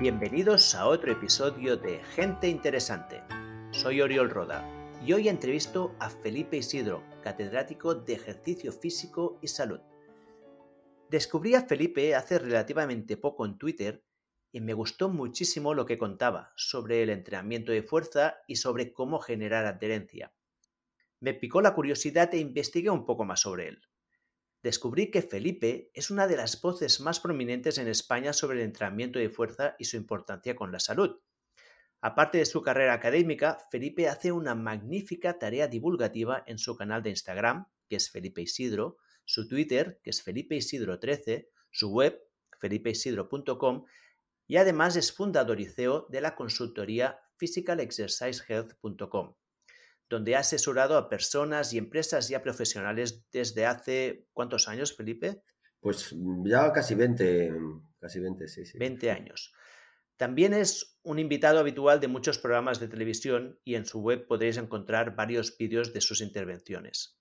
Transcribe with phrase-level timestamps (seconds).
[0.00, 3.20] Bienvenidos a otro episodio de Gente Interesante.
[3.72, 4.64] Soy Oriol Roda
[5.04, 9.80] y hoy entrevisto a Felipe Isidro, catedrático de Ejercicio Físico y Salud.
[11.10, 14.04] Descubrí a Felipe hace relativamente poco en Twitter
[14.52, 19.18] y me gustó muchísimo lo que contaba sobre el entrenamiento de fuerza y sobre cómo
[19.18, 20.32] generar adherencia.
[21.18, 23.80] Me picó la curiosidad e investigué un poco más sobre él
[24.62, 29.18] descubrí que Felipe es una de las voces más prominentes en España sobre el entrenamiento
[29.18, 31.20] de fuerza y su importancia con la salud.
[32.00, 37.10] Aparte de su carrera académica, Felipe hace una magnífica tarea divulgativa en su canal de
[37.10, 42.20] Instagram, que es Felipe Isidro, su Twitter, que es Felipe Isidro 13, su web,
[42.60, 43.84] felipeisidro.com,
[44.46, 49.34] y además es fundador y CEO de la consultoría physicalexercisehealth.com
[50.08, 55.42] donde ha asesorado a personas y empresas ya profesionales desde hace ¿cuántos años, Felipe?
[55.80, 57.52] Pues mm, ya casi 20,
[58.00, 58.78] casi 20, sí, sí.
[58.78, 59.52] 20 años.
[60.16, 64.56] También es un invitado habitual de muchos programas de televisión y en su web podréis
[64.56, 67.18] encontrar varios vídeos de sus intervenciones.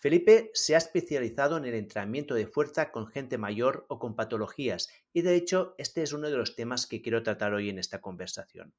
[0.00, 4.90] Felipe se ha especializado en el entrenamiento de fuerza con gente mayor o con patologías
[5.12, 8.00] y de hecho este es uno de los temas que quiero tratar hoy en esta
[8.00, 8.74] conversación.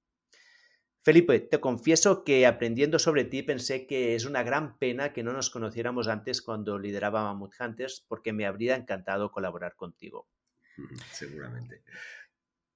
[1.05, 5.33] Felipe, te confieso que aprendiendo sobre ti pensé que es una gran pena que no
[5.33, 10.27] nos conociéramos antes cuando lideraba Mammoth Hunters porque me habría encantado colaborar contigo.
[11.11, 11.83] Seguramente.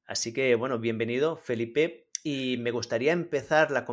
[0.06, 2.08] Así que, bueno, bienvenido, Felipe.
[2.24, 3.88] Y me gustaría empezar la,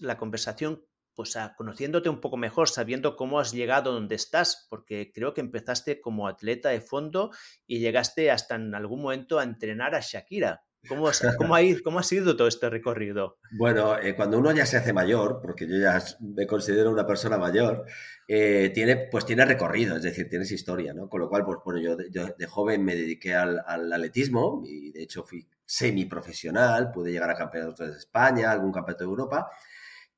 [0.00, 5.34] la conversación pues, conociéndote un poco mejor, sabiendo cómo has llegado donde estás, porque creo
[5.34, 7.30] que empezaste como atleta de fondo
[7.64, 10.64] y llegaste hasta en algún momento a entrenar a Shakira.
[10.86, 13.38] ¿Cómo, cómo, ha, ¿Cómo, ha, sido todo este recorrido?
[13.50, 17.36] Bueno, eh, cuando uno ya se hace mayor, porque yo ya me considero una persona
[17.36, 17.84] mayor,
[18.28, 21.08] eh, tiene, pues tiene recorrido, es decir, tienes historia, ¿no?
[21.08, 25.24] Con lo cual, pues bueno, yo de, joven me dediqué al, atletismo y de hecho
[25.24, 29.50] fui semiprofesional, pude llegar a campeonatos de España, algún campeonato de Europa.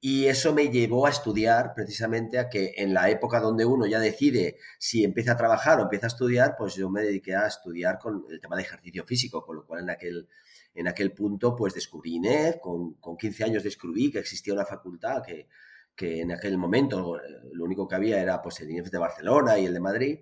[0.02, 4.00] Y eso me llevó a estudiar precisamente a que en la época donde uno ya
[4.00, 7.98] decide si empieza a trabajar o empieza a estudiar, pues yo me dediqué a estudiar
[7.98, 10.26] con el tema de ejercicio físico, con lo cual en aquel,
[10.74, 15.22] en aquel punto pues descubrí INEF, con, con 15 años descubrí que existía una facultad
[15.22, 15.48] que,
[15.94, 17.20] que en aquel momento eh,
[17.52, 20.18] lo único que había era pues el INEF de Barcelona y el de Madrid,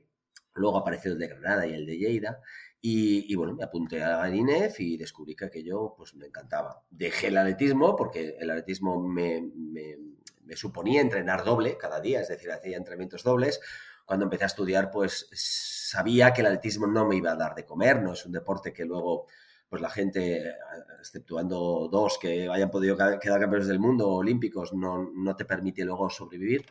[0.55, 2.41] luego apareció el de Granada y el de Lleida,
[2.81, 6.83] y, bueno, me apunté a INEF y descubrí que aquello pues me encantaba.
[6.91, 9.97] Dejé el atletismo porque el atletismo me, me,
[10.45, 13.61] me suponía entrenar doble cada día, es decir, hacía entrenamientos dobles.
[14.07, 17.65] Cuando empecé a estudiar, pues sabía que el atletismo no me iba a dar de
[17.65, 19.27] comer, no es un deporte que luego
[19.69, 20.55] pues la gente,
[20.99, 26.09] exceptuando dos que hayan podido quedar campeones del mundo olímpicos, no, no te permite luego
[26.09, 26.65] sobrevivir.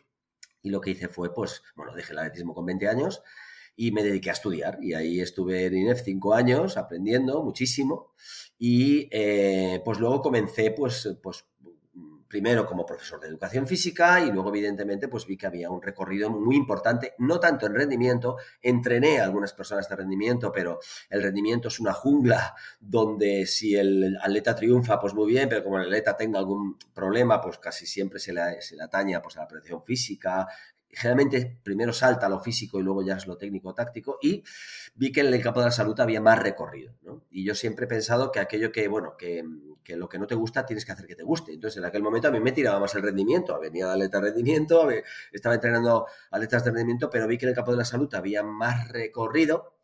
[0.63, 3.21] Y lo que hice fue, pues, bueno, dejé el atletismo con 20 años
[3.77, 4.79] y me dediqué a estudiar.
[4.81, 8.11] Y ahí estuve en INEF cinco años aprendiendo muchísimo.
[8.59, 11.45] Y eh, pues luego comencé, pues, pues
[12.27, 16.29] primero como profesor de educación física y luego evidentemente pues vi que había un recorrido
[16.29, 20.79] muy importante, no tanto en rendimiento, entrené a algunas personas de rendimiento, pero
[21.09, 25.77] el rendimiento es una jungla donde si el atleta triunfa pues muy bien, pero como
[25.77, 29.41] el atleta tenga algún problema pues casi siempre se le, se le ataña pues a
[29.41, 30.47] la protección física,
[30.89, 34.43] generalmente primero salta lo físico y luego ya es lo técnico-táctico y
[34.95, 36.93] vi que en el campo de la salud había más recorrido.
[37.03, 37.23] ¿no?
[37.29, 39.43] Y yo siempre he pensado que aquello que, bueno, que,
[39.83, 41.53] que, lo que no te gusta tienes que hacer que te guste.
[41.53, 44.27] Entonces en aquel momento a mí me tiraba más el rendimiento, venía de atleta de
[44.27, 44.89] rendimiento,
[45.31, 48.43] estaba entrenando atletas de rendimiento, pero vi que en el campo de la salud había
[48.43, 49.75] más recorrido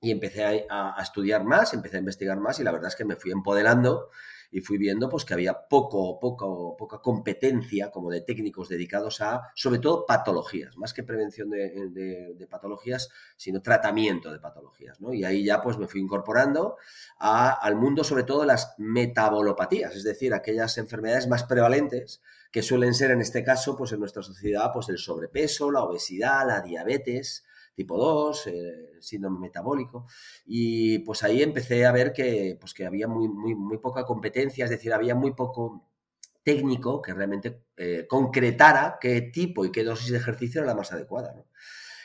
[0.00, 3.04] y empecé a, a estudiar más, empecé a investigar más y la verdad es que
[3.04, 4.10] me fui empoderando
[4.52, 9.50] y fui viendo pues que había poco, poco, poca competencia como de técnicos dedicados a,
[9.54, 15.14] sobre todo, patologías, más que prevención de, patologías, sino tratamiento de patologías, ¿no?
[15.14, 16.76] Y ahí ya pues me fui incorporando
[17.18, 22.20] al mundo sobre todo de las metabolopatías, es decir, aquellas enfermedades más prevalentes
[22.50, 26.46] que suelen ser en este caso pues en nuestra sociedad pues el sobrepeso, la obesidad,
[26.46, 30.06] la diabetes, tipo 2, eh, síndrome metabólico.
[30.44, 34.64] Y pues ahí empecé a ver que, pues que había muy, muy, muy poca competencia,
[34.64, 35.88] es decir, había muy poco
[36.42, 40.92] técnico que realmente eh, concretara qué tipo y qué dosis de ejercicio era la más
[40.92, 41.34] adecuada.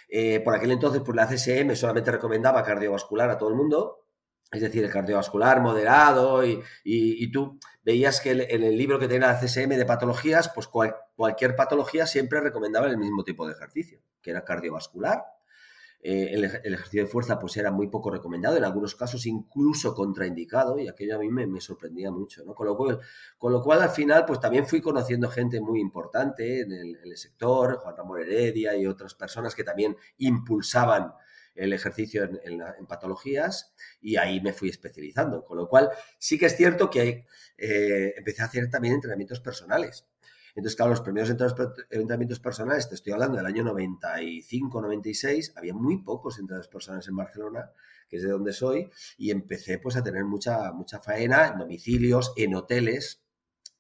[0.09, 4.05] Eh, por aquel entonces, pues la CSM solamente recomendaba cardiovascular a todo el mundo,
[4.51, 9.27] es decir, el cardiovascular moderado, y, y, tú veías que en el libro que tenía
[9.27, 14.31] la CSM de patologías, pues cualquier patología siempre recomendaba el mismo tipo de ejercicio, que
[14.31, 15.25] era cardiovascular
[15.99, 20.77] eh, el, ejercicio de fuerza pues era muy poco recomendado, en algunos casos incluso contraindicado
[20.79, 22.53] y aquello a mí me, sorprendía mucho, ¿no?
[22.53, 22.99] Con lo, cual,
[23.37, 27.77] con lo cual al final pues también fui conociendo gente muy importante en el, sector,
[27.77, 31.13] Juan Ramón Heredia y otras personas que también impulsaban
[31.55, 35.43] el ejercicio en, patologías y ahí me fui especializando.
[35.43, 35.89] Con lo cual,
[36.19, 37.25] sí que es cierto que
[37.57, 40.05] eh, empecé a hacer también entrenamientos personales.
[40.57, 46.01] Entonces, claro, los primeros entrenamientos personales, te estoy hablando del año 95, 96, había muy
[46.01, 47.69] pocos entrenamientos personales en Barcelona,
[48.09, 48.89] que es de donde soy,
[49.19, 53.21] y empecé pues a tener mucha, mucha faena en domicilios, en hoteles,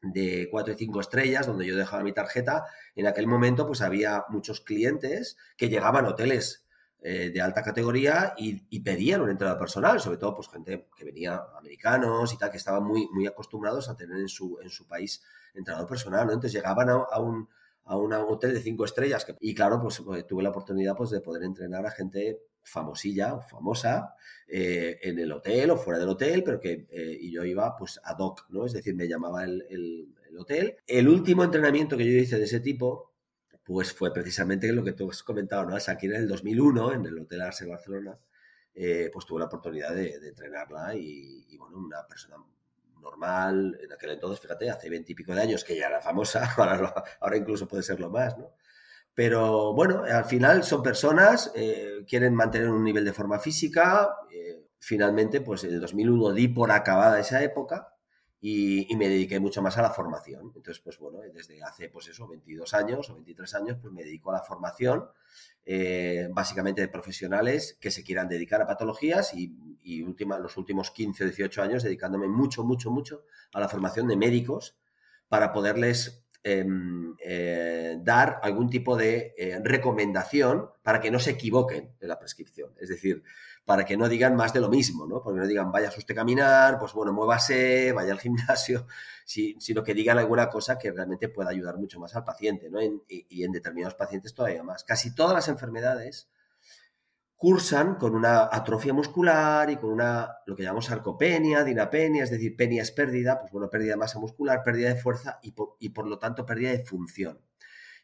[0.03, 2.65] de cuatro y cinco estrellas, donde yo dejaba mi tarjeta,
[2.95, 6.67] en aquel momento pues había muchos clientes que llegaban a hoteles
[6.99, 11.41] eh, de alta categoría y, pedían un entrenador personal, sobre todo pues gente que venía,
[11.57, 15.23] americanos y tal, que estaban muy, muy acostumbrados a tener en su, en su país
[15.53, 16.33] entrenador personal, ¿no?
[16.33, 17.47] Entonces llegaban a, un,
[17.85, 21.21] a un hotel de cinco estrellas y claro, pues, pues, tuve la oportunidad pues de
[21.21, 24.13] poder entrenar a gente famosilla famosa
[24.47, 27.99] eh, en el hotel o fuera del hotel, pero que eh, y yo iba pues
[28.03, 28.65] ad hoc, ¿no?
[28.65, 30.75] Es decir, me llamaba el, el, hotel.
[30.85, 33.13] El último entrenamiento que yo hice de ese tipo,
[33.63, 35.75] pues fue precisamente lo que tú has comentado, ¿no?
[35.75, 38.19] aquí en el 2001, en el Hotel Arce Barcelona,
[38.75, 42.37] eh, pues tuve la oportunidad de, entrenarla y, y, bueno, una persona
[43.01, 47.37] normal en aquel entonces, fíjate, hace veintipico de años que ya era famosa, ahora, ahora
[47.37, 48.51] incluso puede serlo más, ¿no?
[49.13, 54.15] Pero bueno, al final son personas, eh, quieren mantener un nivel de forma física.
[54.31, 57.96] Eh, finalmente, pues en el 2001 di por acabada esa época
[58.39, 60.51] y, me dediqué mucho más a la formación.
[60.55, 64.29] Entonces, pues bueno, desde hace, pues eso, 22 años o 23 años, pues me dedico
[64.31, 65.05] a la formación,
[65.65, 69.53] eh, básicamente de profesionales que se quieran dedicar a patologías y,
[69.83, 70.05] y
[70.39, 74.77] los últimos 15 o 18 años dedicándome mucho, mucho, mucho a la formación de médicos
[75.27, 81.91] para poderles Em, eh, dar algún tipo de eh, recomendación para que no se equivoquen
[81.99, 82.71] en la prescripción.
[82.79, 83.21] Es decir,
[83.67, 85.21] para que no digan más de lo mismo, ¿no?
[85.21, 88.87] Porque no digan, vaya usted caminar, pues bueno, muévase, vaya al gimnasio,
[89.25, 92.79] sino que digan alguna cosa que realmente pueda ayudar mucho más al paciente, ¿no?
[92.81, 94.85] y en determinados pacientes todavía más.
[94.85, 96.29] Casi todas las enfermedades
[97.35, 102.55] cursan con una atrofia muscular y con una, lo que llamamos sarcopenia, dinapenia, es decir,
[102.55, 105.51] penia es pérdida, pues bueno, pérdida de masa muscular, pérdida de fuerza y
[105.89, 107.41] por, lo tanto pérdida de función.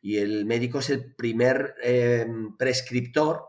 [0.02, 2.28] Y el médico es el primer eh,
[2.60, 3.46] prescriptor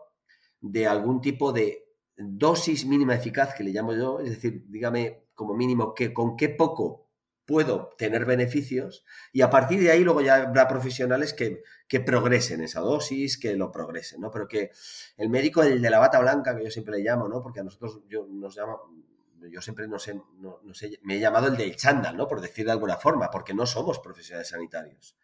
[0.61, 1.84] de algún tipo de
[2.16, 6.49] dosis mínima eficaz, que le llamo yo, es decir, dígame como mínimo que con qué
[6.49, 7.05] poco
[7.46, 12.62] puedo tener beneficios y a partir de ahí luego ya habrá profesionales que, que, progresen
[12.62, 14.31] esa dosis, que lo progresen, ¿no?
[14.31, 14.70] Pero que
[15.16, 17.43] el médico, el de la bata blanca, que yo siempre le llamo, ¿no?
[17.43, 18.76] Porque a nosotros yo, nos llama,
[19.50, 22.26] yo siempre no sé, no, sé, me he llamado el del chándal, ¿no?
[22.26, 25.16] Por decir de alguna forma, porque no somos profesionales sanitarios.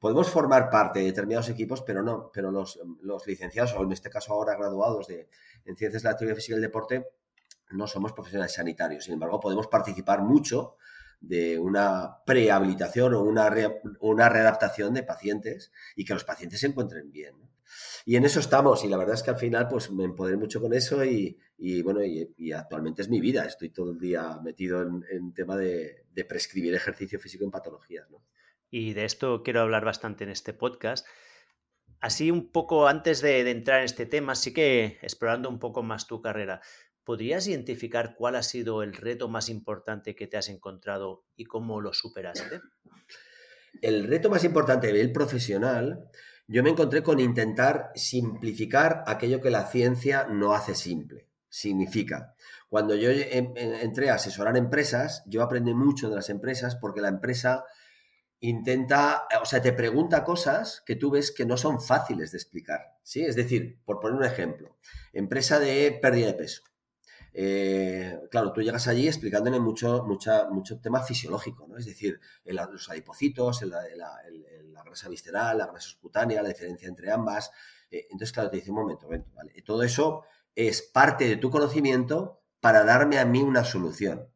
[0.00, 2.78] Podemos formar parte de determinados equipos, pero no, pero los,
[3.26, 5.28] licenciados, o en este caso ahora graduados de,
[5.66, 7.06] en Ciencias de la Teoría Física y el Deporte,
[7.72, 9.04] no somos profesionales sanitarios.
[9.04, 10.76] Sin embargo, podemos participar mucho
[11.20, 13.54] de una prehabilitación o una,
[14.00, 17.36] una readaptación de pacientes y que los pacientes se encuentren bien.
[18.06, 20.60] Y en eso estamos, y la verdad es que al final pues me empoderé mucho
[20.62, 21.36] con eso y,
[21.82, 26.74] bueno, y, actualmente es mi vida, estoy todo el día metido en, tema de, prescribir
[26.74, 28.06] ejercicio físico en patologías.
[28.70, 31.06] Y de esto quiero hablar bastante en este podcast.
[32.00, 36.06] Así un poco antes de, entrar en este tema, sí que explorando un poco más
[36.06, 36.62] tu carrera,
[37.04, 41.80] ¿Podrías identificar cuál ha sido el reto más importante que te has encontrado y cómo
[41.80, 42.60] lo superaste?
[43.82, 46.08] El reto más importante a nivel profesional,
[46.46, 51.26] yo me encontré con intentar simplificar aquello que la ciencia no hace simple.
[51.48, 52.34] Significa,
[52.68, 57.64] cuando yo entré a asesorar empresas, yo aprendí mucho de las empresas porque la empresa
[58.40, 62.98] intenta, o sea, te pregunta cosas que tú ves que no son fáciles de explicar,
[63.02, 63.22] ¿sí?
[63.22, 64.76] Es decir, por poner un ejemplo,
[65.12, 66.62] empresa de pérdida de peso.
[67.32, 71.76] Eh, claro, tú llegas allí explicándole mucho, mucho tema fisiológico, ¿no?
[71.76, 77.50] Es decir, los adipocitos, la grasa visceral, la grasa subcutánea, la diferencia entre ambas.
[77.90, 79.62] Eh, entonces, claro, te dice un momento, ¿vale?
[79.64, 84.28] Todo eso es parte de tu conocimiento para darme a mí una solución.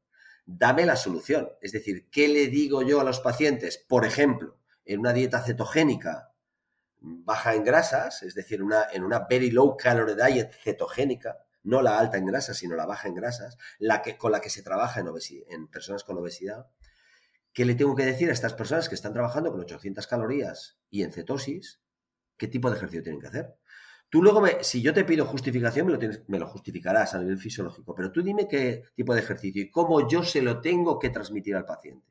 [0.46, 1.50] Dame la solución.
[1.60, 3.78] Es decir, ¿qué le digo yo a los pacientes?
[3.78, 6.34] Por ejemplo, en una dieta cetogénica
[7.00, 11.98] baja en grasas, es decir, una, en una very low calorie diet cetogénica, no la
[11.98, 15.00] alta en grasas, sino la baja en grasas, la que, con la que se trabaja
[15.00, 15.08] en,
[15.48, 16.66] en personas con obesidad,
[17.52, 21.02] ¿qué le tengo que decir a estas personas que están trabajando con 800 calorías y
[21.02, 21.80] en cetosis?
[22.36, 23.54] ¿Qué tipo de ejercicio tienen que hacer?
[24.14, 27.36] Tú luego, si yo te pido justificación, me lo, tienes, me lo justificarás a nivel
[27.36, 31.10] fisiológico, pero tú dime qué tipo de ejercicio y cómo yo se lo tengo que
[31.10, 32.06] transmitir al paciente.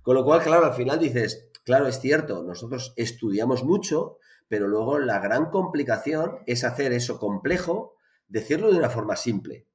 [0.00, 5.00] Con lo cual, claro, al final dices, claro, es cierto, nosotros estudiamos mucho, pero luego
[5.00, 7.96] la gran complicación es hacer eso complejo
[8.28, 9.66] decirlo de una forma simple,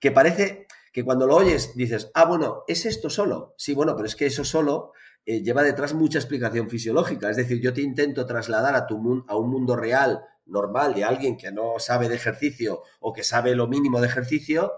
[0.00, 3.54] que parece que cuando lo oyes dices, ah, bueno, ¿es esto solo?
[3.56, 4.90] Sí, bueno, pero es que eso solo
[5.24, 7.30] eh, lleva detrás mucha explicación fisiológica.
[7.30, 11.36] Es decir, yo te intento trasladar a, tu a un mundo real normal de alguien
[11.36, 14.74] que no sabe de ejercicio o que sabe lo mínimo de ejercicio,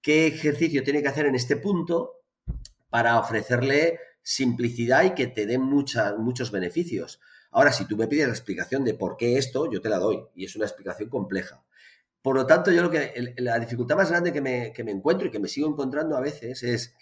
[0.00, 2.22] qué ejercicio tiene que hacer en este punto
[2.88, 7.20] para ofrecerle simplicidad y que te dé muchos beneficios.
[7.50, 10.24] Ahora, si tú me pides la explicación de por qué esto, yo te la doy
[10.34, 11.64] y es una explicación compleja.
[12.22, 15.26] Por lo tanto, yo lo que la dificultad más grande que me, que me encuentro
[15.26, 16.94] y que me sigo encontrando a veces es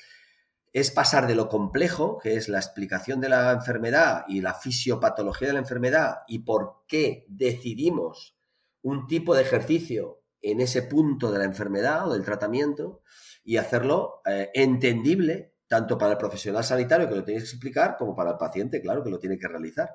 [0.73, 5.49] es pasar de lo complejo, que es la explicación de la enfermedad y la fisiopatología
[5.49, 8.37] de la enfermedad y por qué decidimos
[8.83, 13.03] un tipo de ejercicio en ese punto de la enfermedad o del tratamiento
[13.45, 18.15] y hacerlo eh, entendible tanto para el profesional sanitario que lo tiene que explicar como
[18.15, 19.91] para el paciente, claro, que lo tiene que realizar.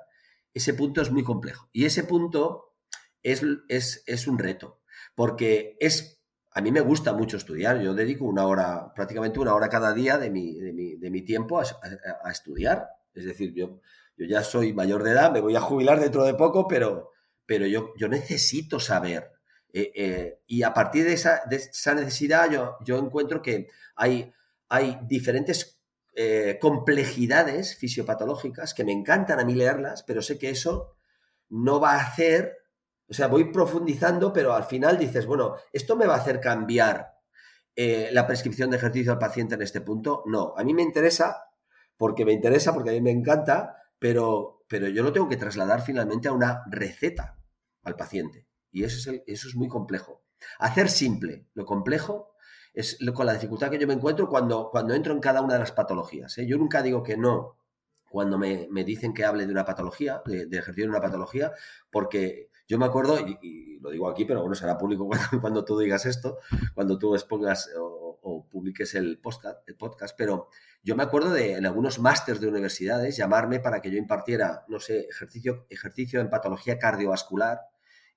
[0.52, 2.74] Ese punto es muy complejo y ese punto
[3.22, 4.80] es, es, es un reto
[5.14, 6.23] porque es
[6.54, 7.80] a mí me gusta mucho estudiar.
[7.80, 12.30] Yo dedico una hora, prácticamente una hora cada día de mi, de mi, tiempo a,
[12.30, 12.88] estudiar.
[13.12, 13.80] Es decir, yo,
[14.16, 17.10] ya soy mayor de edad, me voy a jubilar dentro de poco, pero,
[17.66, 19.32] yo, necesito saber.
[19.72, 21.58] Eh, eh, y a partir de esa, de
[21.96, 22.48] necesidad
[22.84, 24.32] yo, encuentro que hay,
[24.68, 25.80] hay diferentes
[26.14, 30.94] eh, complejidades fisiopatológicas que me encantan a mí leerlas, pero sé que eso
[31.48, 32.63] no va a hacer
[33.08, 37.14] o sea, voy profundizando, pero al final dices, bueno, ¿esto me va a hacer cambiar
[37.76, 40.22] eh, la prescripción de ejercicio al paciente en este punto?
[40.26, 41.44] No, a mí me interesa,
[41.96, 45.82] porque me interesa, porque a mí me encanta, pero, pero yo lo tengo que trasladar
[45.82, 47.38] finalmente a una receta
[47.82, 48.48] al paciente.
[48.70, 50.24] Y eso es, eso es muy complejo.
[50.58, 52.34] Hacer simple lo complejo
[52.74, 55.60] es con la dificultad que yo me encuentro cuando, cuando entro en cada una de
[55.60, 56.36] las patologías.
[56.38, 56.46] ¿eh?
[56.46, 57.56] Yo nunca digo que no
[58.14, 61.50] cuando me, dicen que hable de una patología, de, de ejercicio una patología,
[61.90, 66.06] porque yo me acuerdo, y, lo digo aquí, pero bueno, será público cuando, tú digas
[66.06, 66.38] esto,
[66.74, 70.46] cuando tú expongas o, publiques el podcast, el podcast, pero
[70.84, 74.78] yo me acuerdo de en algunos másters de universidades llamarme para que yo impartiera, no
[74.78, 77.62] sé, ejercicio, ejercicio en patología cardiovascular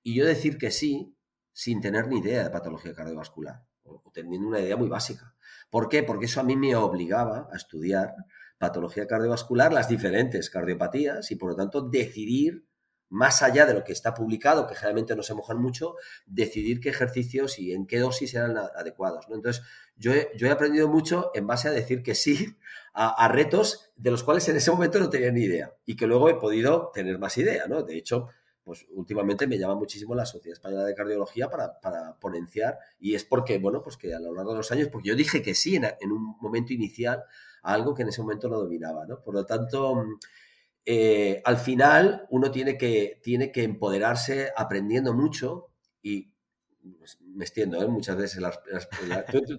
[0.04, 1.16] y yo decir que sí
[1.52, 5.34] sin tener ni idea de patología cardiovascular o, o teniendo una idea muy básica.
[5.70, 6.04] ¿Por qué?
[6.04, 8.14] Porque eso a mí me obligaba a estudiar
[8.58, 12.64] patología cardiovascular, las diferentes cardiopatías y por lo tanto decidir
[13.10, 15.96] más allá de lo que está publicado, que generalmente no se mojan mucho,
[16.26, 19.28] decidir qué ejercicios y en qué dosis eran adecuados.
[19.28, 19.36] ¿no?
[19.36, 19.64] Entonces,
[19.96, 22.56] yo he, yo he, aprendido mucho en base a decir que sí
[22.92, 26.28] a, retos de los cuales en ese momento no tenía ni idea y que luego
[26.28, 27.66] he podido tener más idea.
[27.66, 27.82] ¿no?
[27.82, 28.28] De hecho,
[28.62, 33.24] pues últimamente me llama muchísimo la Sociedad Española de Cardiología para, para, ponenciar y es
[33.24, 35.76] porque, bueno, pues que a lo largo de los años, porque yo dije que sí
[35.76, 37.24] en, en un momento inicial
[37.72, 39.22] algo que en ese momento no dominaba, ¿no?
[39.22, 40.04] Por lo tanto,
[40.84, 45.68] eh, al final uno tiene que, tiene que empoderarse aprendiendo mucho
[46.02, 46.32] y
[46.98, 47.86] pues, me extiendo ¿eh?
[47.86, 48.42] muchas veces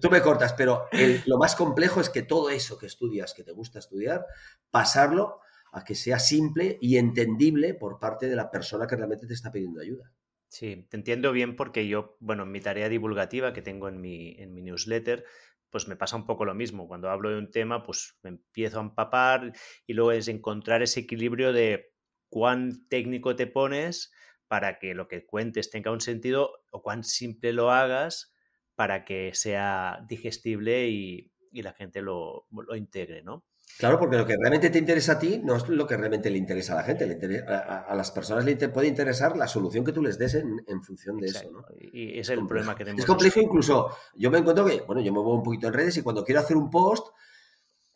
[0.00, 0.86] tú, me cortas, pero
[1.26, 4.26] lo más complejo es que todo eso que estudias, que te gusta estudiar,
[4.70, 5.38] pasarlo
[5.72, 9.52] a que sea simple y entendible por parte de la persona que realmente te está
[9.52, 10.12] pidiendo ayuda.
[10.48, 14.34] Sí, te entiendo bien porque yo, bueno, en mi tarea divulgativa que tengo en mi,
[14.36, 15.24] en mi newsletter,
[15.70, 16.88] pues me pasa un poco lo mismo.
[16.88, 19.52] Cuando hablo de un tema, pues me empiezo a empapar
[19.86, 21.92] y luego es encontrar ese equilibrio de
[22.28, 24.12] cuán técnico te pones
[24.48, 28.34] para que lo que cuentes tenga un sentido o cuán simple lo hagas
[28.74, 33.44] para que sea digestible y, la gente lo, lo integre, ¿no?
[33.78, 36.36] Claro, porque lo que realmente te interesa a ti no es lo que realmente le
[36.36, 37.06] interesa a la gente.
[37.06, 41.16] Le a, las personas le puede interesar la solución que tú les des en, función
[41.16, 41.50] de eso.
[41.50, 41.64] ¿no?
[41.78, 43.00] Y es, el problema que tenemos.
[43.00, 43.90] Es complejo incluso.
[44.14, 46.40] Yo me encuentro que, bueno, yo me muevo un poquito en redes y cuando quiero
[46.40, 47.08] hacer un post,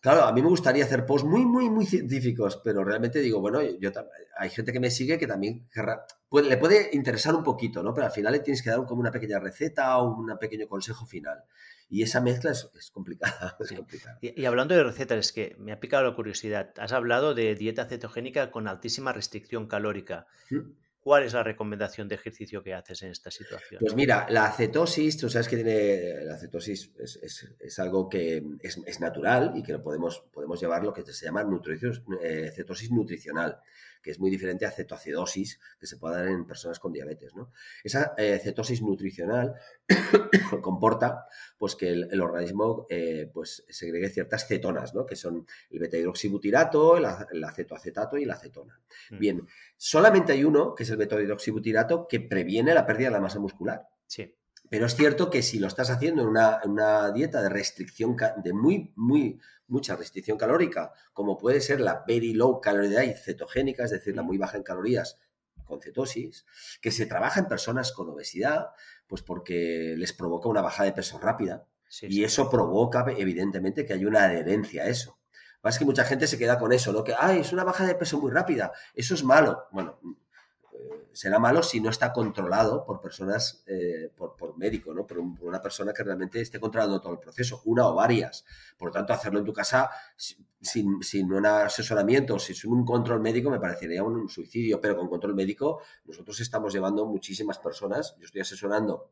[0.00, 3.60] claro, a mí me gustaría hacer posts muy, muy, muy científicos, pero realmente digo, bueno,
[3.62, 3.90] yo,
[4.38, 5.68] hay gente que me sigue que también
[6.30, 7.92] le puede interesar un poquito, ¿no?
[7.92, 11.04] Pero al final le tienes que dar como una pequeña receta o un pequeño consejo
[11.04, 11.44] final.
[11.88, 13.56] Y esa mezcla es, complicada.
[14.20, 16.72] Y, hablando de recetas, es que me ha picado la curiosidad.
[16.78, 20.26] Has hablado de dieta cetogénica con altísima restricción calórica.
[20.50, 20.72] Mm.
[21.04, 23.78] ¿Cuál es la recomendación de ejercicio que haces en esta situación?
[23.78, 29.52] Pues mira, la cetosis, tú sabes que tiene, la cetosis es, algo que es, natural
[29.54, 31.46] y que lo podemos, podemos llevar lo que se llama
[32.22, 33.60] eh, cetosis nutricional
[34.04, 37.34] que es muy diferente a cetoacidosis que se puede dar en personas con diabetes.
[37.34, 37.50] ¿no?
[37.82, 39.54] Esa eh, cetosis nutricional
[40.61, 45.06] comporta pues, que el, organismo eh, pues, segregue ciertas cetonas, ¿no?
[45.06, 48.78] que son el beta-hidroxibutirato, el, acetoacetato y la acetona.
[49.11, 49.18] Mm.
[49.18, 53.40] Bien, solamente hay uno, que es el beta-hidroxibutirato, que previene la pérdida de la masa
[53.40, 53.88] muscular.
[54.06, 54.37] Sí.
[54.68, 58.16] Pero es cierto que si lo estás haciendo en una, en una dieta de restricción,
[58.42, 63.85] de muy, muy, mucha restricción calórica, como puede ser la very low calorie diet cetogénica,
[63.85, 65.18] es decir, la muy baja en calorías
[65.64, 66.44] con cetosis,
[66.80, 68.68] que se trabaja en personas con obesidad,
[69.06, 71.66] pues porque les provoca una bajada de peso rápida
[72.02, 75.18] y eso provoca evidentemente que hay una adherencia a eso.
[75.62, 77.02] Más que mucha gente se queda con eso, ¿no?
[77.04, 79.66] Que, ay, es una bajada de peso muy rápida, eso es malo.
[79.73, 79.99] Bueno,
[81.12, 85.06] será malo si no está controlado por personas, eh, por, médico, ¿no?
[85.06, 88.44] Por, una persona que realmente esté controlando todo el proceso, una o varias.
[88.76, 93.50] Por lo tanto, hacerlo en tu casa sin, sin un asesoramiento, sin un control médico,
[93.50, 98.40] me parecería un suicidio, pero con control médico nosotros estamos llevando muchísimas personas, yo estoy
[98.40, 99.10] asesorando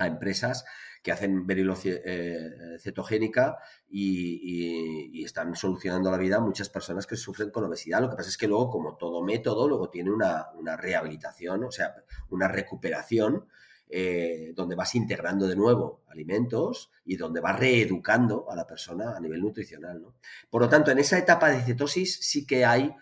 [0.00, 0.64] a empresas
[1.02, 7.64] que hacen berilocetogénica y, y, están solucionando la vida a muchas personas que sufren con
[7.64, 8.00] obesidad.
[8.00, 11.94] Lo que pasa es que luego, como todo método, luego tiene una, rehabilitación, o sea,
[12.30, 13.46] una recuperación
[13.88, 19.20] eh, donde vas integrando de nuevo alimentos y donde vas reeducando a la persona a
[19.20, 20.04] nivel nutricional.
[20.50, 22.94] Por lo tanto, en esa etapa de cetosis sí que hay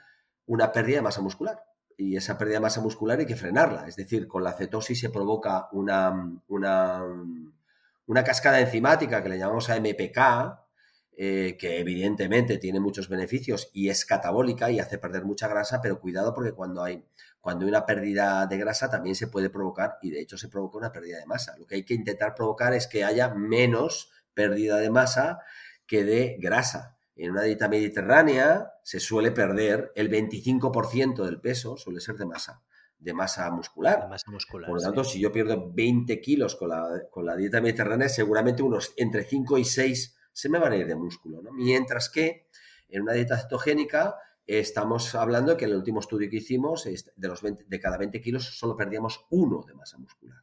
[0.46, 1.67] una pérdida de masa muscular
[1.98, 3.86] y esa pérdida de masa muscular hay que frenarla.
[3.88, 7.02] Es decir, con la cetosis se provoca una, una,
[8.06, 10.18] una cascada enzimática que le llamamos AMPK,
[11.16, 15.98] eh, que evidentemente tiene muchos beneficios y es catabólica y hace perder mucha grasa, pero
[15.98, 17.04] cuidado porque cuando hay,
[17.40, 20.78] cuando hay una pérdida de grasa también se puede provocar, y de hecho se provoca
[20.78, 21.56] una pérdida de masa.
[21.58, 25.40] Lo que hay que intentar provocar es que haya menos pérdida de masa
[25.84, 32.00] que de grasa en una dieta mediterránea se suele perder el 25% del peso, suele
[32.00, 32.62] ser de masa,
[32.96, 34.08] de masa muscular.
[34.08, 38.62] masa muscular Por lo tanto, si yo pierdo 20 kilos con la, dieta mediterránea, seguramente
[38.62, 41.42] unos entre 5 y 6 se me van a ir de músculo.
[41.52, 42.46] Mientras que
[42.88, 44.14] en una dieta cetogénica
[44.46, 48.44] estamos hablando que en el último estudio que hicimos, de, los de cada 20 kilos
[48.56, 50.38] solo perdíamos uno de masa muscular.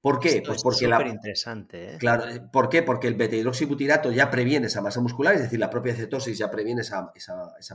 [0.00, 0.42] ¿Por qué?
[0.46, 1.06] pues porque es la.
[1.06, 1.94] interesante.
[1.94, 1.98] ¿eh?
[1.98, 2.82] Claro, ¿por qué?
[2.82, 6.80] Porque el beta-hidroxibutirato ya previene esa masa muscular, es decir, la propia cetosis ya previene
[6.80, 7.12] esa,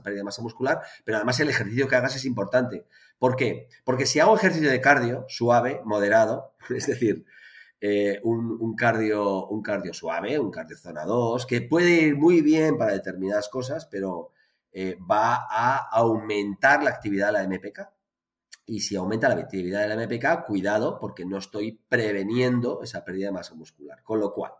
[0.04, 2.88] pérdida de masa muscular, pero además el ejercicio que hagas es importante.
[3.20, 3.68] ¿Por qué?
[3.84, 7.26] Porque si hago ejercicio de cardio suave, moderado, es decir,
[7.80, 12.78] eh, un, cardio, un cardio suave, un cardio zona 2, que puede ir muy bien
[12.78, 14.32] para determinadas cosas, pero
[14.72, 17.95] eh, va a aumentar la actividad de la MPK.
[18.66, 23.28] Y si aumenta la actividad de la MPK, cuidado porque no estoy preveniendo esa pérdida
[23.28, 24.02] de masa muscular.
[24.04, 24.54] Con lo cual,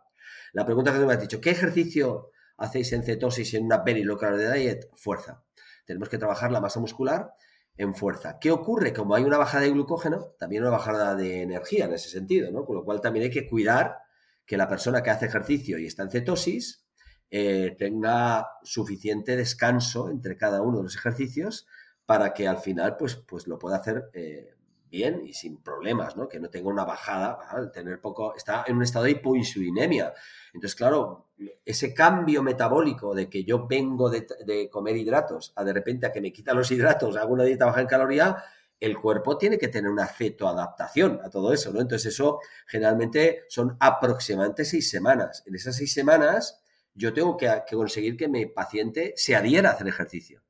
[0.52, 4.04] la pregunta que tú me has dicho, ¿qué ejercicio hacéis en cetosis en una very
[4.04, 4.88] low carb diet?
[4.94, 5.42] Fuerza.
[5.84, 7.32] Tenemos que trabajar la masa muscular
[7.76, 8.38] en fuerza.
[8.40, 8.92] ¿Qué ocurre?
[8.92, 12.64] Como hay una bajada de glucógeno, también una bajada de energía en ese sentido, ¿no?
[12.64, 13.98] Con lo cual también hay que cuidar
[14.46, 16.86] que la persona que hace ejercicio y está en cetosis
[17.30, 21.66] eh, tenga suficiente descanso entre cada uno de los ejercicios
[22.06, 24.56] para que al final pues, pues lo pueda hacer eh,
[24.90, 26.28] bien y sin problemas, ¿no?
[26.28, 27.38] Que no tenga una bajada,
[27.72, 30.14] tener poco, está en un estado de hipoinsulinemia.
[30.54, 31.30] Entonces, claro,
[31.64, 36.20] ese cambio metabólico de que yo vengo de, comer hidratos a de repente a que
[36.20, 38.36] me quitan los hidratos, hago una dieta baja en caloría,
[38.78, 41.80] el cuerpo tiene que tener una cetoadaptación a todo eso, ¿no?
[41.80, 45.42] Entonces, eso generalmente son aproximadamente seis semanas.
[45.46, 46.62] En esas seis semanas,
[46.94, 50.45] yo tengo que, que conseguir que mi paciente se adhiera a hacer ejercicio.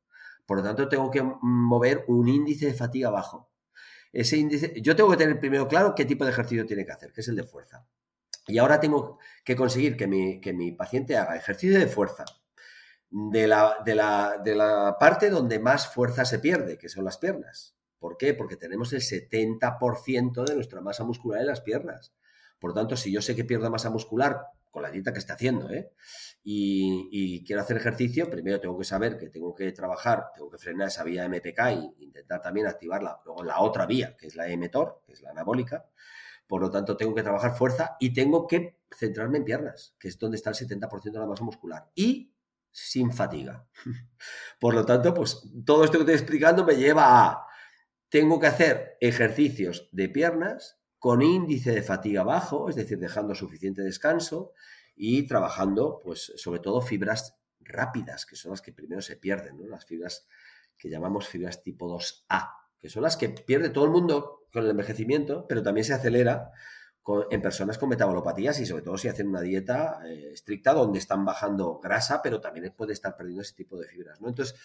[0.47, 3.51] Por lo tanto, tengo que mover un índice de fatiga bajo.
[4.13, 7.13] Ese índice, yo tengo que tener primero claro qué tipo de ejercicio tiene que hacer,
[7.13, 7.87] que es el de fuerza.
[8.47, 12.25] Y ahora tengo que conseguir que mi, que mi paciente haga ejercicio de fuerza
[13.11, 17.19] de la, de, la, de la parte donde más fuerza se pierde, que son las
[17.19, 17.77] piernas.
[17.99, 18.35] ¿Por qué?
[18.35, 22.15] Porque tenemos el 70% de nuestra masa muscular en las piernas.
[22.59, 24.47] Por lo tanto, si yo sé que pierdo masa muscular
[24.77, 25.91] con la dieta que está haciendo, ¿eh?
[26.45, 30.89] y, quiero hacer ejercicio, primero tengo que saber que tengo que trabajar, tengo que frenar
[30.89, 33.19] esa vía MPK e intentar también activarla.
[33.25, 35.87] Luego la otra vía, que es la mTOR, que es la anabólica.
[36.47, 40.19] Por lo tanto, tengo que trabajar fuerza y tengo que centrarme en piernas, que es
[40.19, 41.91] donde está el 70% de la masa muscular.
[41.95, 42.35] Y
[42.71, 43.67] sin fatiga.
[44.61, 47.47] Por lo tanto, pues todo esto que estoy explicando me lleva a,
[48.11, 53.83] tengo que hacer ejercicios de piernas con índice de fatiga bajo, es decir, dejando suficiente
[53.83, 54.53] descanso,
[54.97, 59.67] y trabajando, pues, sobre todo fibras rápidas, que son las que primero se pierden, ¿no?
[59.67, 60.27] Las fibras
[60.79, 64.71] que llamamos fibras tipo 2A, que son las que pierde todo el mundo con el
[64.71, 66.51] envejecimiento, pero también se acelera
[67.31, 71.25] en personas con metabolopatías y sobre todo si hacen una dieta eh, estricta donde están
[71.25, 74.29] bajando grasa, pero también puede estar perdiendo ese tipo de fibras, ¿no?
[74.29, 74.59] Entonces,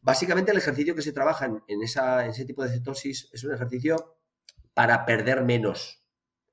[0.00, 3.52] básicamente el ejercicio que se trabaja en, esa, en ese tipo de cetosis es un
[3.52, 4.17] ejercicio
[4.78, 6.04] para perder menos,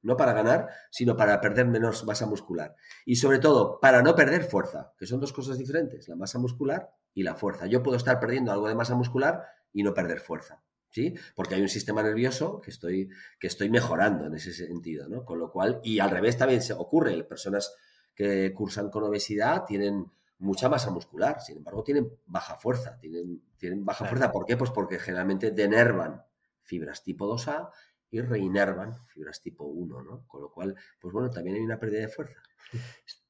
[0.02, 2.76] no para ganar, sino para perder menos masa muscular.
[3.06, 6.90] Y sobre todo, para no perder fuerza, que son dos cosas diferentes, la masa muscular
[7.14, 7.68] y la fuerza.
[7.68, 10.64] Yo puedo estar perdiendo algo de masa muscular y no perder fuerza.
[10.90, 11.14] ¿Sí?
[11.36, 13.10] Porque hay un sistema nervioso que estoy,
[13.40, 15.24] que estoy mejorando en ese sentido, ¿no?
[15.24, 17.76] Con lo cual, y al revés también se ocurre, personas
[18.16, 23.86] que cursan con obesidad tienen mucha masa muscular, sin embargo tienen baja fuerza, tienen, tienen
[23.86, 24.58] baja fuerza, ¿por qué?
[24.58, 26.24] Pues porque generalmente denervan
[26.64, 27.70] fibras tipo 2A
[28.16, 30.28] y reinervan fibras tipo 1, ¿no?
[30.28, 32.42] Con lo cual, pues bueno, también hay una pérdida de fuerza.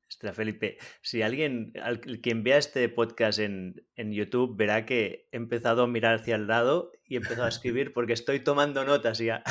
[0.08, 1.74] Ostras, Felipe, si alguien,
[2.21, 6.91] quien vea este podcast en, YouTube, verá que he empezado a mirar hacia el lado
[7.04, 9.43] y he empezado a escribir porque estoy tomando notas ya.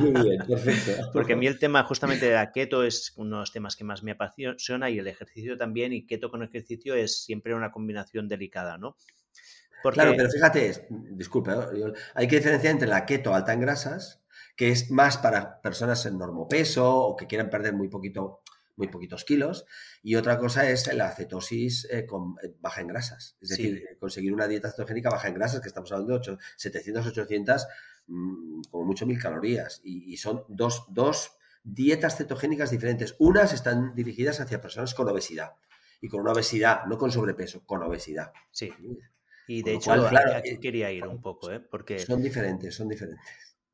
[0.00, 0.92] Muy bien, perfecto.
[1.14, 3.84] porque a mí el tema justamente de la keto es uno de los temas que
[3.84, 8.28] más me apasiona y el ejercicio también, y keto con ejercicio es siempre una combinación
[8.28, 8.96] delicada, ¿no?
[9.92, 11.92] Claro, pero fíjate, disculpe, ¿eh?
[12.14, 14.23] hay que diferenciar entre la keto alta en grasas,
[14.56, 18.42] que es más para personas en normopeso o que quieran perder muy poquito
[18.76, 19.66] muy poquitos kilos.
[20.02, 23.36] Y otra cosa es la cetosis eh, con, eh, baja en grasas.
[23.40, 27.66] Es decir, conseguir una dieta cetogénica baja en grasas, que estamos hablando de 700, 800,
[28.06, 29.80] mm, como mucho mil calorías.
[29.84, 33.14] Y, son dos, dos, dietas cetogénicas diferentes.
[33.18, 35.52] Unas están dirigidas hacia personas con obesidad.
[36.00, 38.32] Y con una obesidad, no con sobrepeso, con obesidad.
[38.50, 38.70] Sí.
[39.46, 41.60] Y de hecho, claro, aquí quería ir un poco, ¿eh?
[41.60, 43.24] Porque son diferentes, son diferentes.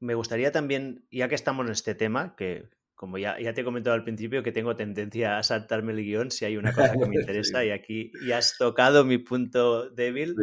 [0.01, 3.65] Me gustaría también, ya que estamos en este tema, que como ya, ya te he
[3.65, 7.07] comentado al principio, que tengo tendencia a saltarme el guion si hay una cosa que
[7.07, 10.37] me interesa y aquí ya has tocado mi punto débil.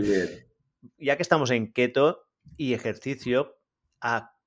[0.97, 3.59] Ya que estamos en keto y ejercicio,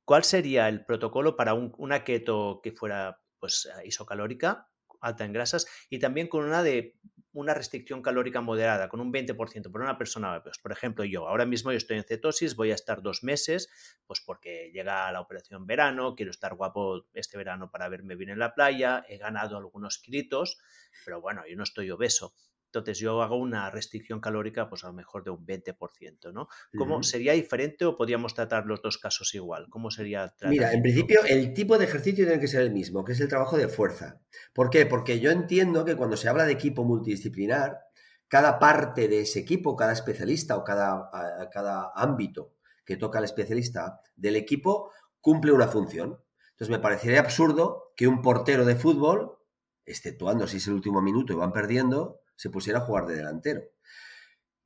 [0.05, 4.69] ¿cuál sería el protocolo para una keto que fuera pues, isocalórica,
[5.01, 6.97] alta en grasas, y también con una de
[7.33, 11.47] una restricción calórica moderada, con un 20%, por una persona, pues, por ejemplo, yo ahora
[11.47, 13.69] mismo yo estoy en cetosis, voy a estar dos meses,
[14.07, 18.39] pues porque llega la operación verano, quiero estar guapo este verano para verme bien en
[18.39, 20.59] la playa, he ganado algunos kilitos,
[21.05, 22.35] pero bueno, yo no estoy obeso.
[22.71, 26.49] Entonces yo hago una restricción calórica, pues a lo mejor de un 20%, ¿no?
[26.79, 29.67] ¿Cómo sería diferente o podríamos tratar los dos casos igual?
[29.69, 30.33] ¿Cómo sería?
[30.43, 33.29] Mira, en principio el tipo de ejercicio tiene que ser el mismo, que es el
[33.29, 34.21] trabajo de fuerza.
[34.53, 34.87] ¿Por qué?
[34.87, 37.81] Porque yo entiendo que cuando se habla de equipo multidisciplinar,
[38.29, 41.11] cada parte de ese equipo, cada especialista o cada,
[41.53, 42.55] cada ámbito
[42.85, 46.23] que toca el especialista del equipo cumple una función.
[46.51, 49.39] Entonces me parecería absurdo que un portero de fútbol,
[49.85, 53.65] exceptuando si es el último minuto y van perdiendo, se pusiera a jugar de delantero.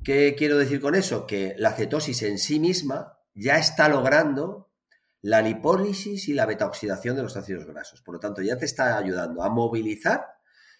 [0.05, 1.27] ¿Qué quiero decir con eso?
[1.27, 4.71] Que la cetosis en sí misma ya está logrando
[5.23, 8.01] la lipólisis y la betaoxidación de los ácidos grasos.
[8.01, 10.25] Por lo tanto, ya te está ayudando a movilizar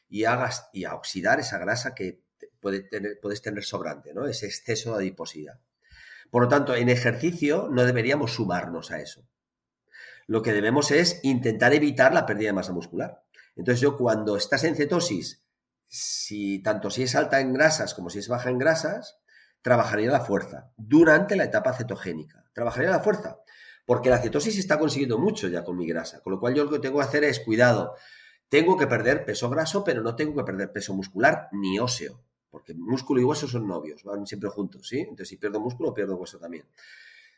[0.09, 0.49] y a,
[0.93, 2.23] oxidar esa grasa que
[2.61, 4.29] puedes tener sobrante, ¿no?
[4.29, 5.59] Ese exceso de adiposidad.
[6.31, 9.27] Por lo tanto, en ejercicio no deberíamos sumarnos a eso.
[10.29, 13.25] Lo que debemos es intentar evitar la pérdida de masa muscular.
[13.57, 15.44] Entonces, yo cuando estás en cetosis
[15.95, 19.21] si tanto si es alta en grasas como si es baja en grasas,
[19.63, 22.45] trabajaría la fuerza durante la etapa cetogénica.
[22.53, 23.39] Trabajaría la fuerza,
[23.87, 26.71] porque la cetosis está consiguiendo mucho ya con mi grasa, con lo cual yo lo
[26.71, 27.95] que tengo que hacer es cuidado.
[28.49, 32.75] Tengo que perder peso graso, pero no tengo que perder peso muscular ni óseo, porque
[32.75, 34.99] músculo y hueso son novios, van siempre juntos, ¿sí?
[34.99, 36.67] Entonces, si pierdo músculo, pierdo hueso también.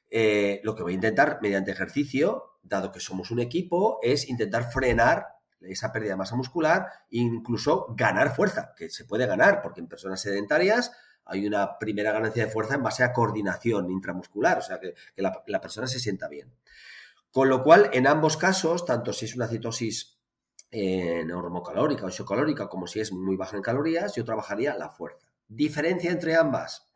[0.08, 4.72] Eh, lo que voy a intentar mediante ejercicio, dado que somos un equipo, es intentar
[4.72, 9.80] frenar esa pérdida de masa muscular e incluso ganar fuerza, que se puede ganar, porque
[9.80, 10.92] en personas sedentarias
[11.24, 15.60] hay una primera ganancia de fuerza en base a coordinación intramuscular, o sea, que, la,
[15.60, 16.52] persona se sienta bien.
[17.30, 20.18] Con lo cual, en ambos casos, tanto si es una citosis
[20.70, 25.26] eh, normocalórica o isocalórica, como si es muy baja en calorías, yo trabajaría la fuerza.
[25.48, 26.90] Diferencia entre ambas,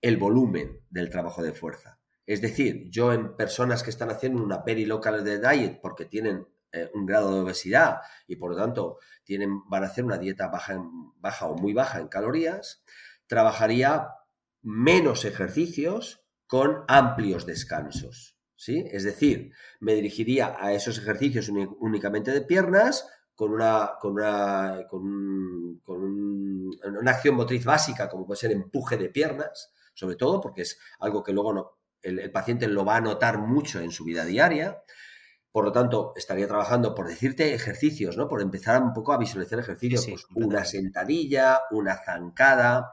[0.00, 1.98] el volumen del trabajo de fuerza.
[2.26, 6.90] Es decir, yo en personas que están haciendo una perilocal de diet porque tienen eh,
[6.94, 10.80] un grado de obesidad y por lo tanto tienen, van a hacer una dieta baja,
[11.16, 12.82] baja o muy baja en calorías,
[13.26, 14.08] trabajaría
[14.62, 18.36] menos ejercicios con amplios descansos.
[18.56, 18.84] ¿sí?
[18.90, 25.80] Es decir, me dirigiría a esos ejercicios únicamente de piernas con una, con una, con,
[25.86, 31.22] una acción motriz básica, como puede ser empuje de piernas, sobre todo porque es algo
[31.22, 34.82] que luego el paciente lo va a notar mucho en su vida diaria.
[35.52, 38.28] Por lo tanto, estaría trabajando por decirte ejercicios, ¿no?
[38.28, 40.06] Por empezar un poco a visualizar ejercicios.
[40.06, 42.92] pues una sentadilla, una zancada,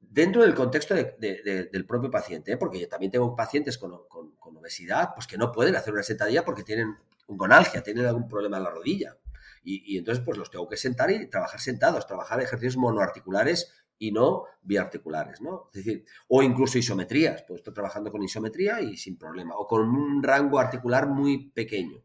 [0.00, 2.56] dentro del contexto del propio paciente, ¿eh?
[2.56, 3.92] porque yo también tengo pacientes con,
[4.40, 6.96] obesidad, pues que no pueden hacer una sentadilla porque tienen
[7.26, 9.16] un gonalgia, tienen algún problema en la rodilla.
[9.62, 14.12] Y, y, entonces, pues los tengo que sentar y trabajar sentados, trabajar ejercicios monoarticulares y
[14.12, 15.68] no biarticulares, ¿no?
[15.72, 19.82] Es decir, o incluso isometrías, pues estoy trabajando con isometría y sin problema, o con
[19.88, 22.02] un rango articular muy pequeño.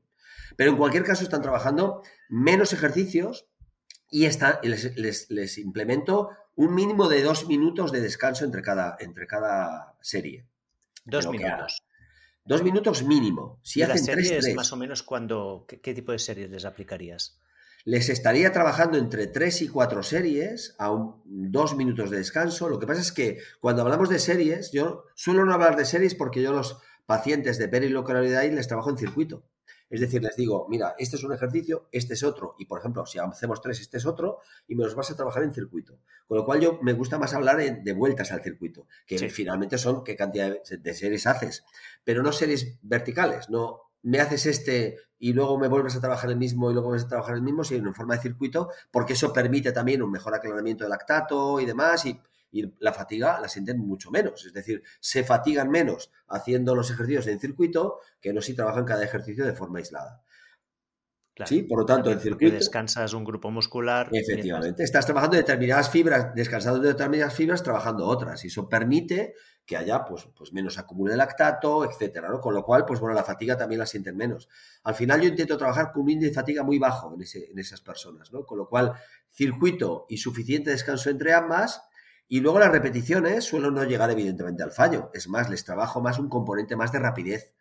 [0.56, 3.48] Pero en cualquier caso están trabajando menos ejercicios
[4.10, 10.46] y les, implemento un mínimo de dos minutos de descanso entre cada, entre cada serie.
[11.06, 11.82] Dos minutos.
[12.46, 13.60] Dos minutos mínimo.
[13.64, 17.40] Si hacen tres, más o menos cuando, ¿qué tipo de series les aplicarías?
[17.86, 20.92] Les estaría trabajando entre tres y cuatro series a
[21.26, 22.70] dos minutos de descanso.
[22.70, 26.16] Lo que pasa es que cuando hablamos de series, yo suelo no hablar de series
[26.16, 29.46] porque yo los pacientes de perilocalidad les trabajo en circuito.
[29.90, 33.06] Es decir, les digo, mira, este es un ejercicio, este es otro, y por ejemplo,
[33.06, 36.00] si hacemos tres, este es otro, y me los vas a trabajar en circuito.
[36.26, 40.04] Con lo cual yo me gusta más hablar de vueltas al circuito, que finalmente son
[40.04, 41.64] qué cantidad de series haces,
[42.04, 46.36] pero no series verticales, no me haces este y luego me vuelves a trabajar el
[46.36, 49.32] mismo y luego vuelves a trabajar el mismo, sino en forma de circuito, porque eso
[49.32, 52.20] permite también un mejor aclaramiento del lactato y demás, y,
[52.80, 54.46] la fatiga la sienten mucho menos.
[54.46, 59.04] Es decir, se fatigan menos haciendo los ejercicios en circuito que no si trabajan cada
[59.06, 60.22] ejercicio de forma aislada.
[61.46, 62.56] Sí, por lo tanto, en circuito.
[62.56, 64.10] Descansas un grupo muscular.
[64.12, 68.44] Efectivamente, estás trabajando determinadas fibras, descansando de determinadas fibras, trabajando otras.
[68.44, 69.34] Y eso permite
[69.66, 72.40] que haya pues, pues menos acumulo de lactato, etcétera, ¿no?
[72.40, 74.50] Con lo cual, pues bueno, la fatiga también la sienten menos.
[74.84, 77.58] Al final yo intento trabajar con un índice de fatiga muy bajo en, ese, en
[77.58, 78.46] esas personas, ¿no?
[78.46, 78.94] Con lo cual,
[79.32, 81.82] circuito y suficiente descanso entre ambas.
[82.28, 85.12] Y luego las repeticiones suelen no llegar evidentemente al fallo.
[85.14, 87.54] Es más, les trabajo más un componente más de rapidez.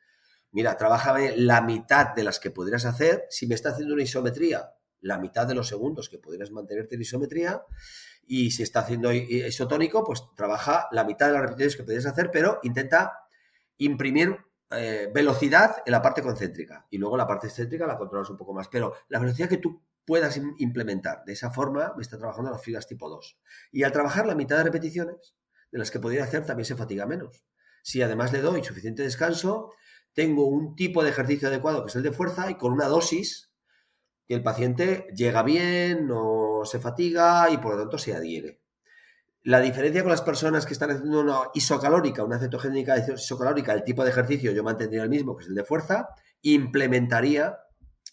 [0.53, 3.27] Mira, trabájame la mitad de las que podrías hacer.
[3.31, 7.01] Si me está haciendo una isometría, la mitad de los segundos que podrías mantenerte en
[7.01, 7.63] isometría
[8.25, 12.31] y si está haciendo isotónico, pues trabaja la mitad de las repeticiones que podrías hacer,
[12.31, 13.19] pero intenta
[13.79, 14.37] imprimir
[14.71, 18.55] eh, velocidad en la parte concéntrica y luego la parte excéntrica la controlas un poco
[18.55, 18.69] más.
[18.69, 22.87] Pero la velocidad que tú puedas implementar de esa forma me está trabajando las fibras
[22.87, 23.41] tipo 2.
[23.73, 25.35] Y al trabajar la mitad de repeticiones
[25.71, 27.45] de las que podría hacer también se fatiga menos.
[27.83, 29.73] Si además le doy suficiente descanso,
[30.15, 33.51] tengo un tipo de ejercicio adecuado que es el de fuerza y con una dosis
[34.27, 38.61] que el paciente llega bien, no se fatiga y por lo tanto se adhiere.
[39.45, 44.05] La diferencia con las personas que están haciendo una isocalórica, una cetogénica isocalórica, el tipo
[44.05, 46.09] de ejercicio yo mantendría el mismo, que es el de fuerza,
[46.43, 47.59] implementaría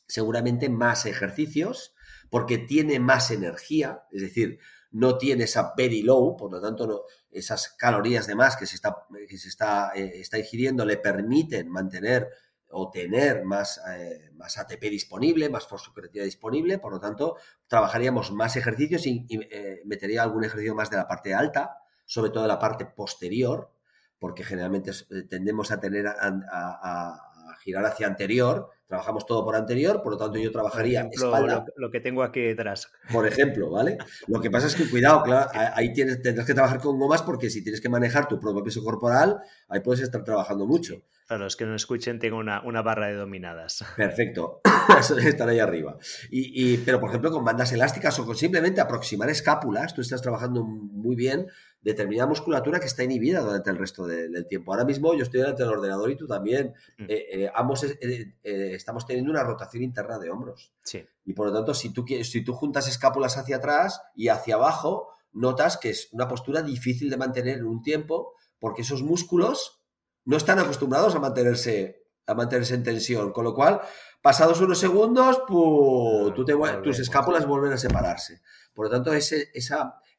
[0.08, 1.94] seguramente más ejercicios
[2.32, 4.60] porque tiene más energía, es decir,
[4.92, 8.76] no tiene esa very low, por lo tanto no, esas calorías de más que se
[8.76, 12.30] está, que se está, eh, está ingiriendo le permiten mantener
[12.72, 18.56] o tener más, eh, más ATP disponible, más fosfocreatina disponible, por lo tanto, trabajaríamos más
[18.56, 22.60] ejercicios y, eh, metería algún ejercicio más de la parte alta, sobre todo de la
[22.60, 23.72] parte posterior,
[24.20, 24.92] porque generalmente
[25.30, 27.26] tendemos a tener a,
[27.62, 31.64] girar hacia anterior, trabajamos todo por anterior, por lo tanto yo trabajaría espalda.
[31.76, 32.92] Lo, que tengo aquí detrás.
[33.14, 34.00] Por ejemplo, ¿vale?
[34.28, 37.52] Lo que pasa es que cuidado, claro, ahí tienes, tendrás que trabajar con gomas porque
[37.52, 41.04] si tienes que manejar tu propio peso corporal, ahí puedes estar trabajando mucho.
[41.28, 43.86] Para los que no escuchen, tengo una, barra de dominadas.
[43.96, 44.62] Perfecto.
[45.24, 45.96] Están ahí arriba.
[46.32, 50.64] Y, pero, por ejemplo, con bandas elásticas o con simplemente aproximar escápulas, tú estás trabajando
[50.64, 51.46] muy bien
[51.82, 54.72] determinada musculatura que está inhibida durante el resto del tiempo.
[54.72, 56.74] Ahora mismo yo estoy delante del ordenador y tú también.
[56.98, 57.04] Mm.
[57.08, 60.74] Eh, eh, ambos eh, estamos teniendo una rotación interna de hombros.
[60.84, 61.06] Sí.
[61.26, 65.10] Y por lo tanto, si tú, si tú juntas escápulas hacia atrás y hacia abajo,
[65.32, 69.82] notas que es una postura difícil de mantener en un tiempo porque esos músculos
[70.26, 73.80] no están acostumbrados a mantenerse, a mantenerse en tensión, con lo cual,
[74.22, 78.42] pasados unos segundos, tú te, tus escápulas vuelven a separarse.
[78.74, 79.50] Por lo tanto, ese,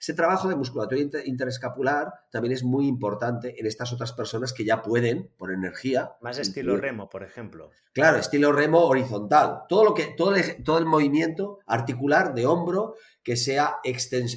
[0.00, 4.80] ese trabajo de musculatura interescapular también es muy importante en estas otras personas que ya
[4.80, 6.16] pueden, por energía.
[6.22, 7.70] Más estilo remo, por ejemplo.
[7.92, 9.64] Claro, estilo remo horizontal.
[9.68, 13.76] Todo, lo que, todo, el, todo el movimiento articular de hombro que sea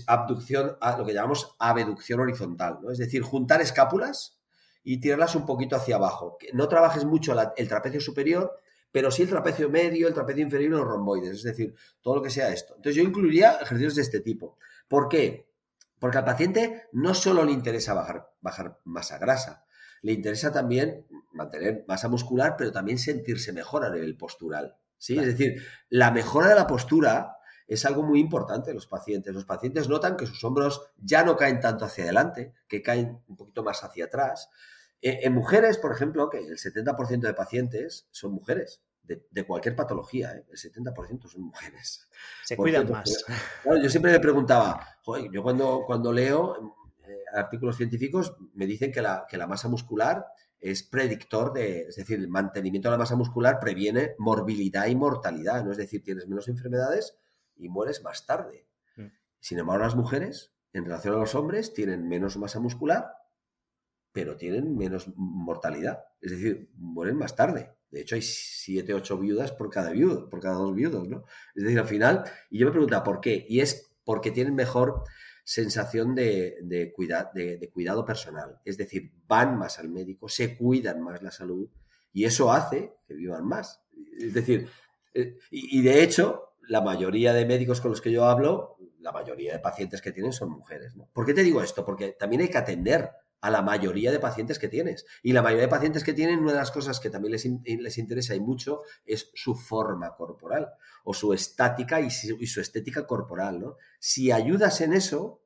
[0.08, 2.80] abducción, a lo que llamamos abducción horizontal.
[2.82, 2.92] ¿no?
[2.92, 4.38] Es decir, juntar escápulas
[4.84, 6.38] y tirarlas un poquito hacia abajo.
[6.52, 8.52] No trabajes mucho el trapecio superior,
[8.92, 12.22] pero sí el trapecio medio, el trapecio inferior y los romboides, es decir, todo lo
[12.22, 12.76] que sea esto.
[12.76, 14.58] Entonces yo incluiría ejercicios de este tipo.
[14.90, 15.53] ¿Por qué?
[16.04, 19.64] Porque al paciente no solo le interesa bajar, bajar masa grasa,
[20.02, 24.76] le interesa también mantener masa muscular, pero también sentirse mejor a nivel postural.
[24.98, 25.18] ¿sí?
[25.18, 27.38] Es decir, la mejora de la postura
[27.68, 29.34] es algo muy importante en los pacientes.
[29.34, 33.38] Los pacientes notan que sus hombros ya no caen tanto hacia adelante, que caen un
[33.38, 34.50] poquito más hacia atrás.
[35.02, 40.34] Eh, en mujeres, por ejemplo, que el 70% de pacientes son mujeres, de, cualquier patología,
[40.34, 40.46] ¿eh?
[40.50, 42.10] el 70% son mujeres.
[42.44, 43.26] Se cuidan más.
[43.66, 44.88] yo siempre me preguntaba,
[45.32, 50.26] yo cuando, cuando leo eh, artículos científicos me dicen que la, que la masa muscular
[50.60, 55.66] es predictor de, es decir, el mantenimiento de la masa muscular previene morbilidad y mortalidad,
[55.66, 55.72] ¿no?
[55.72, 57.18] Es decir, tienes menos enfermedades
[57.58, 58.66] y mueres más tarde.
[58.96, 59.08] Mm.
[59.42, 63.12] Sin embargo, las mujeres, en relación a los hombres, tienen menos masa muscular
[64.14, 66.06] pero tienen menos mortalidad.
[66.22, 67.74] Es decir, mueren más tarde.
[67.94, 71.26] De hecho, hay siete, ocho viudas por cada viudo, por cada dos viudos, ¿no?
[71.54, 75.04] Es decir, al final, y yo me preguntaba por qué, y es porque tienen mejor
[75.44, 76.92] sensación de, de,
[77.36, 78.60] de, cuidado personal.
[78.66, 81.70] Es decir, van más al médico, se cuidan más la salud,
[82.12, 83.84] y eso hace que vivan más.
[84.20, 84.68] Es decir,
[85.14, 89.54] eh, y, de hecho, la mayoría de médicos con los que yo hablo, la mayoría
[89.54, 90.96] de pacientes que tienen son mujeres.
[91.14, 91.86] ¿Por qué te digo esto?
[91.86, 93.12] Porque también hay que atender
[93.44, 95.06] a la mayoría de pacientes que tienes.
[95.22, 97.98] Y la mayoría de pacientes que tienen, una de las cosas que también les, les
[97.98, 100.70] interesa y mucho es su forma corporal
[101.04, 103.60] o su estática y su, y su estética corporal.
[103.60, 103.76] ¿no?
[104.00, 105.42] Si ayudas en eso,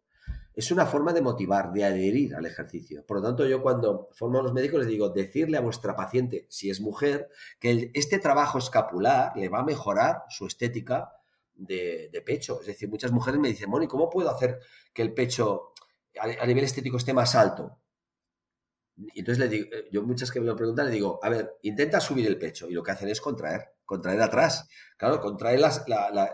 [0.54, 3.04] es una forma de motivar, de adherir al ejercicio.
[3.04, 6.46] Por lo tanto, yo cuando formo a los médicos les digo, decirle a vuestra paciente,
[6.50, 7.30] si es mujer,
[7.60, 11.14] que este trabajo escapular le va a mejorar su estética
[11.56, 12.60] de, pecho.
[12.62, 14.60] Es decir, muchas mujeres me dicen, Moni, ¿cómo puedo hacer
[14.94, 15.74] que el pecho
[16.20, 17.80] a, nivel estético esté más alto?
[18.98, 22.00] Y entonces le digo, yo muchas que me lo preguntan, le digo, a ver, intenta
[22.00, 22.68] subir el pecho.
[22.68, 24.68] Y lo que hacen es contraer, contraer atrás.
[24.98, 25.60] Claro, contraer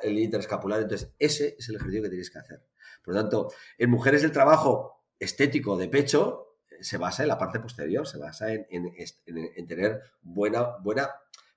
[0.02, 0.82] el interescapular.
[0.82, 2.64] Entonces, ese es el ejercicio que tienes que hacer.
[3.04, 7.60] Por lo tanto, en mujeres el trabajo estético de pecho se basa en la parte
[7.60, 11.10] posterior, se basa en, tener buena, buena,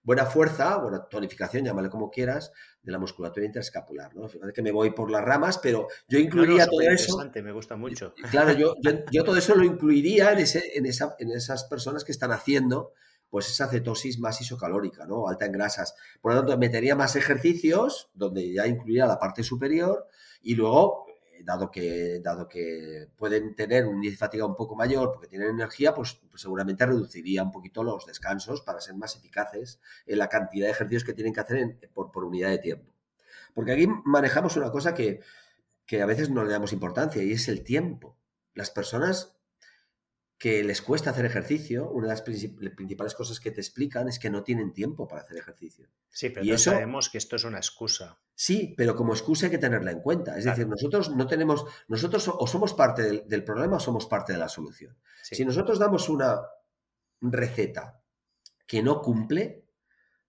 [0.07, 4.15] buena fuerza, buena tonificación, llámale como quieras, de la musculatura interescapular.
[4.15, 4.29] ¿no?
[4.29, 7.19] Fíjate que me voy por las ramas, pero yo incluiría todo eso.
[7.35, 8.15] Me gusta mucho.
[8.31, 8.77] Claro, yo,
[9.11, 12.93] yo, todo eso lo incluiría en, ese, en, esa, en esas personas que están haciendo
[13.29, 15.27] pues esa cetosis más isocalórica, ¿no?
[15.27, 15.97] Alta en grasas.
[16.21, 20.07] Por lo tanto, metería más ejercicios, donde ya incluiría la parte superior,
[20.41, 21.06] y luego
[21.45, 25.51] dado que, dado que pueden tener un índice de fatiga un poco mayor porque tienen
[25.51, 30.29] energía, pues, pues, seguramente reduciría un poquito los descansos para ser más eficaces en la
[30.29, 32.93] cantidad de ejercicios que tienen que hacer por, por, unidad de tiempo.
[33.55, 35.21] Porque aquí manejamos una cosa que,
[35.87, 38.17] que a veces no le damos importancia y es el tiempo.
[38.55, 39.36] Las personas
[40.39, 44.29] que les cuesta hacer ejercicio, una de las principales cosas que te explican es que
[44.29, 45.89] no tienen tiempo para hacer ejercicio.
[46.11, 48.19] Sí, pero y sabemos que esto es una excusa.
[48.35, 50.37] Sí, pero como excusa hay que tenerla en cuenta.
[50.37, 54.39] Es decir, nosotros no tenemos, nosotros o somos parte del, problema o somos parte de
[54.39, 54.95] la solución.
[55.23, 56.39] Si nosotros damos una
[57.23, 58.03] receta
[58.67, 59.65] que no cumple,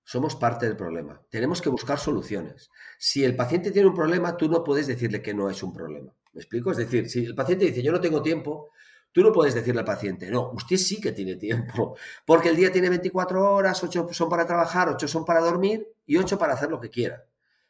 [0.06, 1.22] somos parte del problema.
[1.30, 2.70] Tenemos que buscar soluciones.
[2.98, 6.13] Si el paciente tiene un problema, tú no puedes decirle que no es un problema.
[6.32, 6.72] ¿Me explico?
[6.72, 8.72] Es decir, si el paciente dice yo no tengo tiempo,
[9.18, 12.72] Tú no puedes decirle al paciente, no, usted sí que tiene tiempo, porque el día
[12.72, 16.70] tiene 24 horas, 8 son para trabajar, 8 son para dormir y 8 para hacer
[16.70, 17.26] lo que quiera.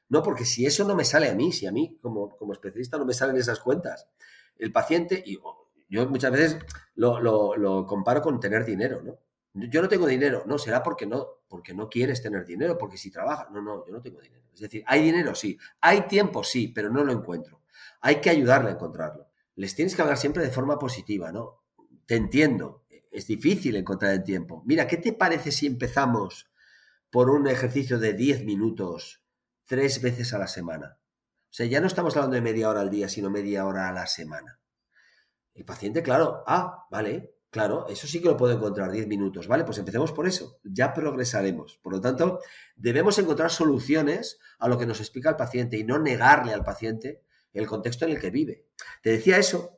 [0.10, 2.98] No, porque si eso no me sale a mí, si a mí como, como especialista
[2.98, 4.10] no me salen esas cuentas,
[4.58, 5.40] el paciente, y
[5.88, 6.58] yo muchas veces
[6.96, 9.18] lo, comparo con tener dinero, ¿no?
[9.54, 13.10] Yo no tengo dinero, no, será porque no, porque no quieres tener dinero, porque si
[13.10, 14.44] trabajas, no, no, yo no tengo dinero.
[14.54, 17.62] Es decir, hay dinero, sí, hay tiempo, sí, pero no lo encuentro.
[18.02, 19.27] Hay que ayudarle a encontrarlo
[19.58, 21.64] les tienes que hablar siempre de forma positiva, ¿no?
[22.06, 24.64] Te entiendo, es difícil encontrar el tiempo.
[24.66, 26.52] Mira, ¿qué te parece si empezamos
[27.10, 29.24] por un ejercicio de 10 minutos
[29.66, 31.00] tres veces a la semana?
[31.46, 33.94] O sea, ya no estamos hablando de media hora al día, sino media hora a
[33.94, 34.60] la semana.
[35.56, 39.64] El paciente, claro, ah, vale, claro, eso sí que lo puedo encontrar, 10 minutos, vale,
[39.64, 41.80] pues empecemos por eso, ya progresaremos.
[41.82, 42.42] Por lo tanto,
[42.76, 47.24] debemos encontrar soluciones a lo que nos explica el paciente y no negarle al paciente
[47.60, 48.66] el contexto en el que vive.
[49.02, 49.78] Te decía eso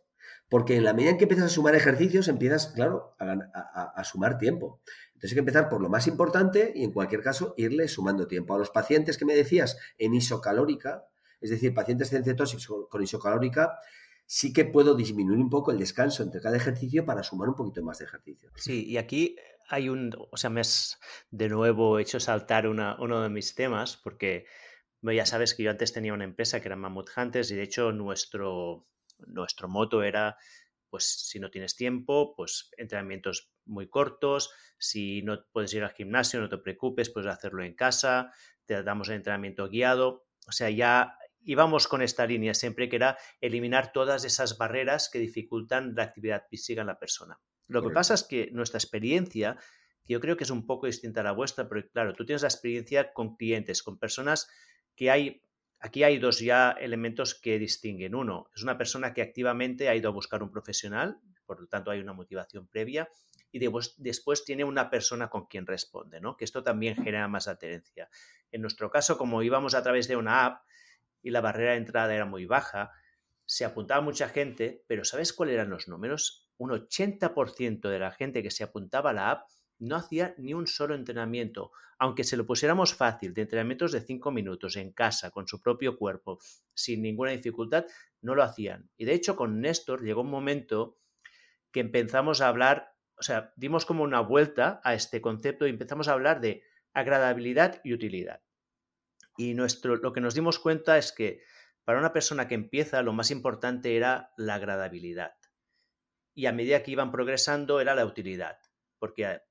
[0.49, 4.81] porque en la medida en que empiezas a sumar ejercicios, empiezas, claro, a, sumar tiempo.
[5.13, 8.55] Entonces hay que empezar por lo más importante y en cualquier caso irle sumando tiempo.
[8.55, 11.05] A los pacientes que me decías en isocalórica,
[11.39, 13.77] es decir, pacientes en cetosis con isocalórica,
[14.25, 17.83] sí que puedo disminuir un poco el descanso entre cada ejercicio para sumar un poquito
[17.83, 18.49] más de ejercicio.
[18.55, 19.35] Sí, y aquí
[19.69, 24.47] hay un, o sea, me has de nuevo hecho saltar uno de mis temas porque
[25.03, 27.91] ya sabes que yo antes tenía una empresa que era Mammoth Hunters y de hecho
[27.91, 28.87] nuestro,
[29.27, 30.37] nuestro moto era,
[30.89, 36.41] pues si no tienes tiempo, pues entrenamientos muy cortos, si no puedes ir al gimnasio,
[36.41, 38.31] no te preocupes, puedes hacerlo en casa,
[38.65, 43.17] te damos el entrenamiento guiado, o sea, ya íbamos con esta línea siempre que era
[43.39, 47.39] eliminar todas esas barreras que dificultan la actividad física en la persona.
[47.67, 49.55] Lo que pasa es que nuestra experiencia,
[50.03, 52.41] que yo creo que es un poco distinta a la vuestra, porque claro, tú tienes
[52.41, 54.49] la experiencia con clientes, con personas
[54.99, 55.41] que hay,
[55.79, 58.15] aquí hay dos ya elementos que distinguen.
[58.15, 61.89] Uno, es una persona que activamente ha ido a buscar un profesional, por lo tanto
[61.89, 63.09] hay una motivación previa,
[63.49, 66.35] y después, tiene una persona con quien responde, ¿no?
[66.35, 68.09] Que esto también genera más adherencia.
[68.51, 70.63] En nuestro caso, como íbamos a través de una app
[71.21, 72.91] y la barrera de entrada era muy baja,
[73.45, 76.51] se apuntaba mucha gente, pero ¿sabes cuáles eran los números?
[76.57, 80.67] Un 80% de la gente que se apuntaba a la app no hacía ni un
[80.67, 85.47] solo entrenamiento, aunque se lo pusiéramos fácil, de entrenamientos de cinco minutos en casa, con
[85.47, 86.39] su propio cuerpo,
[86.73, 87.85] sin ninguna dificultad,
[88.21, 88.89] no lo hacían.
[88.97, 90.97] Y de hecho con Néstor llegó un momento
[91.71, 96.07] que empezamos a hablar, o sea, dimos como una vuelta a este concepto y empezamos
[96.07, 96.63] a hablar de
[96.93, 98.41] agradabilidad y utilidad.
[99.37, 101.41] Y nuestro, lo que nos dimos cuenta es que
[101.85, 105.33] para una persona que empieza lo más importante era la agradabilidad.
[106.35, 108.59] Y a medida que iban progresando era la utilidad.
[108.99, 109.41] Porque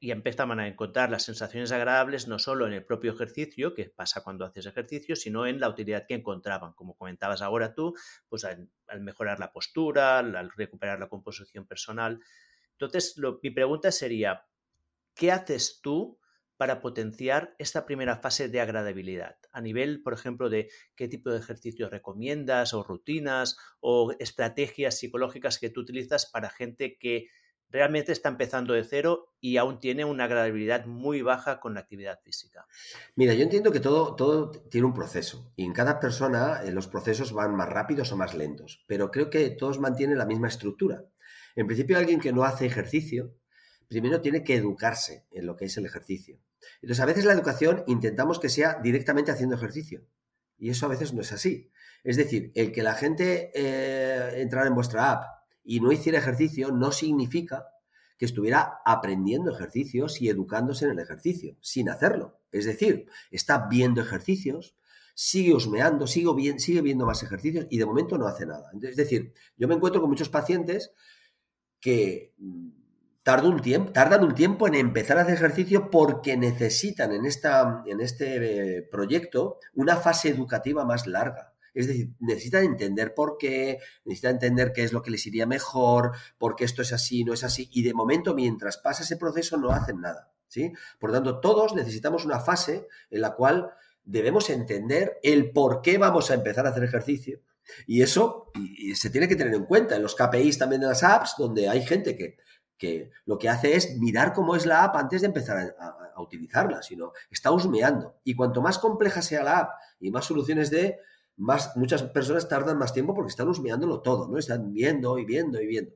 [0.00, 4.22] y empezaban a encontrar las sensaciones agradables no solo en el propio ejercicio, que pasa
[4.22, 7.94] cuando haces ejercicio, sino en la utilidad que encontraban, como comentabas ahora tú,
[8.28, 8.68] pues al,
[9.00, 12.20] mejorar la postura, al recuperar la composición personal.
[12.72, 14.46] Entonces, mi pregunta sería,
[15.14, 16.18] ¿qué haces tú
[16.56, 19.36] para potenciar esta primera fase de agradabilidad?
[19.52, 25.58] A nivel, por ejemplo, de qué tipo de ejercicios recomiendas o rutinas o estrategias psicológicas
[25.58, 27.28] que tú utilizas para gente que
[27.72, 32.20] realmente está empezando de cero y aún tiene una agradabilidad muy baja con la actividad
[32.22, 32.66] física.
[33.16, 36.86] Mira, yo entiendo que todo, todo tiene un proceso y en cada persona eh, los
[36.86, 41.04] procesos van más rápidos o más lentos, pero creo que todos mantienen la misma estructura.
[41.56, 43.34] En principio, alguien que no hace ejercicio,
[43.88, 46.38] primero tiene que educarse en lo que es el ejercicio.
[46.80, 50.06] Entonces, a veces la educación intentamos que sea directamente haciendo ejercicio
[50.58, 51.72] y eso a veces no es así.
[52.04, 56.70] Es decir, el que la gente eh, entrara en vuestra app y no hiciera ejercicio
[56.72, 57.66] no significa
[58.18, 62.40] que estuviera aprendiendo ejercicios y educándose en el ejercicio, sin hacerlo.
[62.52, 64.76] Es decir, está viendo ejercicios,
[65.14, 68.70] sigue husmeando, sigue, sigue viendo más ejercicios y de momento no hace nada.
[68.82, 70.92] Es decir, yo me encuentro con muchos pacientes
[71.80, 72.68] que mm,
[73.22, 77.82] tardan un tiempo, tardan un tiempo en empezar a hacer ejercicio porque necesitan en, esta,
[77.86, 81.51] en este eh, proyecto una fase educativa más larga.
[81.74, 86.12] Es decir, necesitan entender por qué, necesitan entender qué es lo que les iría mejor,
[86.38, 87.68] por qué esto es así, no es así.
[87.72, 90.30] Y de momento, mientras pasa ese proceso, no hacen nada.
[90.48, 90.72] ¿sí?
[90.98, 93.70] Por lo tanto, todos necesitamos una fase en la cual
[94.04, 97.40] debemos entender el por qué vamos a empezar a hacer ejercicio.
[97.86, 98.50] Y eso
[98.94, 101.82] se tiene que tener en cuenta en los KPIs también de las apps, donde hay
[101.86, 102.36] gente que,
[102.76, 106.20] que lo que hace es mirar cómo es la app antes de empezar a, a
[106.20, 108.16] utilizarla, sino está husmeando.
[108.24, 109.70] Y cuanto más compleja sea la app
[110.00, 110.98] y más soluciones de
[111.36, 114.38] muchas personas tardan más tiempo porque están husmeándolo todo, ¿no?
[114.38, 115.92] Están viendo y viendo y viendo.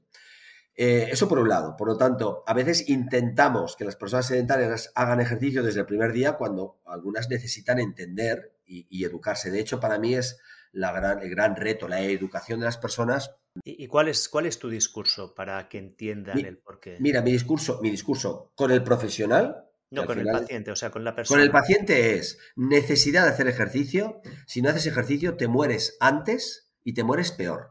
[0.77, 1.75] Eh, eso por un lado.
[1.77, 6.13] Por lo tanto, a veces intentamos que las personas sedentarias hagan ejercicio desde el primer
[6.13, 9.51] día cuando algunas necesitan entender y, educarse.
[9.51, 10.39] De hecho, para mí es
[10.73, 13.35] la gran, el gran reto, la educación de las personas.
[13.65, 16.99] ¿Y cuál es, cuál es tu discurso para que entiendan el porqué?
[17.01, 19.66] Mira, mi discurso, mi discurso con el profesional
[20.03, 21.39] no, con el paciente, o sea, con la persona.
[21.39, 24.21] Con el paciente es necesidad de hacer ejercicio.
[24.47, 27.69] Si no haces ejercicio, te mueres antes y te mueres peor.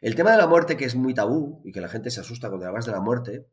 [0.00, 2.48] El tema de la muerte, que es muy tabú y que la gente se asusta
[2.48, 3.46] cuando hablas de la muerte,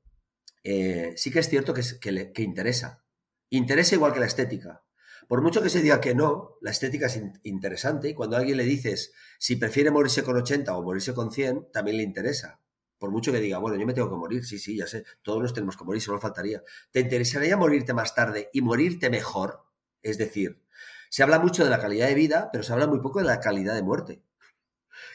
[0.64, 3.06] eh, sí que es cierto que, que, interesa.
[3.50, 4.84] Interesa igual que la estética.
[5.28, 8.58] Por mucho que se diga que no, la estética es interesante y cuando a alguien
[8.58, 12.60] le dices si prefiere morirse con 80 o morirse con 100, también le interesa.
[13.00, 15.42] Por mucho que diga, bueno, yo me tengo que morir, sí, sí, ya sé, todos
[15.42, 16.62] nos tenemos que morir, solo faltaría.
[16.92, 19.64] ¿Te interesaría morirte más tarde y morirte mejor?
[20.02, 20.62] Es decir,
[21.10, 23.40] se habla mucho de la calidad de vida, pero se habla muy poco de la
[23.40, 24.22] calidad de muerte.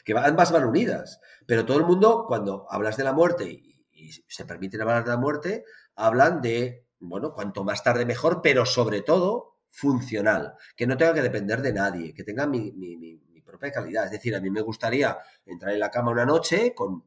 [0.03, 1.21] Que ambas van unidas.
[1.45, 3.73] Pero todo el mundo, cuando hablas de la muerte y,
[4.27, 5.65] se permiten hablar de la muerte,
[5.95, 10.55] hablan de, bueno, cuanto más tarde mejor, pero sobre todo funcional.
[10.75, 14.05] Que no tenga que depender de nadie, que tenga mi, mi propia calidad.
[14.05, 17.03] Es decir, a mí me gustaría entrar en la cama una noche con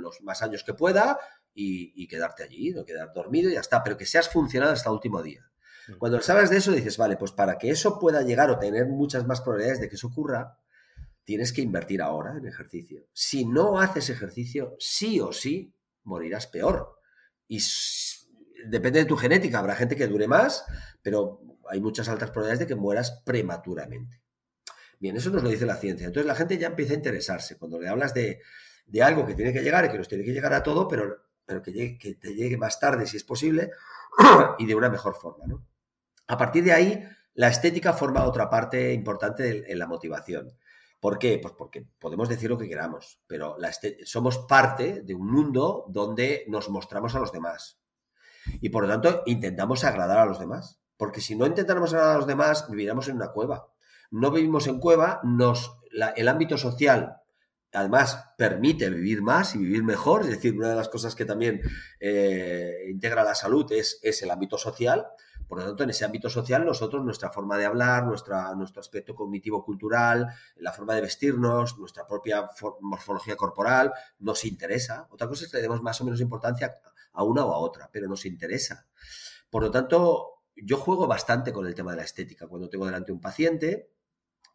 [0.00, 1.18] los más años que pueda
[1.54, 4.94] y, quedarte allí, no quedar dormido y ya está, pero que seas funcional hasta el
[4.94, 5.48] último día.
[5.88, 5.98] Mm.
[5.98, 9.26] Cuando sabes de eso, dices, vale, pues para que eso pueda llegar o tener muchas
[9.26, 10.58] más probabilidades de que eso ocurra,
[11.24, 13.06] tienes que invertir ahora en ejercicio.
[13.12, 16.98] Si no haces ejercicio, sí o sí morirás peor.
[17.48, 17.60] Y
[18.66, 20.64] depende de tu genética, habrá gente que dure más,
[21.02, 24.22] pero hay muchas altas probabilidades de que mueras prematuramente.
[24.98, 26.06] Bien, eso nos lo dice la ciencia.
[26.06, 27.58] Entonces la gente ya empieza a interesarse.
[27.58, 28.40] Cuando le hablas de,
[28.86, 31.16] de algo que tiene que llegar y que nos tiene que llegar a todo, pero,
[31.44, 33.70] pero que, llegue, te llegue más tarde si es posible
[34.58, 35.46] y de una mejor forma.
[35.46, 35.66] ¿no?
[36.26, 37.04] A partir de ahí,
[37.34, 40.56] la estética forma otra parte importante en la motivación.
[41.00, 41.38] ¿Por qué?
[41.38, 43.70] Pues porque podemos decir lo que queramos, pero la
[44.04, 47.78] somos parte de un mundo donde nos mostramos a los demás.
[48.60, 50.80] Y por lo tanto, intentamos agradar a los demás.
[50.96, 53.68] Porque si no intentáramos agradar a los demás, viviríamos en una cueva.
[54.10, 55.76] No vivimos en cueva, nos,
[56.16, 57.16] el ámbito social
[57.74, 60.22] además permite vivir más y vivir mejor.
[60.22, 61.60] Es decir, una de las cosas que también
[62.00, 65.06] eh, integra la salud es, es, el ámbito social.
[65.48, 70.28] Por lo tanto, en ese ámbito social, nosotros, nuestra forma de hablar, nuestro aspecto cognitivo-cultural,
[70.56, 72.48] la forma de vestirnos, nuestra propia
[72.80, 75.06] morfología corporal, nos interesa.
[75.10, 76.78] Otra cosa es que le demos más o menos importancia
[77.12, 78.86] a una o a otra, pero nos interesa.
[79.50, 83.12] Por lo tanto, yo juego bastante con el tema de la estética cuando tengo delante
[83.12, 83.90] un paciente,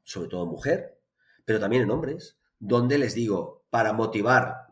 [0.03, 0.99] sobre todo mujer,
[1.45, 4.67] pero también en hombres donde les digo, para motivar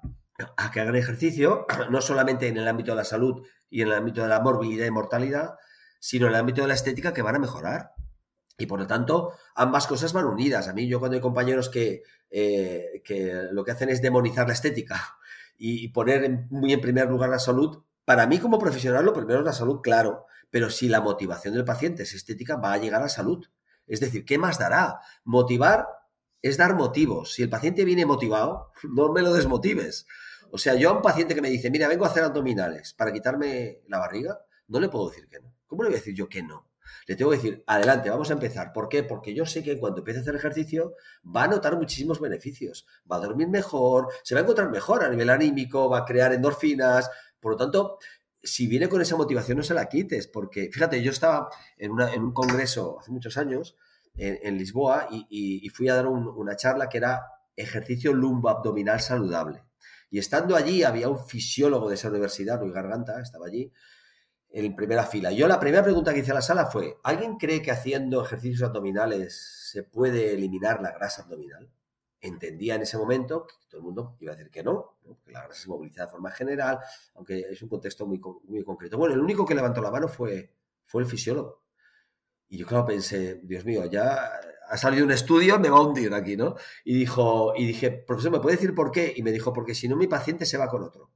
[0.57, 3.93] a que hagan ejercicio, no solamente en el ámbito de la salud y en el
[3.95, 5.55] ámbito de la morbilidad y mortalidad,
[5.99, 7.93] sino en el ámbito de la estética que van a mejorar.
[8.57, 10.67] Y por lo tanto, ambas cosas van unidas.
[10.67, 14.53] A mí, yo cuando hay compañeros que, eh, que lo que hacen es demonizar la
[14.53, 15.17] estética
[15.57, 19.45] y poner muy en primer lugar la salud, para mí como profesional lo primero es
[19.45, 23.09] la salud, claro, pero si la motivación del paciente es estética, va a llegar a
[23.09, 23.45] salud.
[23.85, 24.99] Es decir, ¿qué más dará?
[25.25, 25.87] Motivar
[26.41, 27.33] es dar motivos.
[27.33, 30.05] Si el paciente viene motivado, no me lo desmotives.
[30.51, 33.11] O sea, yo a un paciente que me dice, mira, vengo a hacer abdominales para
[33.11, 35.53] quitarme la barriga, no le puedo decir que no.
[35.67, 36.67] ¿Cómo le voy a decir yo que no?
[37.05, 38.73] Le tengo que decir, adelante, vamos a empezar.
[38.73, 39.03] ¿Por qué?
[39.03, 42.85] Porque yo sé que cuando empiece a hacer ejercicio va a notar muchísimos beneficios.
[43.09, 46.33] Va a dormir mejor, se va a encontrar mejor a nivel anímico, va a crear
[46.33, 47.09] endorfinas.
[47.39, 47.97] Por lo tanto,
[48.41, 50.27] si viene con esa motivación, no se la quites.
[50.27, 53.75] Porque, fíjate, yo estaba en, un congreso hace muchos años
[54.17, 57.21] en, Lisboa y, fui a dar una charla que era
[57.55, 59.63] ejercicio lumbo-abdominal saludable.
[60.09, 63.71] Y estando allí había un fisiólogo de esa universidad, Luis Garganta, estaba allí,
[64.49, 65.31] en primera fila.
[65.31, 68.63] Yo la primera pregunta que hice a la sala fue, ¿alguien cree que haciendo ejercicios
[68.63, 71.69] abdominales se puede eliminar la grasa abdominal?
[72.21, 75.43] Entendía en ese momento que todo el mundo iba a decir que no, que la
[75.43, 76.79] grasa se moviliza de forma general,
[77.15, 78.97] aunque es un contexto muy, muy concreto.
[78.97, 80.53] Bueno, el único que levantó la mano fue,
[80.85, 81.66] fue el fisiólogo.
[82.49, 84.31] Y yo claro pensé, Dios mío, ya
[84.69, 86.55] ha salido un estudio, me va a hundir aquí, ¿no?
[86.83, 89.13] Y dijo, y dije, profesor, ¿me puede decir por qué?
[89.15, 91.11] Y me dijo, porque si no mi paciente se va con otro.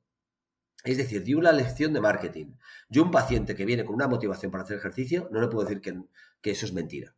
[0.84, 2.54] Es decir, di una lección de marketing.
[2.90, 5.82] Yo, un paciente que viene con una motivación para hacer ejercicio, no le puedo decir
[5.82, 7.14] que, eso es mentira.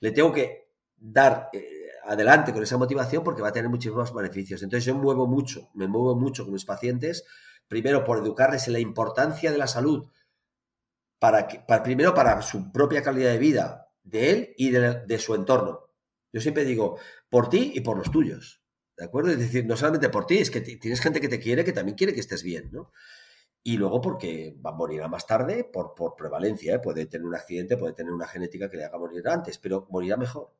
[0.00, 1.64] Le tengo que dar eh,
[2.04, 4.62] adelante con esa motivación porque va a tener muchísimos beneficios.
[4.62, 7.24] Entonces, yo muevo mucho, me muevo mucho con mis pacientes,
[7.66, 10.08] primero por educarles en la importancia de la salud,
[11.20, 11.46] para,
[11.84, 15.90] primero para su propia calidad de vida, de él y de su entorno.
[16.32, 16.98] Yo siempre digo,
[17.28, 18.64] por ti y por los tuyos.
[18.96, 19.30] ¿De acuerdo?
[19.30, 21.96] Es decir, no solamente por ti, es que tienes gente que te quiere que también
[21.96, 22.92] quiere que estés bien, ¿no?
[23.62, 26.78] Y luego porque va a más tarde por, prevalencia, ¿eh?
[26.78, 30.16] puede tener un accidente, puede tener una genética que le haga morir antes, pero morirá
[30.16, 30.54] mejor.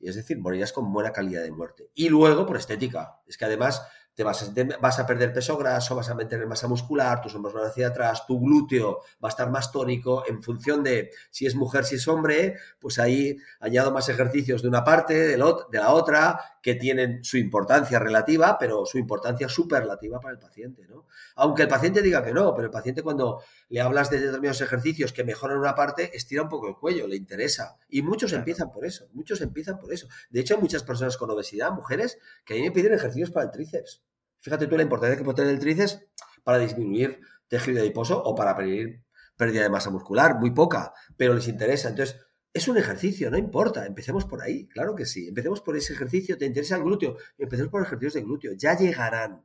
[0.00, 1.90] Es decir, morirás con buena calidad de muerte.
[1.94, 3.20] Y luego por estética.
[3.26, 3.82] Es que además
[4.16, 7.52] te vas a, vas a perder peso graso, vas a mantener masa muscular, tus hombros
[7.52, 11.54] van hacia atrás, tu glúteo va a estar más tónico en función de si es
[11.54, 15.92] mujer, si es hombre, pues ahí añado más ejercicios de una parte, de, de la
[15.92, 21.06] otra, que tienen su importancia relativa, pero su importancia superlativa para el paciente, ¿no?
[21.36, 25.12] Aunque el paciente diga que no, pero el paciente cuando le hablas de determinados ejercicios
[25.12, 27.76] que mejoran una parte, estira un poco el cuello, le interesa.
[27.88, 30.08] Y muchos empiezan por eso, muchos empiezan por eso.
[30.30, 33.46] De hecho, hay muchas personas con obesidad, mujeres, que a mí me piden ejercicios para
[33.46, 34.02] el tríceps.
[34.40, 36.00] Fíjate tú la importancia que puede tener el tríceps
[36.44, 39.04] para disminuir tejido adiposo o para prevenir
[39.36, 41.88] pérdida de masa muscular, muy poca, pero les interesa.
[41.88, 42.20] Entonces,
[42.52, 46.38] es un ejercicio, no importa, empecemos por ahí, claro que sí, empecemos por ese ejercicio,
[46.38, 49.44] te interesa el glúteo, empecemos por ejercicios de glúteo, ya llegarán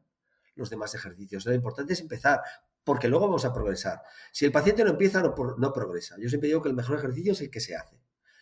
[0.55, 1.45] los demás ejercicios.
[1.45, 2.41] Lo importante es empezar,
[2.83, 4.01] porque luego vamos a progresar.
[4.31, 6.15] Si el paciente no empieza, no, no progresa.
[6.19, 7.97] Yo siempre digo que el mejor ejercicio es el que se hace.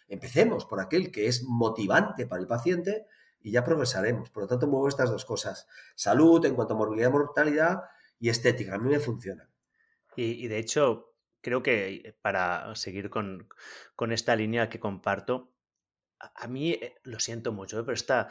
[0.07, 3.05] Empecemos por aquel que es motivante para el paciente
[3.41, 4.29] y ya progresaremos.
[4.29, 5.67] Por lo tanto, muevo estas dos cosas.
[5.95, 7.81] Salud en cuanto a morbilidad, mortalidad
[8.19, 8.75] y estética.
[8.75, 9.49] A mí me funciona.
[10.15, 11.09] y de hecho,
[11.41, 13.47] creo que para seguir con,
[14.11, 15.53] esta línea que comparto,
[16.19, 17.83] a, mí eh, lo siento mucho, ¿eh?
[17.83, 18.29] pero esta,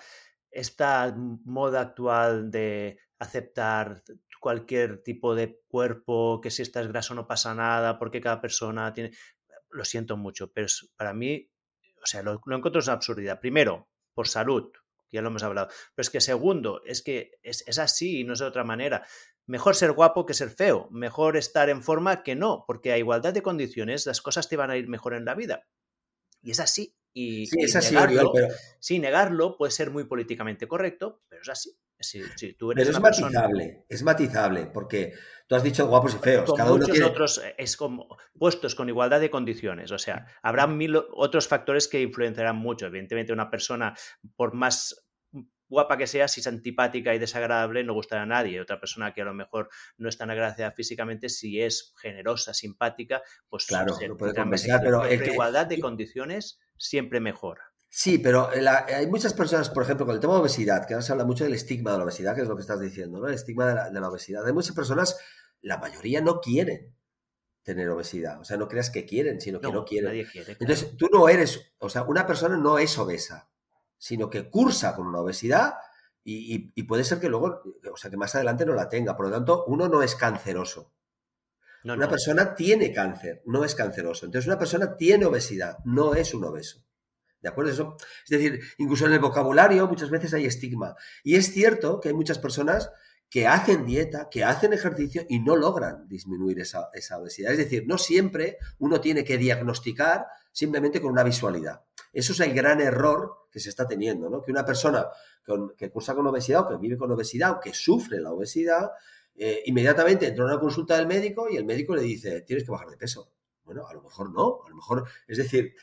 [0.51, 4.03] esta moda actual de aceptar
[4.41, 9.13] cualquier tipo de cuerpo, que si estás graso no pasa nada, porque cada persona tiene...
[9.71, 11.51] Lo siento mucho, pero para mí,
[12.03, 13.39] o sea, lo, lo encuentro una absurdidad.
[13.39, 14.73] Primero, por salud,
[15.11, 15.69] ya lo hemos hablado.
[15.95, 19.05] Pero es que segundo, es que es, es, así y no es de otra manera
[19.49, 23.33] mejor ser guapo que ser feo, mejor estar en forma que no, porque a igualdad
[23.33, 25.67] de condiciones las cosas te van a ir mejor en la vida.
[26.43, 26.95] Y es así.
[27.15, 28.49] Y, sí, es así, negarlo, pero...
[28.79, 31.77] sí, negarlo puede ser muy políticamente correcto, pero es así.
[32.57, 35.14] Tú eres pero es matizable, es matizable, porque
[35.46, 36.53] tú has dicho guapos y feos.
[36.57, 39.90] Cada muchos otros eh, es como puestos con igualdad de condiciones.
[39.90, 42.86] O sea, habrá mil otros factores que influenciarán mucho.
[42.86, 43.94] Evidentemente, una persona,
[44.36, 45.09] por más
[45.68, 48.61] guapa que sea, si es antipática y desagradable, no gustará a nadie.
[48.61, 53.22] Otra persona que a lo mejor no es tan agradecida físicamente, si es generosa, simpática,
[53.49, 57.72] pues claro, se, puede convencer, pero la igualdad de condiciones siempre mejora.
[57.99, 61.11] Sí, pero hay muchas personas, por ejemplo, con el tema de obesidad, que ahora se
[61.11, 63.26] habla mucho del estigma de la obesidad, que es lo que estás diciendo, ¿no?
[63.26, 64.46] El estigma de la, obesidad.
[64.46, 65.18] Hay muchas personas,
[65.62, 66.94] la mayoría no quieren
[67.64, 68.40] tener obesidad.
[68.40, 70.11] O sea, no creas que quieren, sino que no, quieren.
[70.11, 73.51] Nadie quiere, Entonces, tú no eres, o sea, una persona no es obesa
[73.99, 75.74] sino que cursa con una obesidad
[76.22, 79.16] y, puede ser que luego, o sea, que más adelante no la tenga.
[79.16, 80.92] Por lo tanto, uno no es canceroso.
[81.82, 84.26] una persona tiene cáncer, no es canceroso.
[84.26, 86.84] Entonces, una persona tiene obesidad, no es un obeso.
[87.41, 87.70] ¿De acuerdo?
[87.70, 90.97] Eso, es decir, incluso en el vocabulario muchas veces hay estigma.
[91.22, 92.91] Y es cierto que hay muchas personas
[93.30, 97.53] que hacen dieta, que hacen ejercicio y no logran disminuir esa, esa, obesidad.
[97.53, 101.82] Es decir, no siempre uno tiene que diagnosticar simplemente con una visualidad.
[102.12, 104.43] Eso es el gran error que se está teniendo, ¿no?
[104.43, 105.07] Que una persona
[105.76, 108.91] que cursa con obesidad o que vive con obesidad o que sufre la obesidad,
[109.34, 112.70] eh, inmediatamente entra a una consulta del médico y el médico le dice, tienes que
[112.70, 113.30] bajar de peso.
[113.64, 115.74] Bueno, a lo mejor no, a lo mejor, es decir,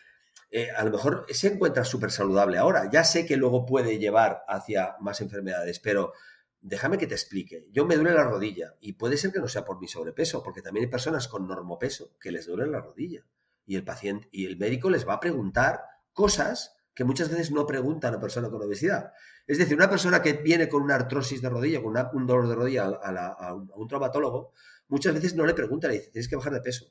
[0.57, 2.89] eh, a lo mejor se encuentra súper saludable ahora.
[2.89, 6.13] Ya sé que luego puede llevar hacia más enfermedades, pero
[6.61, 7.67] déjame que te explique.
[7.73, 10.61] Yo me duele la rodilla y puede ser que no sea por mi sobrepeso, porque
[10.61, 13.25] también hay personas con normopeso que les duele la rodilla
[13.65, 15.81] y el paciente y el médico les va a preguntar
[16.13, 19.11] cosas que muchas veces no pregunta a una persona con obesidad.
[19.47, 22.55] Es decir, una persona que viene con una artrosis de rodilla, con un dolor de
[22.55, 24.53] rodilla a, un, traumatólogo,
[24.87, 26.85] muchas veces no le pregunta, le dice, tienes que bajar de peso.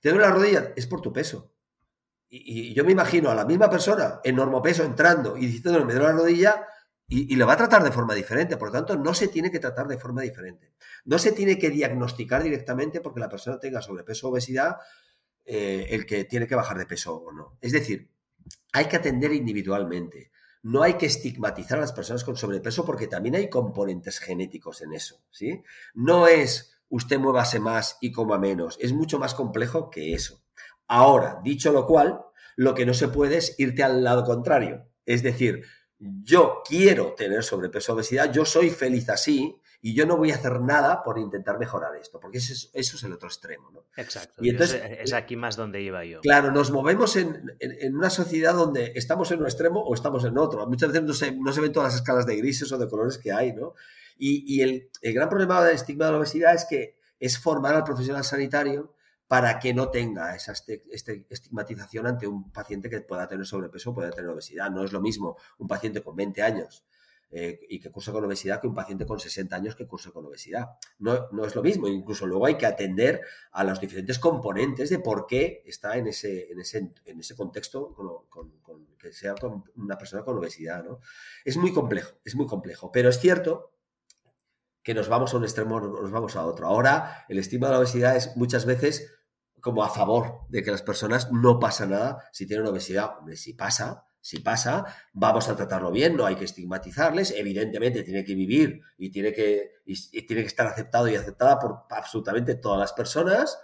[0.00, 0.74] ¿Te duele la rodilla?
[0.76, 1.54] Es por tu peso.
[2.30, 6.08] Y, yo me imagino a la misma persona en normopeso entrando y diciendo, me duele
[6.08, 6.66] la rodilla,
[7.12, 8.56] y, lo va a tratar de forma diferente.
[8.56, 10.72] Por lo tanto, no se tiene que tratar de forma diferente.
[11.04, 14.76] No se tiene que diagnosticar directamente porque la persona tenga sobrepeso o obesidad
[15.44, 17.58] eh, el que tiene que bajar de peso o no.
[17.60, 18.08] Es decir,
[18.72, 20.30] hay que atender individualmente.
[20.62, 24.92] No hay que estigmatizar a las personas con sobrepeso porque también hay componentes genéticos en
[24.92, 25.64] eso, ¿sí?
[25.94, 30.42] No es usted muévase más y coma menos, es mucho más complejo que eso.
[30.92, 32.20] Ahora, dicho lo cual,
[32.56, 34.88] lo que no se puede es irte al lado contrario.
[35.06, 35.62] Es decir,
[36.00, 40.60] yo quiero tener sobrepeso obesidad, yo soy feliz así y yo no voy a hacer
[40.60, 43.70] nada por intentar mejorar esto, porque eso es, el otro extremo.
[43.70, 43.84] ¿no?
[43.96, 44.44] Exacto.
[44.44, 46.22] Y entonces, es aquí más donde iba yo.
[46.22, 47.40] Claro, nos movemos en,
[47.94, 50.66] una sociedad donde estamos en un extremo o estamos en otro.
[50.66, 53.16] Muchas veces no se, no se ven todas las escalas de grises o de colores
[53.16, 53.74] que hay, ¿no?
[54.18, 57.84] Y, el, el gran problema del estigma de la obesidad es que es formar al
[57.84, 58.92] profesional sanitario
[59.30, 60.82] para que no tenga esa este,
[61.30, 64.68] estigmatización ante un paciente que pueda tener sobrepeso o pueda tener obesidad.
[64.72, 66.84] No es lo mismo un paciente con 20 años
[67.30, 70.26] eh, y que cursa con obesidad que un paciente con 60 años que cursa con
[70.26, 70.70] obesidad.
[70.98, 71.86] No, no, es lo mismo.
[71.86, 73.20] Incluso luego hay que atender
[73.52, 77.94] a los diferentes componentes de por qué está en ese, en ese, en ese contexto
[78.28, 79.36] con, que sea
[79.76, 80.82] una persona con obesidad.
[80.82, 80.98] ¿no?
[81.44, 82.90] Es muy complejo, es muy complejo.
[82.90, 83.76] Pero es cierto
[84.82, 86.66] que nos vamos a un extremo, nos vamos a otro.
[86.66, 89.19] Ahora, el estigma de la obesidad es muchas veces
[89.60, 93.12] como a favor de que las personas no pasa nada si tienen obesidad.
[93.34, 98.34] Si pasa, si pasa, vamos a tratarlo bien, no hay que estigmatizarles, evidentemente tiene que
[98.34, 103.58] vivir y tiene que, tiene que estar aceptado y aceptada por absolutamente todas las personas,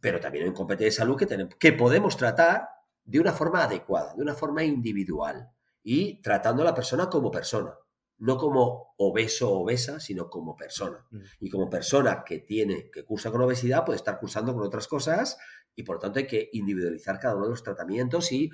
[0.00, 2.68] pero también hay un competencia de salud que, tenemos, que podemos tratar
[3.04, 5.50] de una forma adecuada, de una forma individual
[5.82, 7.74] y tratando a la persona como persona
[8.18, 11.04] no como obeso o obesa, sino como persona.
[11.10, 11.18] Mm.
[11.40, 15.38] Y como persona que tiene, que cursa con obesidad, puede estar cursando con otras cosas
[15.74, 18.50] y por lo tanto hay que individualizar cada uno de los tratamientos y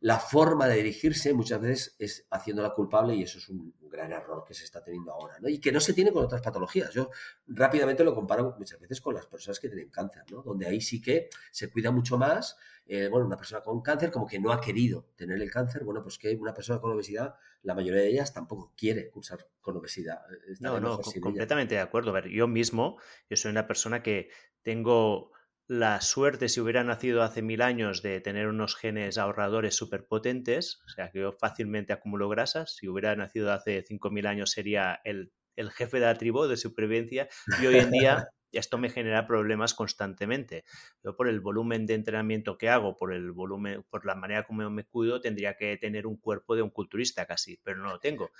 [0.00, 4.44] la forma de dirigirse muchas veces es haciéndola culpable y eso es un gran error
[4.46, 5.48] que se está teniendo ahora, ¿no?
[5.48, 6.92] Y que no se tiene con otras patologías.
[6.92, 7.10] Yo
[7.48, 10.42] rápidamente lo comparo muchas veces con las personas que tienen cáncer, ¿no?
[10.42, 12.56] Donde ahí sí que se cuida mucho más.
[12.90, 16.02] Eh, bueno, una persona con cáncer como que no ha querido tener el cáncer, bueno,
[16.02, 20.22] pues que una persona con obesidad, la mayoría de ellas tampoco quiere cursar con obesidad.
[20.60, 22.10] No, no, completamente de acuerdo.
[22.10, 24.30] A ver, yo mismo, yo soy una persona que
[24.62, 25.32] tengo
[25.66, 30.80] la suerte, si hubiera nacido hace mil años, de tener unos genes ahorradores súper potentes,
[30.86, 34.98] o sea que yo fácilmente acumulo grasas, si hubiera nacido hace cinco mil años sería
[35.04, 37.28] el, el jefe de la tribu de supervivencia
[37.60, 40.64] y hoy en día esto me genera problemas constantemente.
[41.02, 44.68] Yo por el volumen de entrenamiento que hago, por el volumen, por la manera como
[44.70, 48.30] me cuido, tendría que tener un cuerpo de un culturista casi, pero no lo tengo.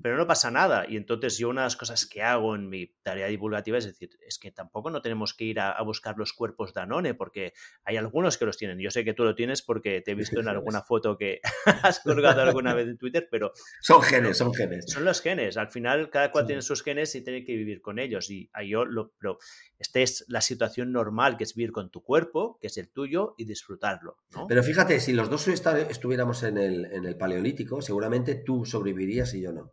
[0.00, 0.84] Pero no pasa nada.
[0.88, 4.10] Y entonces yo una de las cosas que hago en mi tarea divulgativa es decir,
[4.26, 7.52] es que tampoco no tenemos que ir a, buscar los cuerpos de Anone, porque
[7.84, 8.78] hay algunos que los tienen.
[8.78, 11.40] Yo sé que tú lo tienes porque te he visto en alguna foto que
[11.82, 13.52] has colgado alguna vez en Twitter, pero...
[13.80, 14.86] Son genes, son genes.
[14.88, 15.56] Son los genes.
[15.56, 18.30] Al final cada cual tiene sus genes y tiene que vivir con ellos.
[18.30, 19.12] Y yo lo...
[19.18, 19.38] Pero
[19.78, 23.34] esta es la situación normal, que es vivir con tu cuerpo, que es el tuyo,
[23.36, 24.18] y disfrutarlo.
[24.48, 29.42] Pero fíjate, si los dos estuviéramos en el, en el paleolítico, seguramente tú sobrevivirías y
[29.42, 29.72] yo no.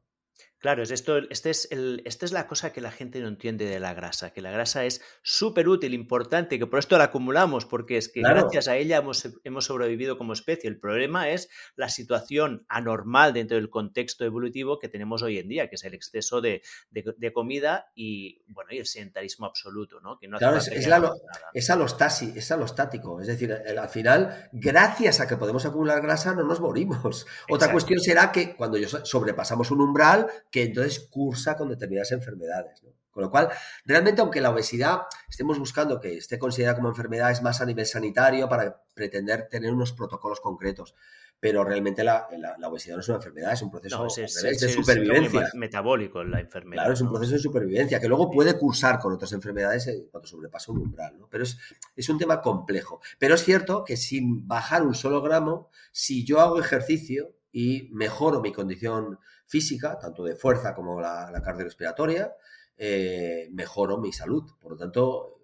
[0.59, 3.63] Claro, es esto, este es el, esta es la cosa que la gente no entiende
[3.63, 7.65] de la grasa, que la grasa es súper útil, importante, que por esto la acumulamos,
[7.65, 10.69] porque es que gracias a ella hemos, hemos, sobrevivido como especie.
[10.69, 15.69] El problema es la situación anormal dentro del contexto evolutivo que tenemos hoy en día,
[15.69, 20.19] que es el exceso de, de, comida y, bueno, y el sedentarismo absoluto, ¿no?
[20.19, 21.13] Que no claro, es, es, la,
[21.53, 23.21] es, alostasi, es alostático.
[23.21, 27.25] Es decir, al final, gracias a que podemos acumular grasa, no nos morimos.
[27.49, 32.81] Otra cuestión será que cuando sobrepasamos un umbral, que entonces cursa con determinadas enfermedades.
[33.11, 33.49] Con lo cual,
[33.85, 37.85] realmente, aunque la obesidad estemos buscando que esté considerada como enfermedad, es más a nivel
[37.85, 40.95] sanitario para pretender tener unos protocolos concretos.
[41.39, 42.27] Pero realmente la,
[42.65, 45.49] obesidad no es una enfermedad, es un proceso de supervivencia.
[45.53, 46.83] metabólico la enfermedad.
[46.83, 50.71] Claro, es un proceso de supervivencia que luego puede cursar con otras enfermedades cuando sobrepasa
[50.73, 51.15] un umbral.
[51.29, 51.57] Pero es,
[51.95, 53.01] es un tema complejo.
[53.17, 58.41] Pero es cierto que sin bajar un solo gramo, si yo hago ejercicio y mejoro
[58.41, 59.17] mi condición
[59.49, 62.35] física, tanto de fuerza como la, cardiorrespiratoria,
[62.77, 64.43] eh, mejoro mi salud.
[64.61, 65.39] Por lo tanto,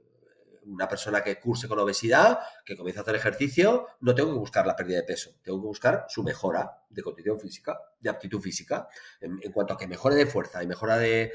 [0.65, 4.65] una persona que curse con obesidad, que comienza a hacer ejercicio, no tengo que buscar
[4.67, 8.87] la pérdida de peso, tengo que buscar su mejora de condición física, de aptitud física.
[9.19, 11.31] En, cuanto a que mejore de fuerza y mejora de,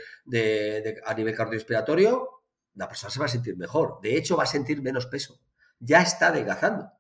[1.05, 2.29] a nivel cardiorrespiratorio,
[2.75, 3.99] la persona se va a sentir mejor.
[4.01, 5.41] De hecho, va a sentir menos peso.
[5.81, 6.93] Ya está adelgazando.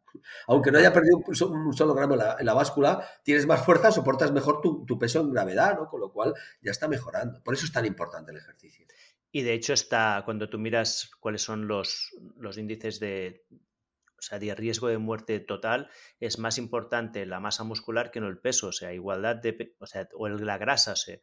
[0.46, 4.61] Aunque no haya perdido un, solo gramo en la, báscula, tienes más fuerza, soportas mejor
[4.61, 5.88] tu, tu, peso en gravedad, ¿no?
[5.88, 7.42] Con lo cual ya está mejorando.
[7.42, 8.86] Por eso es tan importante el ejercicio.
[9.32, 12.11] Y de hecho está, cuando tú miras cuáles son los,
[12.56, 15.88] índices de, o sea, de riesgo de muerte total,
[16.18, 19.86] es más importante la masa muscular que no el peso, o sea, igualdad de, o
[19.86, 21.18] sea, o la grasa, o sea,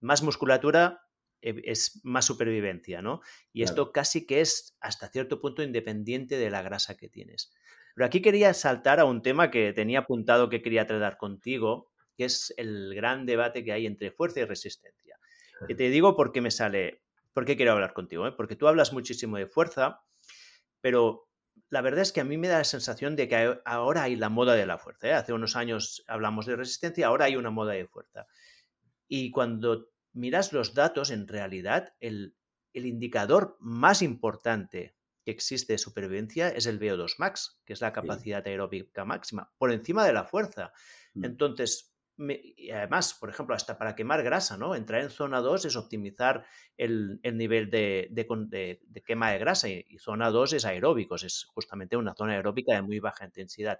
[0.00, 1.06] más musculatura
[1.42, 3.20] eh, es más supervivencia, ¿no?
[3.52, 7.52] Y esto casi que es hasta cierto punto independiente de la grasa que tienes.
[8.00, 12.24] Pero aquí quería saltar a un tema que tenía apuntado que quería tratar contigo, que
[12.24, 15.18] es el gran debate que hay entre fuerza y resistencia.
[15.68, 17.02] Y te digo porque me sale
[17.34, 18.26] ¿Por qué quiero hablar contigo?
[18.26, 18.32] Eh?
[18.32, 20.00] Porque tú hablas muchísimo de fuerza,
[20.80, 21.28] pero
[21.68, 24.30] la verdad es que a mí me da la sensación de que ahora hay la
[24.30, 25.08] moda de la fuerza.
[25.08, 25.12] ¿eh?
[25.12, 28.26] Hace unos años hablamos de resistencia, ahora hay una moda de fuerza.
[29.08, 32.34] Y cuando miras los datos, en realidad el,
[32.72, 38.46] indicador más importante que existe de supervivencia es el VO2 max, que es la capacidad
[38.46, 40.72] aeróbica máxima, por encima de la fuerza.
[41.14, 41.24] Mm.
[41.24, 41.90] Entonces,
[42.28, 44.74] y además, por ejemplo, hasta para quemar grasa, ¿no?
[44.74, 46.44] Entrar en zona 2 es optimizar
[46.76, 48.10] el, nivel de,
[49.06, 53.00] quema de grasa y, zona 2 es aeróbicos, es justamente una zona aeróbica de muy
[53.00, 53.78] baja intensidad.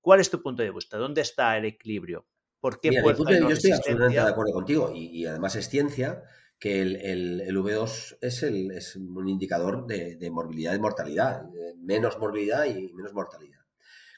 [0.00, 0.98] ¿Cuál es tu punto de vista?
[0.98, 2.26] ¿Dónde está el equilibrio?
[2.60, 3.10] ¿Por qué yo
[3.50, 6.24] estoy absolutamente de acuerdo contigo y, además es ciencia
[6.58, 11.44] que el, V2 es, es, un indicador de, morbilidad y mortalidad,
[11.78, 13.60] menos morbilidad y menos mortalidad.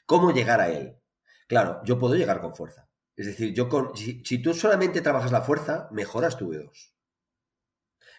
[0.05, 0.97] ¿Cómo llegar a él?
[1.47, 5.41] Claro, yo puedo llegar con fuerza es decir, yo con, si, tú solamente trabajas la
[5.41, 6.91] fuerza, mejoras tu V2.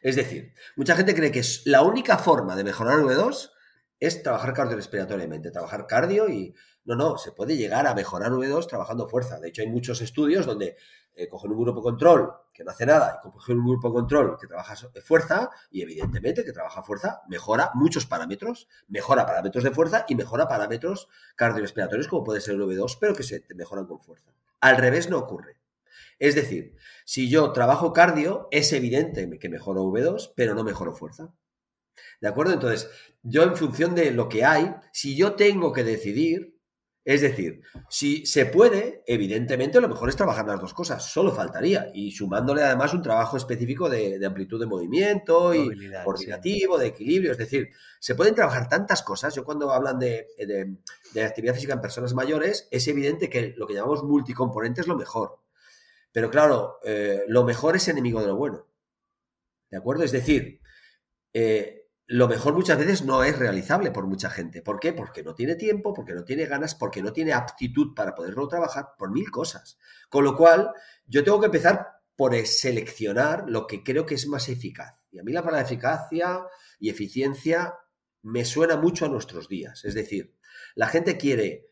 [0.03, 3.51] Es decir, mucha gente cree que la única forma de mejorar V2
[3.99, 6.55] es trabajar cardiorrespiratoriamente, trabajar cardio y...
[6.85, 9.39] No, no, se puede llegar a mejorar V2 trabajando fuerza.
[9.39, 10.77] De hecho, hay muchos estudios donde
[11.15, 14.47] eh, cogen un grupo control que no hace nada y cogen un grupo control que
[14.47, 14.75] trabaja
[15.05, 20.49] fuerza y evidentemente que trabaja fuerza mejora muchos parámetros, mejora parámetros de fuerza y mejora
[20.49, 24.33] parámetros cardiorrespiratorios como puede ser el V2, pero que se mejoran con fuerza.
[24.61, 25.59] Al revés no ocurre.
[26.19, 31.33] Es decir, si yo trabajo cardio, es evidente que mejoro V2, pero no mejoro fuerza.
[32.21, 32.53] ¿De acuerdo?
[32.55, 32.89] Entonces,
[33.23, 36.52] yo en función de lo que hay, si yo tengo que decidir,
[37.05, 41.91] es decir, si se puede, evidentemente lo mejor es trabajar las dos cosas, solo faltaría.
[41.93, 47.33] Y sumándole además un trabajo específico de, amplitud de movimiento y coordinativo, de equilibrio.
[47.33, 49.35] Es decir, se pueden trabajar tantas cosas.
[49.35, 50.29] Yo cuando hablan de,
[51.25, 55.41] actividad física en personas mayores, es evidente que lo que llamamos multicomponente es lo mejor.
[56.13, 58.69] Pero claro, eh, lo mejor es enemigo de lo bueno.
[59.71, 60.05] ¿De acuerdo?
[60.05, 60.61] Es decir,
[61.33, 61.82] eh,
[62.13, 64.61] lo mejor muchas veces no es realizable por mucha gente.
[64.61, 64.93] ¿Por qué?
[64.93, 68.89] Porque no tiene tiempo, porque no tiene ganas, porque no tiene aptitud para poderlo trabajar,
[68.99, 69.79] por mil cosas.
[70.11, 70.73] Con lo cual,
[71.07, 75.03] yo tengo que empezar por seleccionar lo que creo que es más eficaz.
[75.11, 76.43] Y a mí la palabra eficacia
[76.79, 77.79] y eficiencia
[78.21, 79.83] me suena mucho a nuestros días.
[79.87, 80.35] Es decir,
[80.75, 81.69] la gente quiere,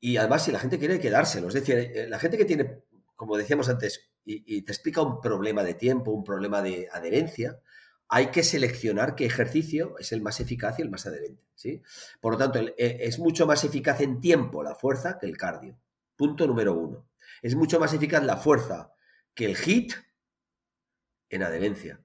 [0.00, 2.82] y además si la gente quiere quedárselo, es decir, eh, la gente que tiene,
[3.14, 7.60] como decíamos antes, y te explica un problema de tiempo, un problema de adherencia,
[8.08, 11.42] hay que seleccionar qué ejercicio es el más eficaz y el más adherente.
[11.54, 11.82] ¿sí?
[12.20, 15.78] Por lo tanto, eh, es mucho más eficaz en tiempo la fuerza que el cardio.
[16.14, 17.08] Punto número uno.
[17.42, 18.92] Es mucho más eficaz la fuerza
[19.34, 19.92] que el HIT
[21.28, 22.00] en adherencia.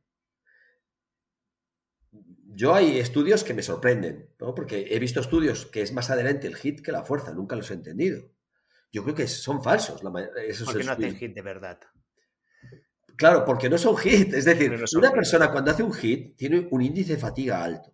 [2.54, 6.58] Yo hay estudios que me sorprenden, porque he visto estudios que es más adherente el
[6.58, 8.30] HIT que la fuerza, nunca los he entendido.
[8.92, 10.02] Yo creo que son falsos.
[10.46, 11.80] Esos porque no hacen HIT de verdad.
[13.22, 14.34] Claro, porque no son hit.
[14.34, 17.94] Es decir, una persona cuando hace un hit tiene un índice de fatiga alto.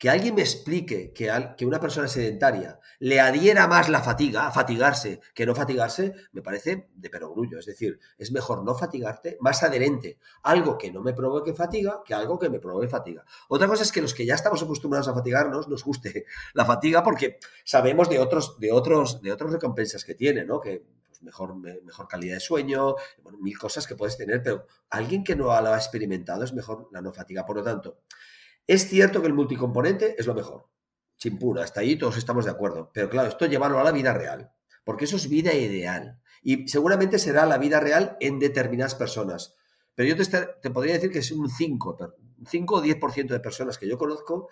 [0.00, 4.50] Que alguien me explique que, que una persona sedentaria le adhiera más la fatiga, a
[4.50, 7.60] fatigarse, que no fatigarse, me parece de perogrullo.
[7.60, 10.18] Es decir, es mejor no fatigarte, más adherente.
[10.42, 13.24] Algo que no me provoque fatiga que algo que me provoque fatiga.
[13.50, 17.04] Otra cosa es que los que ya estamos acostumbrados a fatigarnos nos guste la fatiga
[17.04, 20.60] porque sabemos de otros, de otros, de otras recompensas que tiene, ¿no?
[20.60, 20.82] Que
[21.24, 22.94] mejor, mejor calidad de sueño,
[23.40, 27.00] mil cosas que puedes tener, pero alguien que no lo ha experimentado es mejor la
[27.00, 27.44] no fatiga.
[27.44, 28.02] Por lo tanto,
[28.66, 30.68] es cierto que el multicomponente es lo mejor.
[31.16, 32.90] Chimpura, hasta ahí todos estamos de acuerdo.
[32.92, 34.52] Pero claro, esto llevarlo a la vida real,
[34.84, 36.20] porque eso es vida ideal.
[36.42, 39.56] Y seguramente será la vida real en determinadas personas.
[39.94, 42.14] Pero yo te, te podría decir que es un 5,
[42.46, 44.48] 5 o 10% de personas que yo conozco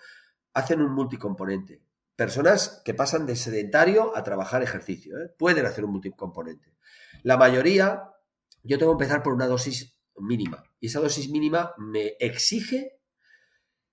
[0.53, 1.81] hacen un multicomponente
[2.15, 5.17] personas que pasan de sedentario a trabajar ejercicio.
[5.17, 5.33] ¿eh?
[5.37, 6.73] Pueden hacer un multicomponente.
[7.23, 8.11] La mayoría,
[8.63, 10.63] yo tengo que empezar por una dosis mínima.
[10.79, 12.99] Y esa dosis mínima me exige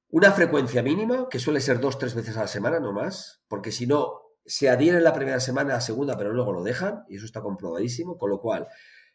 [0.08, 3.70] una frecuencia mínima, que suele ser dos, tres veces a la semana, no más, porque
[3.70, 7.24] si no, se adhieren la primera semana, la segunda, pero luego lo dejan, y eso
[7.24, 8.66] está comprobadísimo, con lo cual,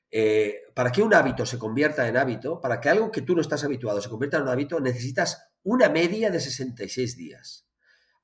[0.10, 3.42] eh, para que un hábito se convierta en hábito, para que algo que tú no
[3.42, 7.65] estás habituado se convierta en un hábito, necesitas una media de 66 días.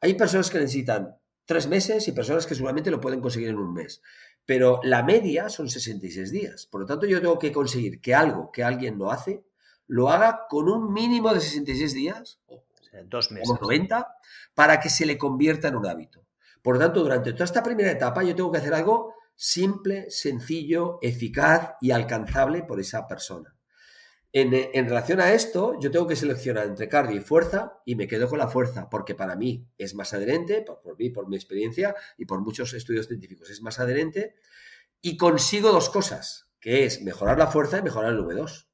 [0.02, 3.74] Hay personas que necesitan tres meses y personas que seguramente lo pueden conseguir en un
[3.74, 4.02] mes.
[4.46, 6.66] Pero la media son 66 días.
[6.66, 9.44] Por lo tanto, yo tengo que conseguir que algo que alguien no hace,
[9.88, 12.64] lo haga con un mínimo de 66 días, o
[13.06, 14.08] dos meses, 90,
[14.54, 16.26] para que se le convierta en un hábito.
[16.62, 21.00] Por lo tanto, durante toda esta primera etapa, yo tengo que hacer algo simple, sencillo,
[21.02, 23.56] eficaz y alcanzable por esa persona.
[24.34, 28.30] En, relación a esto, yo tengo que seleccionar entre cardio y fuerza y me quedo
[28.30, 32.26] con la fuerza porque para mí es más adherente, por, mí, por mi experiencia y
[32.26, 34.36] por muchos estudios científicos es más adherente
[35.02, 38.68] y consigo dos cosas, que es mejorar la fuerza y mejorar el V2.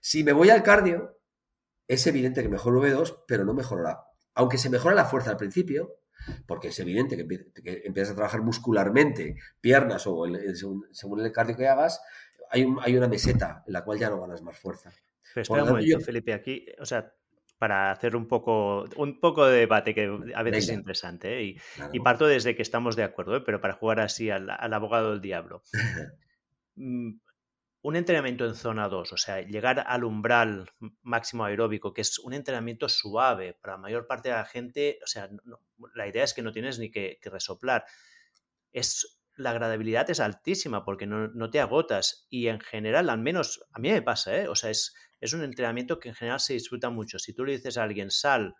[0.00, 1.20] Si me voy al cardio,
[1.86, 4.06] es evidente que mejoro V2, pero no mejorará.
[4.34, 6.00] Aunque se mejora la fuerza al principio,
[6.46, 10.24] porque es evidente que, empiezas a trabajar muscularmente, piernas o
[10.92, 12.00] según el cardio que hagas,
[12.50, 14.92] hay, hay una meseta en la cual ya no ganas más fuerza.
[15.34, 17.12] Pero espera un momento, Felipe, aquí, o sea,
[17.60, 21.56] para hacer un poco, un poco de debate que a veces es interesante, ¿eh?
[21.92, 23.42] y, parto desde que estamos de acuerdo, ¿eh?
[23.44, 25.62] pero para jugar así al, abogado del diablo.
[26.76, 27.18] Mm,
[27.82, 30.70] un entrenamiento en zona 2, o sea, llegar al umbral
[31.02, 35.06] máximo aeróbico, que es un entrenamiento suave para la mayor parte de la gente, o
[35.06, 35.28] sea,
[35.94, 37.84] la idea es que no tienes ni que, que resoplar.
[38.72, 43.78] Es la agradabilidad es altísima porque no, te agotas y en general, al menos a
[43.78, 44.48] mí me pasa, ¿eh?
[44.48, 47.18] o sea, es, es un entrenamiento que en general se disfruta mucho.
[47.18, 48.54] Si tú le dices a alguien, sal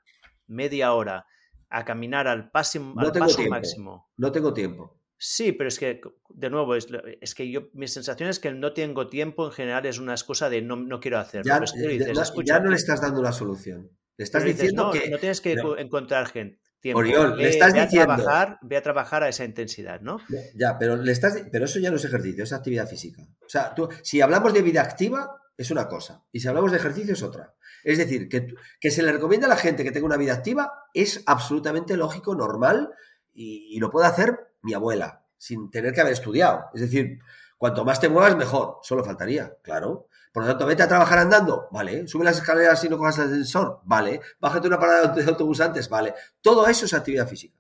[0.47, 1.27] media hora
[1.69, 4.11] a caminar al, paso, máximo.
[4.17, 4.99] No tengo tiempo.
[5.19, 6.01] Sí, pero es que,
[6.31, 6.89] de nuevo, es,
[7.21, 10.13] es, que yo, mi sensación es que el no tengo tiempo en general es una
[10.13, 11.45] excusa de no, no quiero hacerlo.
[11.45, 13.91] Ya, no, le estás dando la solución.
[14.17, 15.11] Le estás diciendo que.
[15.11, 16.60] No tienes que encontrar gente
[16.95, 18.13] Oriol, le estás diciendo.
[18.13, 20.19] A trabajar, ve a trabajar a esa intensidad, ¿no?
[20.55, 23.23] Ya, pero, le estás, pero eso ya no es ejercicio, es actividad física.
[23.45, 26.25] O sea, tú, si hablamos de vida activa, es una cosa.
[26.33, 27.55] Y si hablamos de ejercicio, es otra.
[27.85, 30.73] Es decir, que, que se le recomienda a la gente que tenga una vida activa
[30.95, 32.91] es absolutamente lógico, normal,
[33.33, 36.67] y, y lo puede hacer mi abuela, sin tener que haber estudiado.
[36.75, 37.21] Es decir,
[37.59, 38.79] cuanto más te muevas, mejor.
[38.83, 40.09] Solo faltaría, claro.
[40.33, 42.07] Por lo tanto, vete a trabajar andando, vale.
[42.07, 44.21] Sube las escaleras y no cojas el ascensor, vale.
[44.39, 46.15] Bájate una parada de autobús antes, vale.
[46.41, 47.59] Todo eso es actividad física.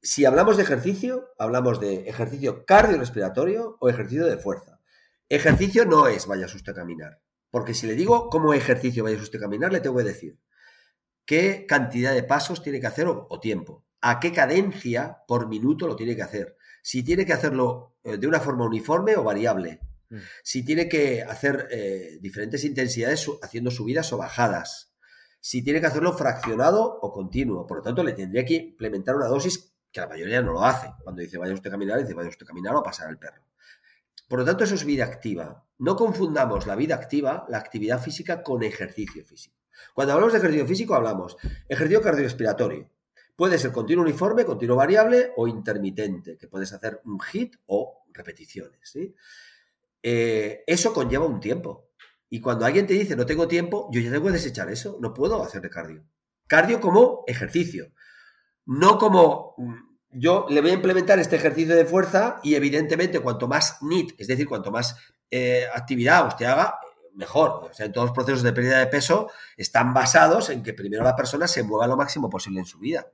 [0.00, 4.80] Si hablamos de ejercicio, hablamos de ejercicio cardiorrespiratorio o ejercicio de fuerza.
[5.28, 7.20] Ejercicio no es vaya usted a caminar.
[7.50, 10.38] Porque si le digo cómo ejercicio vaya usted a caminar, le tengo que decir
[11.26, 13.84] qué cantidad de pasos tiene que hacer o, o tiempo.
[14.00, 16.56] A qué cadencia por minuto lo tiene que hacer.
[16.82, 20.16] Si tiene que hacerlo eh, de una forma uniforme o variable Mm.
[20.42, 24.94] si tiene que hacer eh, diferentes intensidades haciendo subidas o bajadas,
[25.40, 27.66] si tiene que hacerlo fraccionado o continuo.
[27.66, 30.90] Por lo tanto, le tendría que implementar una dosis que la mayoría no lo hace.
[31.02, 33.18] Cuando dice vaya usted a caminar, dice vaya usted a caminar o a pasar al
[33.18, 33.42] perro.
[34.28, 35.64] Por lo tanto, eso es vida activa.
[35.78, 39.56] No confundamos la vida activa, la actividad física, con ejercicio físico.
[39.94, 41.36] Cuando hablamos de ejercicio físico, hablamos
[41.68, 42.90] ejercicio cardiorrespiratorio.
[43.36, 48.98] Puede ser continuo uniforme, continuo variable o intermitente, que puedes hacer un hit o repeticiones.
[50.02, 51.88] Eh, eso conlleva un tiempo.
[52.30, 54.98] Y cuando alguien te dice no tengo tiempo, yo ya tengo que desechar eso.
[55.00, 56.04] No puedo hacer de cardio.
[56.46, 57.92] Cardio como ejercicio.
[58.66, 59.74] No como mm,
[60.10, 64.26] yo le voy a implementar este ejercicio de fuerza y evidentemente cuanto más NIT, es
[64.26, 64.96] decir, cuanto más
[65.30, 66.78] eh, actividad usted haga,
[67.14, 67.68] mejor.
[67.70, 71.04] O sea, en todos los procesos de pérdida de peso están basados en que primero
[71.04, 73.06] la persona se mueva lo máximo posible en su vida.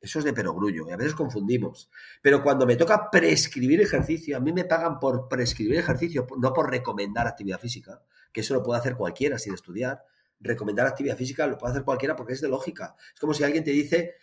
[0.00, 1.90] Eso es de perogrullo y a veces confundimos.
[2.22, 6.70] Pero cuando me toca prescribir ejercicio, a mí me pagan por prescribir ejercicio, no por
[6.70, 10.04] recomendar actividad física, que eso lo puede hacer cualquiera sin estudiar.
[10.38, 12.94] Recomendar actividad física lo puede hacer cualquiera porque es de lógica.
[13.14, 14.14] Es como si alguien te dice,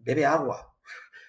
[0.00, 0.70] bebe agua.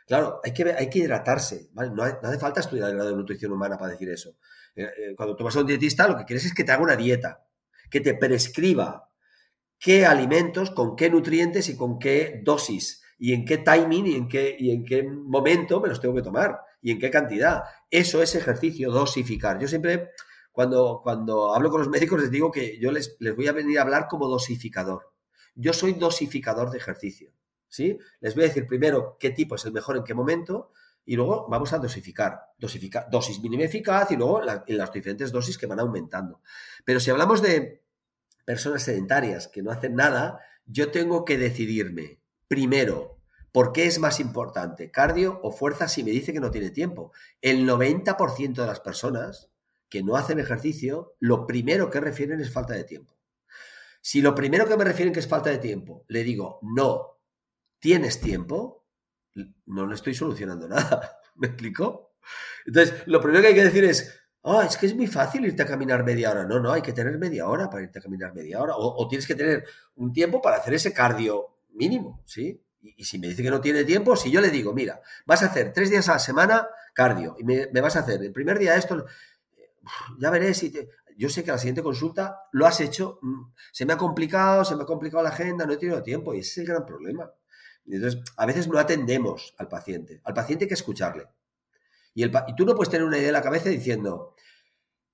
[0.07, 1.71] Claro, hay que, hay que hidratarse.
[1.73, 4.37] No, hace falta estudiar el grado de nutrición humana para decir eso.
[4.75, 6.83] Eh, eh, cuando tú vas a un dietista, lo que quieres es que te haga
[6.83, 7.47] una dieta,
[7.89, 9.09] que te prescriba
[9.79, 14.27] qué alimentos, con qué nutrientes y con qué dosis y en qué timing y en
[14.27, 17.63] qué, y en qué momento me los tengo que tomar y en qué cantidad.
[17.89, 19.59] Eso es ejercicio, dosificar.
[19.59, 20.11] Yo siempre,
[20.51, 23.79] cuando, cuando hablo con los médicos, les digo que yo les, les voy a venir
[23.79, 25.13] a hablar como dosificador.
[25.55, 27.31] Yo soy dosificador de ejercicio.
[27.67, 27.97] ¿sí?
[28.19, 30.71] Les voy a decir primero qué tipo es el mejor en qué momento
[31.05, 32.39] y luego vamos a dosificar.
[32.57, 36.41] dosificar dosis mínima eficaz y luego las diferentes dosis que van aumentando.
[36.83, 37.83] Pero si hablamos de
[38.43, 43.19] personas sedentarias que no hacen nada, yo tengo que decidirme Primero,
[43.51, 44.91] ¿por qué es más importante?
[44.91, 47.11] ¿Cardio o fuerza si me dice que no tiene tiempo?
[47.41, 49.49] El 90% de las personas
[49.89, 53.15] que no hacen ejercicio, lo primero que refieren es falta de tiempo.
[54.01, 57.19] Si lo primero que me refieren que es falta de tiempo, le digo, no,
[57.79, 58.85] tienes tiempo,
[59.65, 61.19] no le estoy solucionando nada.
[61.35, 62.15] ¿Me explico?
[62.65, 65.63] Entonces, lo primero que hay que decir es, oh, es que es muy fácil irte
[65.63, 66.45] a caminar media hora.
[66.45, 68.73] No, no, hay que tener media hora para irte a caminar media hora.
[68.77, 69.65] O, tienes que tener
[69.95, 72.61] un tiempo para hacer ese cardio mínimo, ¿sí?
[72.81, 75.47] Y, si me dice que no tiene tiempo, si yo le digo, mira, vas a
[75.47, 78.75] hacer tres días a la semana cardio y me, vas a hacer el primer día
[78.75, 79.05] esto,
[80.19, 80.89] ya veré si te...
[81.17, 84.75] Yo sé que la siguiente consulta lo has hecho, mm, se me ha complicado, se
[84.75, 87.31] me ha complicado la agenda, no he tenido tiempo y ese es el gran problema.
[87.87, 90.19] Entonces, a veces no atendemos al paciente.
[90.25, 91.27] Al paciente hay que escucharle.
[92.13, 94.35] Y, el, y tú no puedes tener una idea en la cabeza diciendo,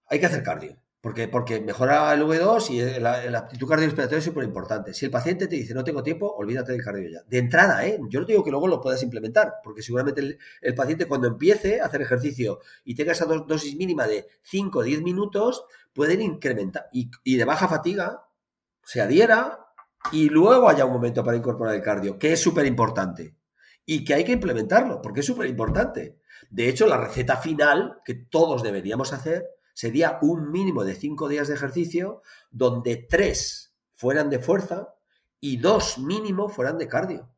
[0.07, 0.81] hay que hacer cardio.
[1.01, 4.93] Porque, porque mejora el V2 y la, actitud cardiorrespiratoria es súper importante.
[4.93, 7.23] Si el paciente te dice no tengo tiempo, olvídate del cardio ya.
[7.27, 7.99] De entrada, ¿eh?
[8.07, 11.85] yo no digo que luego lo puedas implementar, porque seguramente el, paciente cuando empiece a
[11.85, 17.09] hacer ejercicio y tenga esa dosis mínima de 5 o 10 minutos, pueden incrementar y,
[17.23, 18.27] y de baja fatiga
[18.83, 19.71] se adhiera
[20.11, 23.35] y luego haya un momento para incorporar el cardio, que es súper importante
[23.85, 26.19] y que hay que implementarlo, porque es súper importante.
[26.49, 31.47] De hecho, la receta final que todos deberíamos hacer sería un mínimo de cinco días
[31.47, 34.95] de ejercicio donde tres fueran de fuerza
[35.39, 37.29] y dos mínimo fueran de cardio.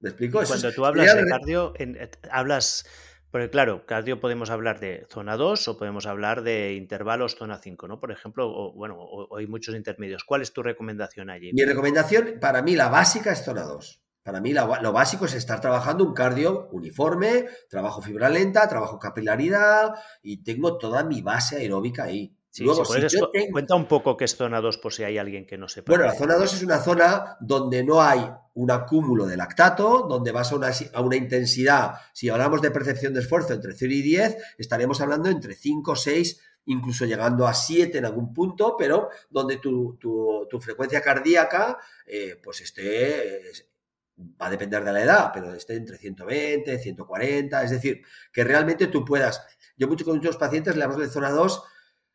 [0.00, 0.42] ¿Me explico?
[0.46, 2.86] Cuando tú hablas de cardio, eh, hablas...
[3.30, 7.86] Porque claro, cardio podemos hablar de zona 2 o podemos hablar de intervalos zona 5,
[7.86, 8.00] ¿no?
[8.00, 10.24] Por ejemplo, o, bueno, o, hay muchos intermedios.
[10.24, 11.52] ¿Cuál es tu recomendación allí?
[11.52, 14.02] Mi recomendación, para mí, la básica es zona 2.
[14.22, 19.94] Para mí lo básico es estar trabajando un cardio uniforme, trabajo fibra lenta, trabajo capilaridad
[20.22, 22.36] y tengo toda mi base aeróbica ahí.
[22.58, 23.18] Luego, si
[23.52, 25.92] Cuenta un poco qué es zona 2 por si hay alguien que no sepa.
[25.92, 30.32] Bueno, la zona 2 es una zona donde no hay un acúmulo de lactato, donde
[30.32, 34.02] vas a una, a una, intensidad, si hablamos de percepción de esfuerzo entre 0 y
[34.02, 39.58] 10, estaremos hablando entre 5, 6, incluso llegando a 7 en algún punto, pero donde
[39.58, 39.96] tu,
[40.60, 43.69] frecuencia cardíaca eh, pues esté
[44.40, 48.02] va a depender de la edad, pero esté entre 120, 140, es decir,
[48.32, 49.42] que realmente tú puedas,
[49.76, 51.62] yo mucho con muchos pacientes le hablo de zona 2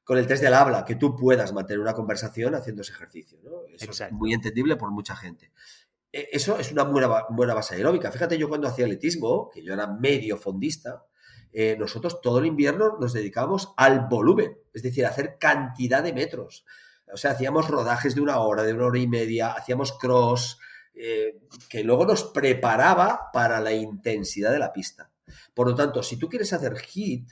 [0.03, 3.61] con el test del habla, que tú puedas mantener una conversación haciendo ese ejercicio, ¿no?
[3.73, 5.51] Eso es muy entendible por mucha gente.
[6.11, 8.11] E, eso es una buena, buena base aeróbica.
[8.11, 11.05] Fíjate, yo cuando hacía atletismo, que yo era medio fondista,
[11.51, 16.13] eh, nosotros todo el invierno nos dedicábamos al volumen, es decir, a hacer cantidad de
[16.13, 16.65] metros.
[17.11, 20.59] O sea, hacíamos rodajes de una hora, de una hora y media, hacíamos cross,
[20.95, 25.11] eh, que luego nos preparaba para la intensidad de la pista.
[25.53, 27.31] Por lo tanto, si tú quieres hacer hit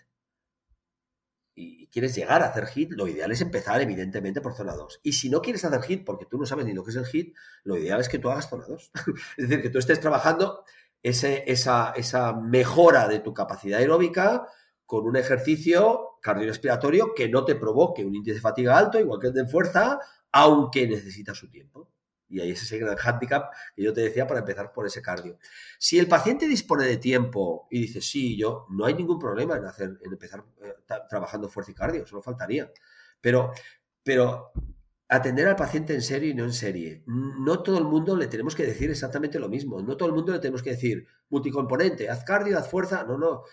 [1.56, 5.02] y quieres llegar a hacer hit, lo ideal es empezar evidentemente por zona 2.
[5.04, 7.06] Y si no quieres hacer hit porque tú no sabes ni lo que es el
[7.06, 8.92] hit, lo ideal es que tú hagas zona 2.
[9.38, 10.64] es decir, que tú estés trabajando
[11.04, 14.48] esa, mejora de tu capacidad aeróbica
[14.86, 19.28] con un ejercicio cardiorrespiratorio que no te provoque un índice de fatiga alto, igual que
[19.28, 20.00] el de fuerza,
[20.32, 21.93] aunque necesita su tiempo.
[22.34, 25.38] Y ahí es ese gran handicap que yo te decía para empezar por ese cardio.
[25.78, 29.66] Si el paciente dispone de tiempo y dice, sí, yo, no hay ningún problema en,
[29.66, 30.74] hacer, en empezar eh,
[31.08, 32.72] trabajando fuerza y cardio, solo faltaría.
[33.22, 33.54] Pero,
[34.02, 34.52] pero
[35.10, 37.04] atender al paciente en serio y no en serie.
[37.06, 39.80] No todo el mundo le tenemos que decir exactamente lo mismo.
[39.84, 43.04] No todo el mundo le tenemos que decir multicomponente, haz cardio, haz fuerza.
[43.04, 43.44] No, no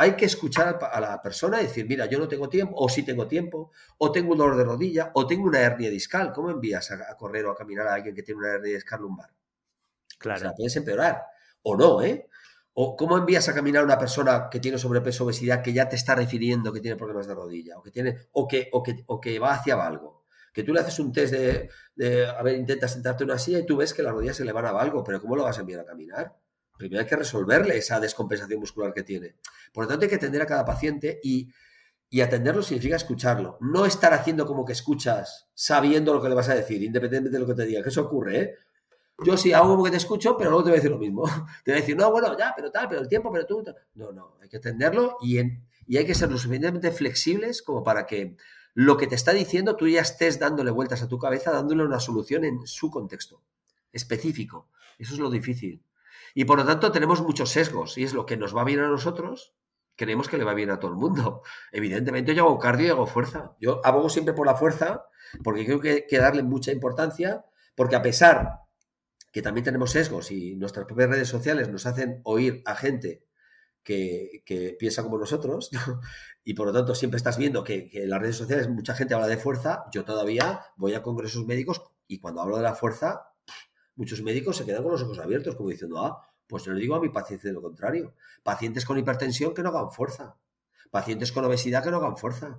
[0.00, 3.02] hay que escuchar a la persona y decir, mira, yo no tengo tiempo, o sí
[3.02, 6.32] tengo tiempo, o tengo un dolor de rodilla, o tengo una hernia discal.
[6.32, 9.28] ¿Cómo envías a, correr o a caminar a alguien que tiene una hernia discal lumbar?
[10.18, 10.40] Claro.
[10.40, 11.22] O la puedes empeorar.
[11.64, 12.30] O no, ¿eh?
[12.72, 15.96] O cómo envías a caminar a una persona que tiene sobrepeso obesidad que ya te
[15.96, 19.20] está refiriendo que tiene problemas de rodilla, o que tiene, o que, o que, o
[19.20, 20.24] que va hacia algo.
[20.54, 23.58] Que tú le haces un test de, de, a ver, intentas sentarte en una silla
[23.58, 25.58] y tú ves que las rodillas se le van a algo, pero ¿cómo lo vas
[25.58, 26.34] a enviar a caminar?
[26.80, 29.34] Primero hay que resolverle esa descompensación muscular que tiene.
[29.70, 31.52] Por lo tanto, hay que atender a cada paciente y,
[32.22, 33.58] atenderlo significa escucharlo.
[33.60, 37.40] No estar haciendo como que escuchas sabiendo lo que le vas a decir, independientemente de
[37.40, 37.82] lo que te diga.
[37.82, 38.54] Que eso ocurre, ¿eh?
[39.22, 41.24] Yo sí hago como que te escucho, pero luego te voy a decir lo mismo.
[41.64, 43.62] Te voy a decir, no, bueno, ya, pero tal, pero el tiempo, pero tú.
[43.92, 45.38] No, no, hay que atenderlo y,
[45.86, 48.36] y hay que ser lo suficientemente flexibles como para que
[48.72, 52.00] lo que te está diciendo tú ya estés dándole vueltas a tu cabeza, dándole una
[52.00, 53.42] solución en su contexto
[53.92, 54.70] específico.
[54.98, 55.82] Eso es lo difícil.
[56.34, 58.88] Y por lo tanto tenemos muchos sesgos y es lo que nos va bien a
[58.88, 59.54] nosotros,
[59.96, 61.42] creemos que le va bien a todo el mundo.
[61.72, 63.56] Evidentemente yo hago cardio y hago fuerza.
[63.60, 65.04] Yo abogo siempre por la fuerza
[65.44, 68.60] porque creo que hay que darle mucha importancia porque a pesar
[69.32, 73.24] que también tenemos sesgos y nuestras propias redes sociales nos hacen oír a gente
[73.82, 75.70] que, piensa como nosotros
[76.44, 79.14] y por lo tanto siempre estás viendo que, que, en las redes sociales mucha gente
[79.14, 83.29] habla de fuerza, yo todavía voy a congresos médicos y cuando hablo de la fuerza
[84.00, 86.94] muchos médicos se quedan con los ojos abiertos, como diciendo, ah, pues yo le digo
[86.94, 88.14] a mi paciente lo contrario.
[88.42, 90.36] Pacientes con hipertensión que no hagan fuerza.
[90.90, 92.58] Pacientes con obesidad que no hagan fuerza.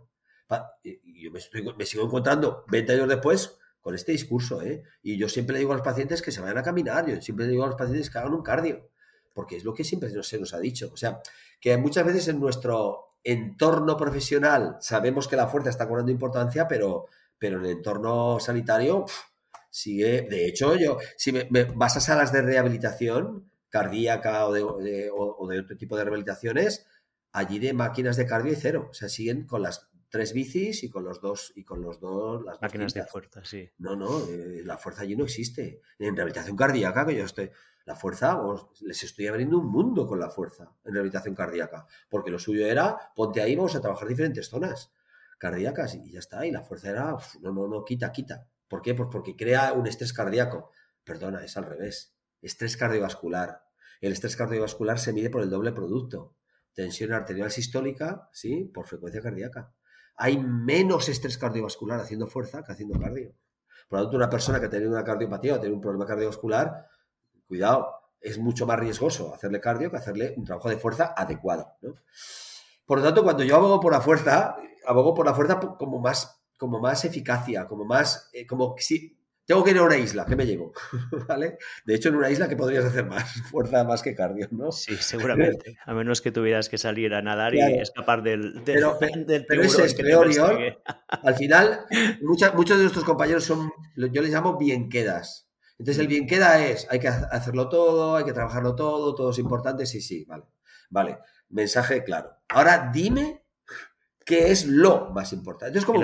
[0.83, 4.83] yo me, sigo encontrando 20 años después con este discurso, ¿eh?
[5.01, 7.47] Y yo siempre le digo a los pacientes que se vayan a caminar, yo siempre
[7.47, 8.91] le digo a los pacientes que hagan un cardio,
[9.33, 10.91] porque es lo que siempre se nos ha dicho.
[10.93, 11.21] O sea,
[11.59, 17.07] que muchas veces en nuestro entorno profesional sabemos que la fuerza está cobrando importancia, pero,
[17.39, 19.05] pero en el entorno sanitario
[19.71, 20.21] sigue.
[20.29, 21.45] De hecho, yo, si me,
[21.75, 24.61] vas a salas de rehabilitación cardíaca o de,
[25.11, 26.85] o de otro tipo de rehabilitaciones,
[27.31, 28.89] allí de máquinas de cardio y cero.
[28.91, 32.43] O sea, siguen con las tres bicis y con los dos y con los dos
[32.43, 33.69] las máquinas de fuerza, sí.
[33.77, 35.81] No, no, eh, la fuerza allí no existe.
[35.97, 37.49] En rehabilitación cardíaca que yo estoy,
[37.85, 38.39] la fuerza,
[38.81, 43.11] les estoy abriendo un mundo con la fuerza en rehabilitación cardíaca, porque lo suyo era
[43.15, 44.91] ponte ahí, vamos a trabajar diferentes zonas
[45.39, 46.45] cardíacas y ya está.
[46.45, 48.45] Y la fuerza era, no, no, no, quita, quita.
[48.71, 48.95] ¿Por qué?
[48.95, 50.71] Pues porque crea un estrés cardíaco.
[51.03, 52.15] Perdona, es al revés.
[52.41, 53.65] Estrés cardiovascular.
[53.99, 56.35] El estrés cardiovascular se mide por el doble producto.
[56.73, 58.71] Tensión arterial sistólica, ¿sí?
[58.73, 59.73] Por frecuencia cardíaca
[60.15, 63.33] hay menos estrés cardiovascular haciendo fuerza que haciendo cardio.
[63.89, 66.87] Por lo tanto, una persona que tiene una cardiopatía o tiene un problema cardiovascular,
[67.47, 67.87] cuidado,
[68.19, 71.75] es mucho más riesgoso hacerle cardio que hacerle un trabajo de fuerza adecuado.
[72.85, 76.40] Por lo tanto, cuando yo abogo por la fuerza, abogo por la fuerza como más,
[76.61, 80.35] como más eficacia, como más, eh, como si, tengo que ir a una isla, ¿qué
[80.35, 80.73] me llevo?
[81.27, 81.57] ¿Vale?
[81.87, 84.71] De hecho, en una isla que podrías hacer más fuerza más que cardio, ¿no?
[84.71, 85.75] Sí, seguramente.
[85.83, 88.99] A menos que tuvieras que salir a nadar y escapar del, del, pero,
[89.47, 90.29] pero ese es peor,
[91.09, 91.79] Al final,
[92.21, 95.49] muchos de nuestros compañeros son, yo les llamo bien quedas.
[95.79, 96.09] Entonces, el mm.
[96.09, 99.99] bien queda es, hay que hacerlo todo, hay que trabajarlo todo, todo es importante, sí,
[99.99, 100.43] sí, vale.
[100.91, 101.17] Vale,
[101.49, 102.35] mensaje claro.
[102.49, 103.40] Ahora dime
[104.25, 105.77] qué es lo más importante.
[105.77, 105.99] Entonces, como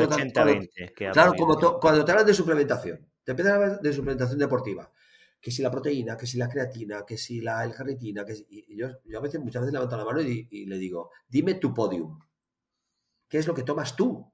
[1.13, 4.91] claro, como cuando te hablas de suplementación, te empiezan a hablar de suplementación deportiva.
[5.39, 8.87] Que si la proteína, que si la creatina, que si la L-carnitina, que y yo,
[9.05, 12.19] yo, a veces, muchas veces levanto la mano y, le digo, dime tu podium.
[13.27, 14.33] ¿Qué es lo que tomas tú?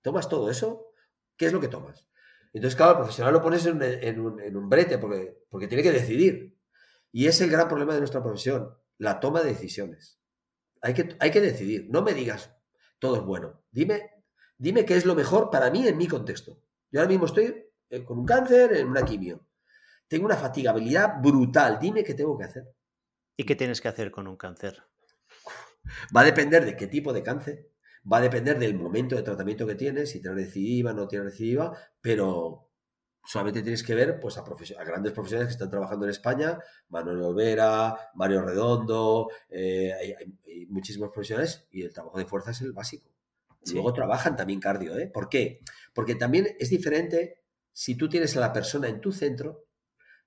[0.00, 0.92] ¿Tomas todo eso?
[1.36, 2.06] ¿Qué es lo que tomas?
[2.52, 6.56] Entonces, claro, el profesional lo pones en un, brete porque, porque tiene que decidir.
[7.12, 10.20] Y es el gran problema de nuestra profesión, la toma de decisiones.
[10.80, 11.88] Hay que, hay que decidir.
[11.90, 12.50] No me digas,
[13.00, 13.64] todo es bueno.
[13.72, 14.24] Dime,
[14.56, 16.62] dime qué es lo mejor para mí en mi contexto.
[16.92, 19.46] Yo ahora mismo estoy eh, con un cáncer, en una quimio.
[20.06, 21.78] Tengo una fatigabilidad brutal.
[21.80, 22.64] Dime qué tengo que hacer.
[23.36, 24.84] ¿Y qué tienes que hacer con un cáncer?
[26.14, 27.70] Va a depender de qué tipo de cáncer,
[28.10, 31.76] va a depender del momento de tratamiento que tienes, si tienes recidiva, no tienes recidiva,
[32.00, 32.69] pero
[33.30, 36.58] solamente tienes que ver pues, a, grandes profesionales que están trabajando en España,
[36.88, 42.72] Manuel Olvera, Mario Redondo, eh, hay, muchísimos profesionales y el trabajo de fuerza es el
[42.72, 43.08] básico.
[43.72, 45.06] Luego trabajan también cardio, ¿eh?
[45.06, 45.60] ¿Por qué?
[45.94, 49.64] Porque también es diferente si tú tienes a la persona en tu centro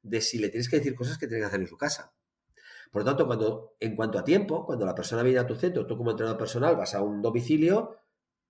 [0.02, 2.14] de si le tienes que decir cosas que tiene que hacer en su casa.
[2.90, 5.86] Por lo tanto, cuando, en cuanto a tiempo, cuando la persona viene a tu centro,
[5.86, 7.98] tú como entrenador personal vas a un domicilio,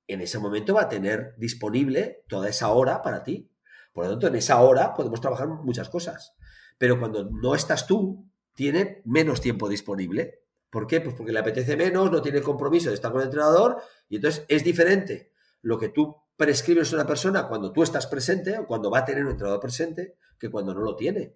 [0.06, 3.50] en ese momento va a tener disponible toda esa hora para ti.
[3.94, 6.36] Por lo tanto, en esa hora podemos trabajar muchas cosas.
[6.78, 10.42] Pero cuando no estás tú, tiene menos tiempo disponible.
[10.70, 11.02] ¿Por qué?
[11.02, 13.78] Pues porque le apetece menos, no tiene compromiso de estar con el entrenador
[14.10, 15.32] y entonces es diferente
[15.62, 19.06] lo que tú prescribes a una persona cuando tú estás presente o cuando va a
[19.06, 21.36] tener un entrenador presente que cuando no lo tiene.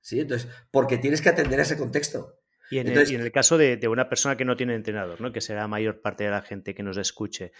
[0.00, 0.20] ¿Sí?
[0.20, 2.40] Entonces, porque tienes que atender a ese contexto.
[2.70, 5.32] Y en, el, caso de, una persona que no tiene entrenador, ¿no?
[5.32, 7.52] que será la mayor parte de la gente que nos escuche,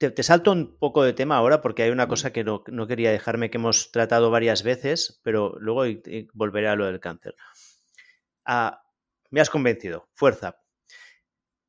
[0.00, 3.10] mm, te, salto un poco de tema ahora porque hay una cosa que no, quería
[3.10, 5.84] dejarme que hemos tratado varias veces, pero luego
[6.32, 7.34] volveré a lo del cáncer.
[8.44, 8.82] Ah,
[9.30, 10.60] me has convencido, fuerza.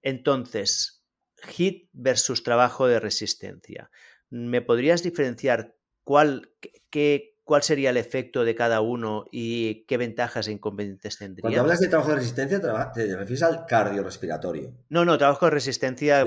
[0.01, 1.03] Entonces,
[1.41, 3.89] HIT versus trabajo de resistencia.
[4.30, 6.53] ¿Me podrías diferenciar cuál,
[6.89, 11.43] qué, cuál sería el efecto de cada uno y qué ventajas e inconvenientes tendría.
[11.43, 14.73] Cuando hablas de trabajo de resistencia, te refieres al cardiorrespiratorio.
[14.89, 16.23] No, no, trabajo de resistencia,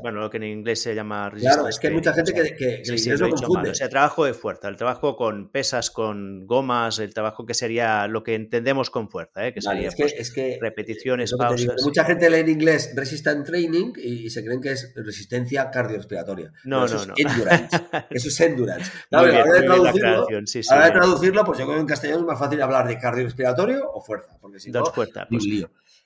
[0.00, 1.56] bueno, lo que en inglés se llama resistencia.
[1.56, 3.70] Claro, es que hay mucha gente que, que, lo, confunde.
[3.70, 8.08] O sea, trabajo de fuerza, el trabajo con pesas, con gomas, el trabajo que sería
[8.08, 9.52] lo que entendemos con fuerza, ¿eh?
[9.52, 10.14] que sería pues,
[10.58, 11.82] repeticiones, pausas.
[11.84, 16.50] mucha gente lee en inglés resistant training y, se creen que es resistencia cardiorrespiratoria.
[16.64, 17.14] No, no, no.
[17.14, 17.76] Endurance.
[18.08, 18.90] eso es endurance.
[19.10, 19.32] Claro,
[20.32, 22.86] muy sí, Ahora de traducirlo, pues yo creo que en castellano es más fácil hablar
[22.86, 25.26] de cardiorrespiratorio o fuerza, porque si Dos fuerzas.
[25.28, 25.44] Pues,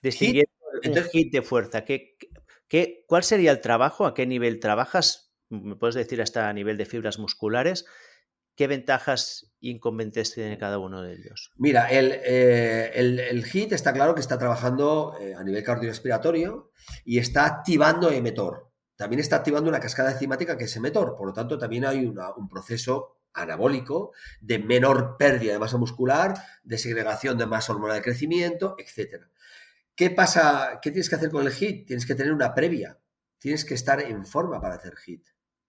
[0.02, 0.50] distinguiendo
[0.82, 2.16] hit, un hit de fuerza, ¿qué,
[2.68, 4.06] qué, cuál sería el trabajo?
[4.06, 5.34] ¿A qué nivel trabajas?
[5.48, 7.86] ¿Me puedes decir hasta a nivel de fibras musculares?
[8.56, 11.52] ¿Qué ventajas e inconvenientes tiene cada uno de ellos?
[11.56, 16.72] Mira, el, eh, el, HIT está claro que está trabajando eh, a nivel cardiorrespiratorio
[17.04, 18.72] y está activando emetor.
[18.96, 21.16] También está activando una cascada enzimática que es emetor.
[21.18, 26.34] Por lo tanto, también hay un proceso anabólico, de menor pérdida de masa muscular,
[26.64, 29.26] de segregación de masa hormonal de crecimiento, etc.
[29.94, 30.80] ¿Qué pasa?
[30.82, 31.86] ¿Qué tienes que hacer con el HIT?
[31.86, 32.98] Tienes que tener una previa.
[33.38, 35.26] Tienes que estar en forma para hacer HIT.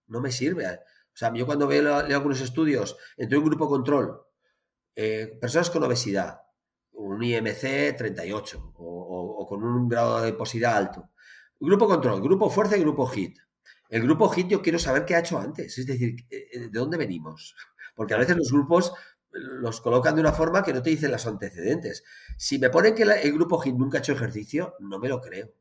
[0.08, 0.66] No me sirve.
[0.66, 4.22] O sea, yo cuando veo, leo algunos estudios entre un grupo control,
[4.94, 6.40] eh, personas con obesidad,
[6.92, 11.10] un IMC 38 o, con un grado de posibilidad alto.
[11.60, 13.38] Grupo control, grupo fuerza y grupo hit.
[13.88, 16.78] El grupo hit yo quiero saber qué ha hecho antes, es decir, eh, eh, ¿de
[16.78, 17.54] dónde venimos?
[17.94, 18.92] Porque a veces los grupos
[19.30, 22.04] los colocan de una forma que no te dicen los antecedentes.
[22.36, 25.52] Si me ponen que el grupo hit nunca ha hecho ejercicio, no me lo creo.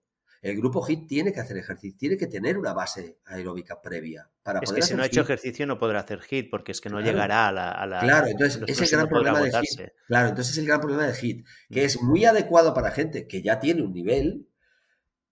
[0.42, 4.60] El grupo HIT tiene que hacer ejercicio, tiene que tener una base aeróbica previa para
[4.60, 7.02] es que si no ha hecho ejercicio no podrá hacer HIT porque es que no
[7.02, 9.92] llegará a la, Claro, entonces es el gran problema de HIT.
[10.08, 13.42] Claro, entonces es el gran problema de HIT, que es muy adecuado para gente que
[13.42, 14.48] ya tiene un nivel,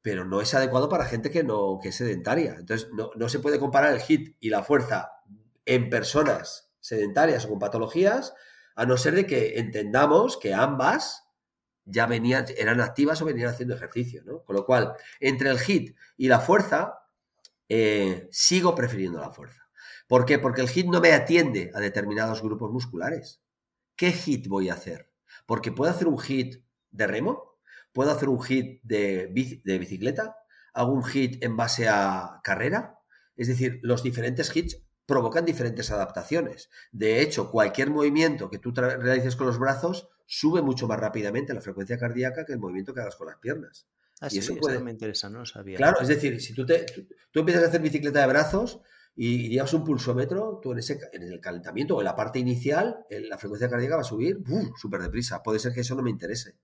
[0.06, 2.57] pero no es adecuado para gente que no que es sedentaria.
[2.60, 5.14] Entonces no, no se puede comparar el HIT y la fuerza
[5.65, 8.36] en personas sedentarias o con patologías,
[8.76, 11.23] a no ser de que entendamos que ambas
[11.86, 14.44] ya venían, eran activas o venían haciendo ejercicio, ¿no?
[14.44, 16.99] Con lo cual, entre el HIT y la fuerza,
[17.68, 19.68] eh, sigo prefiriendo la fuerza.
[20.07, 20.38] ¿Por qué?
[20.38, 23.41] Porque el HIT no me atiende a determinados grupos musculares.
[23.95, 25.10] ¿Qué HIT voy a hacer?
[25.48, 27.55] Porque puedo hacer un HIT de remo,
[27.95, 30.35] puedo hacer un HIT de, de bicicleta,
[30.73, 32.99] hago un HIT en base a carrera.
[33.38, 36.69] Es decir, los diferentes HITs provocan diferentes adaptaciones.
[36.91, 41.61] De hecho, cualquier movimiento que tú realices con los brazos sube mucho más rápidamente la
[41.61, 43.88] frecuencia cardíaca que el movimiento que hagas con las piernas.
[44.19, 44.80] Ah, y eso puede...
[44.80, 45.77] me interesa, no sabía.
[45.77, 46.85] Claro, es decir, si tú, te,
[47.31, 48.81] tú, empiezas a hacer bicicleta de brazos
[49.15, 53.05] y, llevas un pulsómetro, tú en, ese, en el calentamiento o en la parte inicial,
[53.09, 54.43] la frecuencia cardíaca va a subir
[54.76, 55.41] súper deprisa.
[55.41, 56.57] Puede ser que eso no me interese.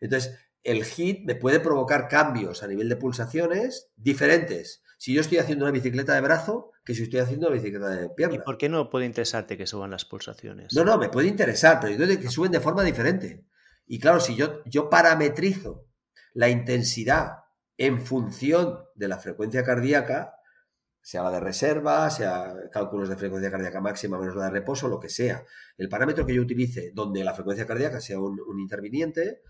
[0.00, 4.82] Entonces, el HIT me puede provocar cambios a nivel de pulsaciones diferentes.
[4.98, 8.10] Si yo estoy haciendo una bicicleta de brazo, que si estoy haciendo una bicicleta de
[8.10, 8.36] pierna.
[8.36, 10.74] ¿Y por qué no puede interesarte que suban las pulsaciones?
[10.74, 13.46] No, no, me puede interesar, pero yo digo que suben de forma diferente.
[13.86, 15.86] Y claro, si yo, yo parametrizo
[16.34, 17.38] la intensidad
[17.76, 20.34] en función de la frecuencia cardíaca,
[21.00, 25.00] sea la de reserva, sea cálculos de frecuencia cardíaca máxima menos la de reposo, lo
[25.00, 25.44] que sea.
[25.78, 29.40] El parámetro que yo utilice donde la frecuencia cardíaca sea un, un interviniente,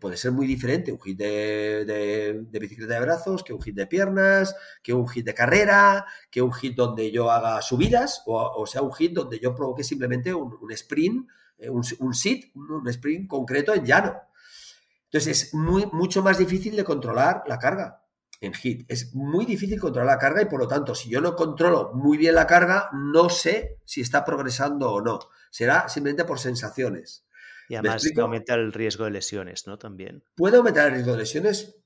[0.00, 4.54] puede ser muy diferente un hit de, bicicleta de brazos que un hit de piernas,
[4.82, 8.92] que un hit de carrera, que un hit donde yo haga subidas, o, sea, un
[8.92, 11.28] hit donde yo provoque simplemente un, sprint,
[11.58, 14.14] eh, un, un, sit, un sprint concreto en llano.
[15.04, 18.02] Entonces es muy, mucho más difícil de controlar la carga
[18.40, 18.84] en hit.
[18.88, 22.18] Es muy difícil controlar la carga y por lo tanto, si yo no controlo muy
[22.18, 25.20] bien la carga, no sé si está progresando o no.
[25.50, 27.24] Será simplemente por sensaciones.
[27.68, 29.78] Y además aumenta el riesgo de lesiones, ¿no?
[29.78, 30.24] También.
[30.34, 31.76] Puede aumentar el riesgo de lesiones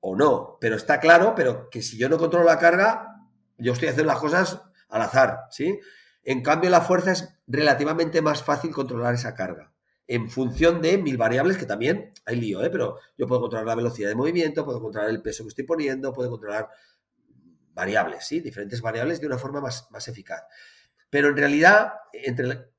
[0.00, 3.16] o no, pero está claro, pero que si yo no controlo la carga,
[3.58, 5.78] yo estoy haciendo las cosas al azar, ¿sí?
[6.22, 9.72] En cambio, la fuerza es relativamente más fácil controlar esa carga.
[10.06, 12.70] En función de mil variables, que también hay lío, ¿eh?
[12.70, 16.12] Pero yo puedo controlar la velocidad de movimiento, puedo controlar el peso que estoy poniendo,
[16.12, 16.68] puedo controlar
[17.72, 18.40] variables, ¿sí?
[18.40, 20.42] Diferentes variables de una forma más, más eficaz.
[21.08, 22.69] Pero en realidad, entre,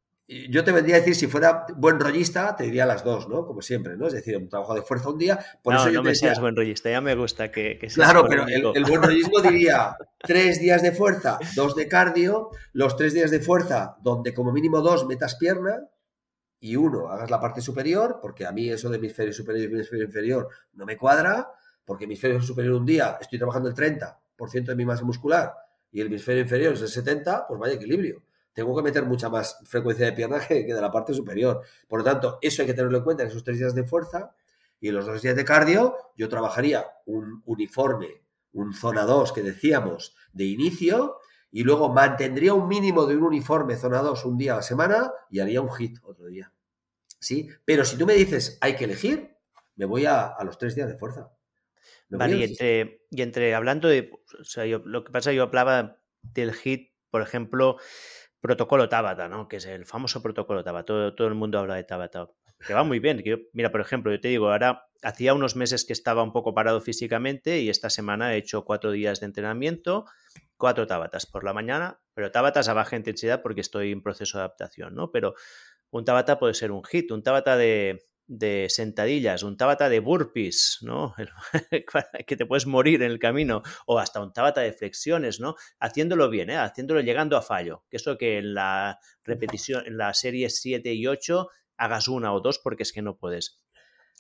[0.50, 3.46] yo te vendría a decir, si fuera buen rollista, te diría las dos, ¿no?
[3.46, 4.08] Como siempre, ¿no?
[4.08, 5.38] Es decir, un trabajo de fuerza un día.
[5.62, 8.46] Por no, eso no me seas buen rollista, ya me gusta que, que Claro, pero
[8.48, 13.42] el, buen rollismo diría tres días de fuerza, dos de cardio, los tres días de
[13.42, 15.90] fuerza, donde como mínimo dos metas pierna
[16.62, 20.06] y uno hagas la parte superior, porque a mí eso de hemisferio superior y hemisferio
[20.06, 21.50] inferior no me cuadra,
[21.84, 24.16] porque hemisferio superior un día estoy trabajando el 30%
[24.66, 25.54] de mi masa muscular
[25.92, 29.60] y el hemisferio inferior es el 70%, pues vaya equilibrio tengo que meter mucha más
[29.66, 31.62] frecuencia de pierna que, de la parte superior.
[31.88, 34.36] Por lo tanto, eso hay que tenerlo en cuenta en esos tres días de fuerza.
[34.80, 38.24] Y en los dos días de cardio, yo trabajaría un uniforme,
[38.54, 41.18] un zona 2 que decíamos de inicio,
[41.52, 45.12] y luego mantendría un mínimo de un uniforme zona 2 un día a la semana
[45.30, 46.52] y haría un hit otro día.
[47.20, 47.50] ¿Sí?
[47.66, 49.38] Pero si tú me dices hay que elegir,
[49.76, 51.32] me voy a, los tres días de fuerza.
[52.10, 56.02] Vale, y entre, y entre, hablando de, o sea, yo, lo que pasa, yo hablaba
[56.22, 57.78] del hit, por ejemplo,
[58.42, 59.48] protocolo Tabata, ¿no?
[59.48, 60.86] Que es el famoso protocolo Tabata.
[60.86, 62.28] Todo, todo el mundo habla de Tabata.
[62.66, 63.24] Que va muy bien.
[63.54, 66.82] mira, por ejemplo, yo te digo, ahora hacía unos meses que estaba un poco parado
[66.82, 70.06] físicamente y esta semana he hecho cuatro días de entrenamiento,
[70.58, 74.44] cuatro Tabatas por la mañana, pero Tabatas a baja intensidad porque estoy en proceso de
[74.44, 75.12] adaptación, ¿no?
[75.12, 75.34] Pero
[75.90, 80.78] un Tabata puede ser un hit, un Tabata de, de sentadillas, un tabata de burpees,
[80.84, 81.14] ¿no?
[82.28, 85.56] que te puedes morir en el camino, o hasta un tabata de flexiones, ¿no?
[85.82, 86.58] Haciéndolo bien, ¿eh?
[86.58, 87.84] Haciéndolo llegando a fallo.
[87.90, 92.40] Que eso que en la repetición, en la serie 7 y 8 hagas una o
[92.40, 93.62] dos porque es que no puedes.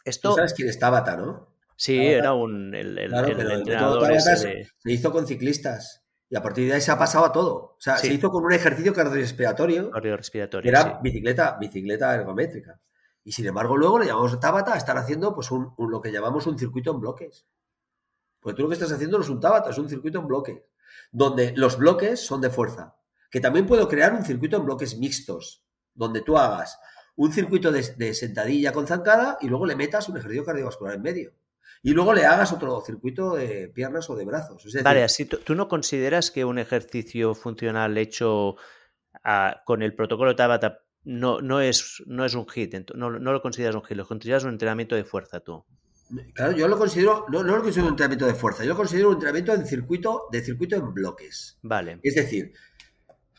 [0.03, 0.33] Esto...
[0.33, 1.55] sabes quién es Tabata, ¿no?
[1.77, 6.03] Sí, era un el, entrenador Se hizo con ciclistas.
[6.29, 7.55] Y a partir de ahí se ha pasado a todo.
[7.55, 9.89] O sea, se hizo con un ejercicio cardiorrespiratorio.
[9.89, 10.69] Cardiorrespiratorio.
[10.69, 12.79] Era bicicleta, bicicleta ergométrica.
[13.23, 16.47] Y sin embargo, luego le llamamos Tabata a estar haciendo pues un, lo que llamamos
[16.47, 17.45] un circuito en bloques.
[18.39, 20.63] Porque tú lo que estás haciendo no es un Tabata, es un circuito en bloques.
[21.11, 22.95] Donde los bloques son de fuerza.
[23.29, 26.77] que también puedo crear un circuito en bloques mixtos, donde tú hagas
[27.15, 31.33] un circuito de, sentadilla con zancada y luego le metas un ejercicio cardiovascular en medio.
[31.83, 34.65] Y luego le hagas otro circuito de piernas o de brazos.
[34.83, 38.55] vale, así tú no consideras que un ejercicio funcional hecho
[39.23, 43.41] ah, con el protocolo Tabata no, no, es, no es un hit, no, no, lo
[43.41, 45.65] consideras un hit, lo consideras un entrenamiento de fuerza tú.
[46.33, 49.07] Claro, yo lo considero, no, no lo considero un entrenamiento de fuerza, yo lo considero
[49.09, 51.57] un entrenamiento en circuito, de circuito en bloques.
[51.61, 51.99] Vale.
[52.03, 52.53] Es decir,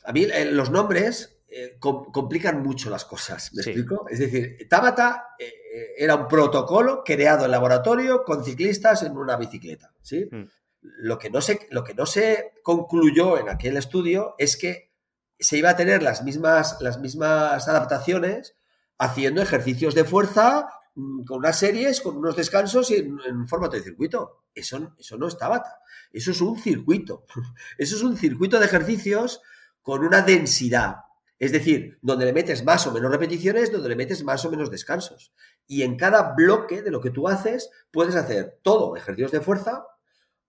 [0.04, 4.06] a mí eh, los nombres eh, complican mucho las cosas, ¿me explico?
[4.08, 5.52] Es decir, Tabata eh,
[5.98, 10.26] era un protocolo creado en laboratorio con ciclistas en una bicicleta, ¿sí?
[10.30, 10.44] Mm.
[10.80, 14.91] Lo, que no se, lo que no se concluyó en aquel estudio es que
[15.38, 18.56] se iba a tener las mismas, las mismas adaptaciones
[18.98, 23.76] haciendo ejercicios de fuerza mm, con unas series, con unos descansos y en, un formato
[23.76, 24.44] de circuito.
[24.54, 25.80] Eso, eso no es Tabata.
[26.12, 27.26] Eso es un circuito.
[27.78, 29.40] Eso es un circuito de ejercicios
[29.82, 30.96] con una densidad.
[31.38, 34.70] Es decir, donde le metes más o menos repeticiones, donde le metes más o menos
[34.70, 35.32] descansos.
[35.66, 39.84] Y en cada bloque de lo que tú haces, puedes hacer todo ejercicios de fuerza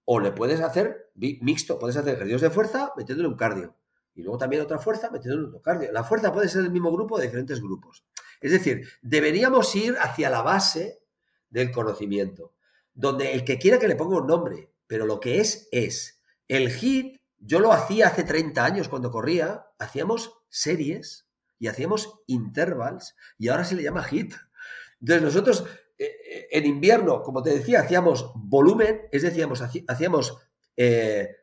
[0.06, 1.80] o le puedes hacer mixto.
[1.80, 3.76] Puedes hacer ejercicios de fuerza metiéndole un cardio
[4.16, 5.92] y luego también otra fuerza metiendo un cardio.
[5.92, 8.06] La fuerza puede ser el mismo grupo de diferentes grupos.
[8.42, 11.02] Es decir, deberíamos ir hacia la base
[11.50, 12.54] del conocimiento,
[12.94, 16.22] donde el que quiera que le ponga un nombre, pero lo que es es.
[16.48, 21.28] El hit, yo lo hacía hace 30 años cuando corría, hacíamos series
[21.58, 24.34] y hacíamos intervals y ahora se le llama hit.
[25.00, 25.66] Entonces nosotros
[25.98, 29.48] eh, eh, en invierno, como te decía, hacíamos volumen, es decir,
[29.88, 30.38] hacíamos
[30.76, 31.36] eh,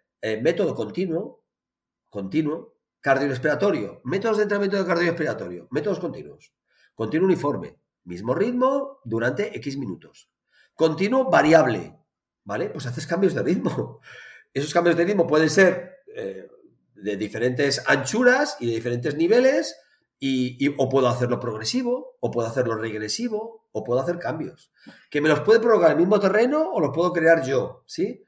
[0.43, 1.40] método continuo,
[2.11, 6.55] continuo, cardiorrespiratorio, métodos de entrenamiento de cardiorrespiratorio, métodos continuos,
[6.95, 10.31] continuo uniforme, mismo ritmo durante X minutos,
[10.75, 11.99] continuo variable,
[12.45, 12.69] ¿vale?
[12.69, 14.01] Pues haces cambios de ritmo.
[14.53, 16.49] Esos cambios de ritmo pueden ser eh,
[16.95, 19.77] de diferentes anchuras y de diferentes niveles,
[20.23, 24.71] y, o puedo hacerlo progresivo, o puedo hacerlo regresivo, o puedo hacer cambios.
[25.11, 28.23] Que me los puede provocar el mismo terreno o los puedo crear yo, ¿sí?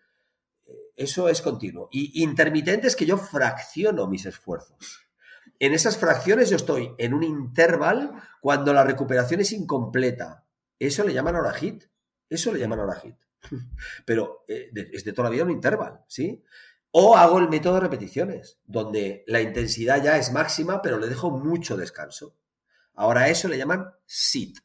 [0.97, 1.89] Eso es continuo.
[1.91, 5.07] Y intermitente es que yo fracciono mis esfuerzos.
[5.59, 10.45] En esas fracciones yo estoy en un interval cuando la recuperación es incompleta.
[10.79, 11.85] Eso le llaman hora hit.
[12.29, 13.17] Eso le llaman hora hit.
[14.05, 16.43] Pero eh, es de toda la vida un interval, ¿sí?
[16.91, 21.31] O hago el método de repeticiones, donde la intensidad ya es máxima, pero le dejo
[21.31, 22.37] mucho descanso.
[22.95, 24.59] Ahora eso le llaman sit.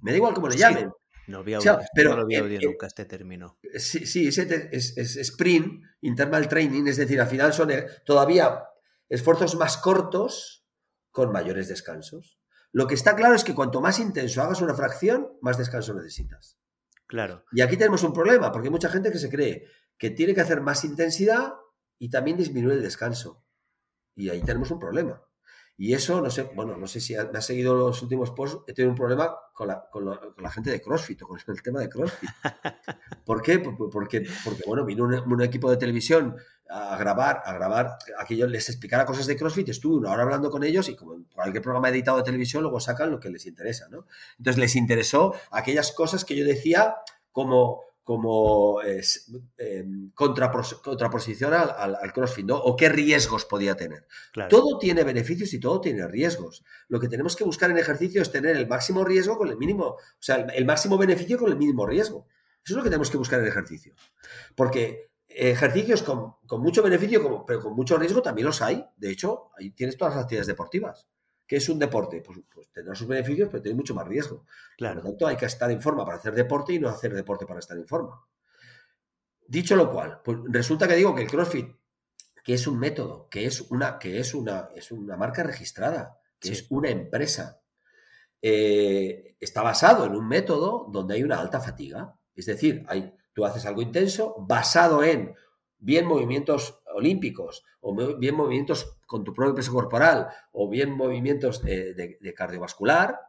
[0.00, 0.90] Me da igual cómo le llamen.
[1.26, 1.58] No, había
[1.94, 3.58] pero, lo había oído nunca este término.
[3.76, 8.64] Sí, sí es, es, sprint, interval training, es decir, al final son eh, todavía
[9.08, 10.66] esfuerzos más cortos
[11.10, 12.38] con mayores descansos.
[12.72, 16.58] Lo que está claro es que cuanto más intenso hagas una fracción, más descanso necesitas.
[17.06, 17.44] Claro.
[17.52, 20.40] Y aquí tenemos un problema, porque hay mucha gente que se cree que tiene que
[20.40, 21.54] hacer más intensidad
[21.98, 23.44] y también disminuir el descanso.
[24.16, 25.22] Y ahí tenemos un problema.
[25.76, 28.72] Y eso, no sé, bueno, no sé si me ha seguido los últimos posts, he
[28.72, 31.88] tenido un problema con la, con, la, gente de CrossFit o con el tema de
[31.88, 32.30] CrossFit.
[33.24, 33.58] ¿Por qué?
[33.58, 36.36] Porque, porque bueno, vino un, equipo de televisión
[36.68, 40.22] a grabar, a grabar, a que yo les explicara cosas de CrossFit, estuve una hora
[40.22, 43.30] hablando con ellos y como en cualquier programa editado de televisión luego sacan lo que
[43.30, 44.06] les interesa, ¿no?
[44.38, 46.94] Entonces les interesó aquellas cosas que yo decía
[47.32, 49.02] como como eh,
[50.14, 52.56] contraposición al, al, CrossFit, ¿no?
[52.56, 54.06] O qué riesgos podía tener.
[54.50, 56.62] Todo tiene beneficios y todo tiene riesgos.
[56.88, 59.84] Lo que tenemos que buscar en ejercicio es tener el máximo riesgo con el mínimo,
[59.86, 62.26] o sea, el, máximo beneficio con el mínimo riesgo.
[62.62, 63.94] Eso es lo que tenemos que buscar en ejercicio.
[64.54, 68.84] Porque ejercicios con, mucho beneficio, pero con mucho riesgo también los hay.
[68.98, 71.08] De hecho, ahí tienes todas las actividades deportivas.
[71.46, 72.22] ¿Qué es un deporte?
[72.22, 74.44] Pues, pues, tendrá sus beneficios, pero tiene mucho más riesgo.
[74.76, 74.96] Claro.
[74.96, 77.46] Por lo tanto, hay que estar en forma para hacer deporte y no hacer deporte
[77.46, 78.24] para estar en forma.
[79.46, 81.68] Dicho lo cual, pues resulta que digo que el CrossFit,
[82.42, 86.52] que es un método, que es una, que es una, es una marca registrada, que
[86.52, 87.60] es una empresa,
[88.40, 92.18] eh, está basado en un método donde hay una alta fatiga.
[92.34, 95.34] Es decir, hay, tú haces algo intenso basado en
[95.84, 102.34] bien movimientos olímpicos o bien movimientos con tu propio peso corporal o bien movimientos de,
[102.34, 103.20] cardiovascular,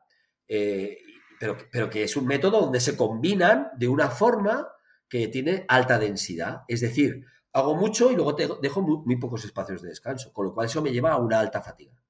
[0.48, 0.98] eh,
[1.40, 4.70] pero, pero, que es un método donde se combinan de una forma
[5.10, 6.62] que tiene alta densidad.
[6.70, 10.54] Es decir, hago mucho y luego te dejo muy, pocos espacios de descanso, con lo
[10.54, 12.02] cual eso me lleva a una alta fatiga.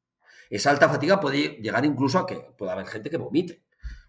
[0.50, 3.64] Esa alta fatiga puede llegar incluso a que pueda haber gente que vomite.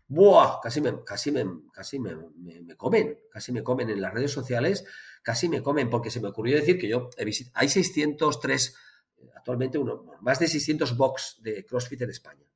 [0.08, 0.60] ¡Buah!
[0.62, 4.84] Casi me, casi me, casi me, me comen, casi me comen en las redes sociales
[5.26, 8.76] casi me comen, porque se me ocurrió decir que yo he visitado, hay 603,
[9.34, 12.46] actualmente uno, más de 600 box de CrossFit en España.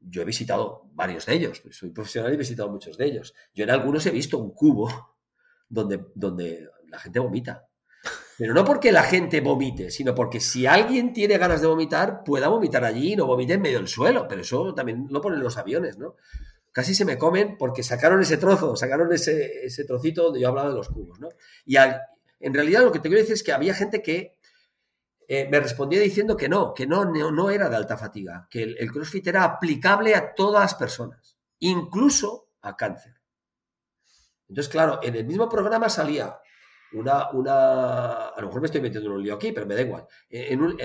[0.00, 3.34] Yo he visitado varios de ellos, soy profesional y he visitado muchos de ellos.
[3.54, 5.16] Yo en algunos he visto un cubo
[5.68, 7.68] donde, donde la gente vomita.
[8.36, 12.48] Pero no porque la gente vomite, sino porque si alguien tiene ganas de vomitar, pueda
[12.48, 14.26] vomitar allí y no vomite en medio del suelo.
[14.26, 16.16] Pero eso también lo ponen los aviones, ¿no?
[16.72, 20.70] Casi se me comen porque sacaron ese trozo, sacaron ese, ese trocito donde yo hablaba
[20.70, 21.28] de los cubos, ¿no?
[21.66, 24.36] Y en realidad lo que te quiero decir es que había gente que
[25.28, 28.92] eh, me respondía diciendo que no, que no, no, era de alta fatiga, que el,
[28.92, 33.14] CrossFit era aplicable a todas las personas, incluso a cáncer.
[34.48, 36.38] Entonces, claro, en el mismo programa salía
[36.92, 39.80] una, una, a lo mejor me estoy metiendo en un lío aquí, pero me da
[39.80, 40.06] igual.
[40.28, 40.76] En,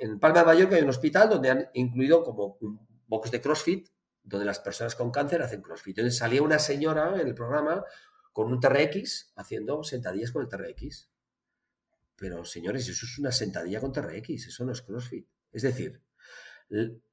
[0.00, 3.88] en, Palma de Mallorca hay un hospital donde han incluido como un box de CrossFit,
[4.26, 5.98] donde las personas con cáncer hacen CrossFit.
[5.98, 7.84] Entonces salía una señora en el programa
[8.32, 11.08] con un TRX haciendo sentadillas con el TRX.
[12.16, 15.26] Pero señores, eso es una sentadilla con TRX, eso no es CrossFit.
[15.52, 16.02] Es decir,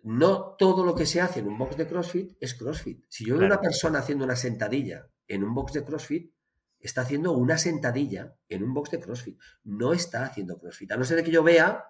[0.02, 3.06] no todo lo que se hace en un box de CrossFit es CrossFit.
[3.08, 6.34] Si yo veo a una persona haciendo una sentadilla en un box de CrossFit,
[6.80, 9.40] está haciendo una sentadilla en un box de CrossFit.
[9.64, 10.92] No está haciendo CrossFit.
[10.92, 11.86] A no ser que yo vea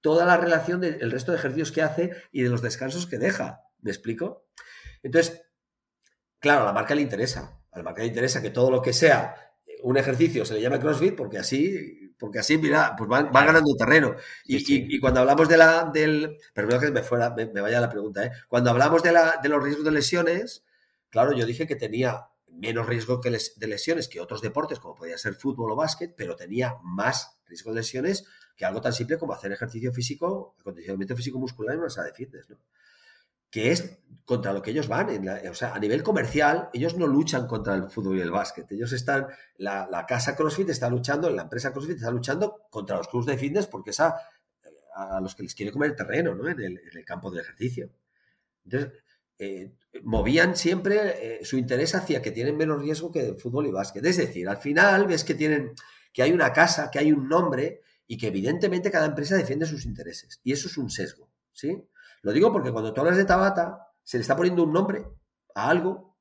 [0.00, 3.64] toda la relación del resto de ejercicios que hace y de los descansos que deja.
[3.82, 4.46] ¿Me explico?
[5.02, 5.42] Entonces,
[6.38, 7.62] claro, a la marca le interesa.
[7.72, 9.34] A la marca le interesa que todo lo que sea
[9.82, 14.14] un ejercicio se le llame CrossFit porque así porque así, mira, pues van, ganando terreno.
[14.44, 18.32] Y, cuando hablamos de la, del, perdón que me, fuera, me, vaya la pregunta, ¿eh?
[18.46, 20.62] cuando hablamos de, la, de los riesgos de lesiones,
[21.08, 25.34] claro, yo dije que tenía menos riesgo de lesiones que otros deportes, como podía ser
[25.34, 29.52] fútbol o básquet, pero tenía más riesgo de lesiones que algo tan simple como hacer
[29.52, 32.58] ejercicio físico, acondicionamiento físico muscular en una sala de fitness, ¿no?
[33.50, 35.08] Que es contra lo que ellos van.
[35.28, 38.70] o sea, a nivel comercial, ellos no luchan contra el fútbol y el básquet.
[38.70, 43.26] Ellos están, la, casa CrossFit está luchando, la empresa CrossFit está luchando contra los clubes
[43.26, 44.16] de fitness porque es a,
[45.20, 46.48] los que les quiere comer el terreno, ¿no?
[46.48, 47.90] En el, campo del ejercicio.
[48.64, 48.92] Entonces,
[49.38, 49.72] eh,
[50.04, 54.04] movían siempre eh, su interés hacia que tienen menos riesgo que el fútbol y básquet.
[54.04, 55.72] Es decir, al final ves que tienen,
[56.12, 59.86] que hay una casa, que hay un nombre y que evidentemente cada empresa defiende sus
[59.86, 60.40] intereses.
[60.44, 61.82] Y eso es un sesgo, ¿sí?
[62.22, 65.06] Lo digo porque cuando tú hablas de Tabata, se le está poniendo un nombre
[65.54, 66.16] a algo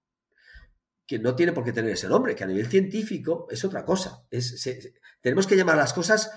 [1.05, 4.23] que no tiene por qué tener ese nombre, que a nivel científico es otra cosa.
[5.21, 6.31] tenemos que llamar las cosas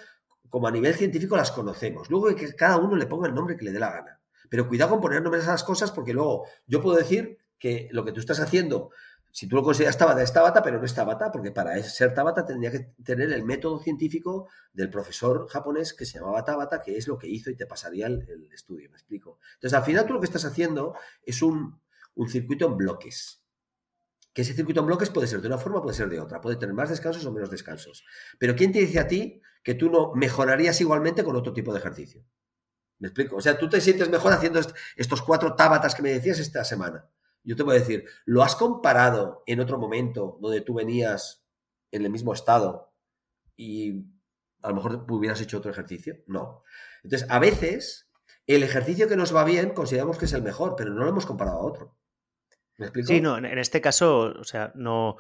[0.48, 2.10] como a nivel científico las conocemos.
[2.10, 4.20] Luego que cada uno le ponga el nombre que le dé la gana.
[4.48, 8.04] Pero cuidado con poner nombres a las cosas porque luego yo puedo decir que lo
[8.04, 8.90] que tú estás haciendo
[9.34, 12.44] si tú lo consideras Tabata, es Tabata, pero no es Tabata, porque para ser Tabata
[12.44, 17.08] tendría que tener el método científico del profesor japonés que se llamaba Tabata, que es
[17.08, 19.38] lo que hizo y te pasaría el, estudio, me explico.
[19.54, 20.94] Entonces, al final tú lo que estás haciendo
[21.24, 21.80] es un,
[22.28, 23.42] circuito en bloques.
[24.34, 26.56] Que ese circuito en bloques puede ser de una forma, puede ser de otra, puede
[26.56, 28.04] tener más descansos o menos descansos.
[28.38, 31.78] Pero ¿quién te dice a ti que tú no mejorarías igualmente con otro tipo de
[31.78, 32.22] ejercicio?
[32.98, 33.36] ¿Me explico?
[33.36, 34.60] O sea, tú te sientes mejor haciendo
[34.96, 37.08] estos cuatro tabatas que me decías esta semana
[37.44, 41.44] yo te a decir, ¿lo has comparado en otro momento donde tú venías
[41.90, 42.92] en el mismo estado
[43.56, 44.04] y
[44.62, 46.22] a lo mejor hubieras hecho otro ejercicio?
[46.26, 46.62] No.
[47.02, 48.10] Entonces, a veces
[48.46, 51.26] el ejercicio que nos va bien consideramos que es el mejor, pero no lo hemos
[51.26, 51.96] comparado a otro.
[52.78, 53.08] ¿Me explico?
[53.08, 55.16] Sí, no, en este caso, o sea, no,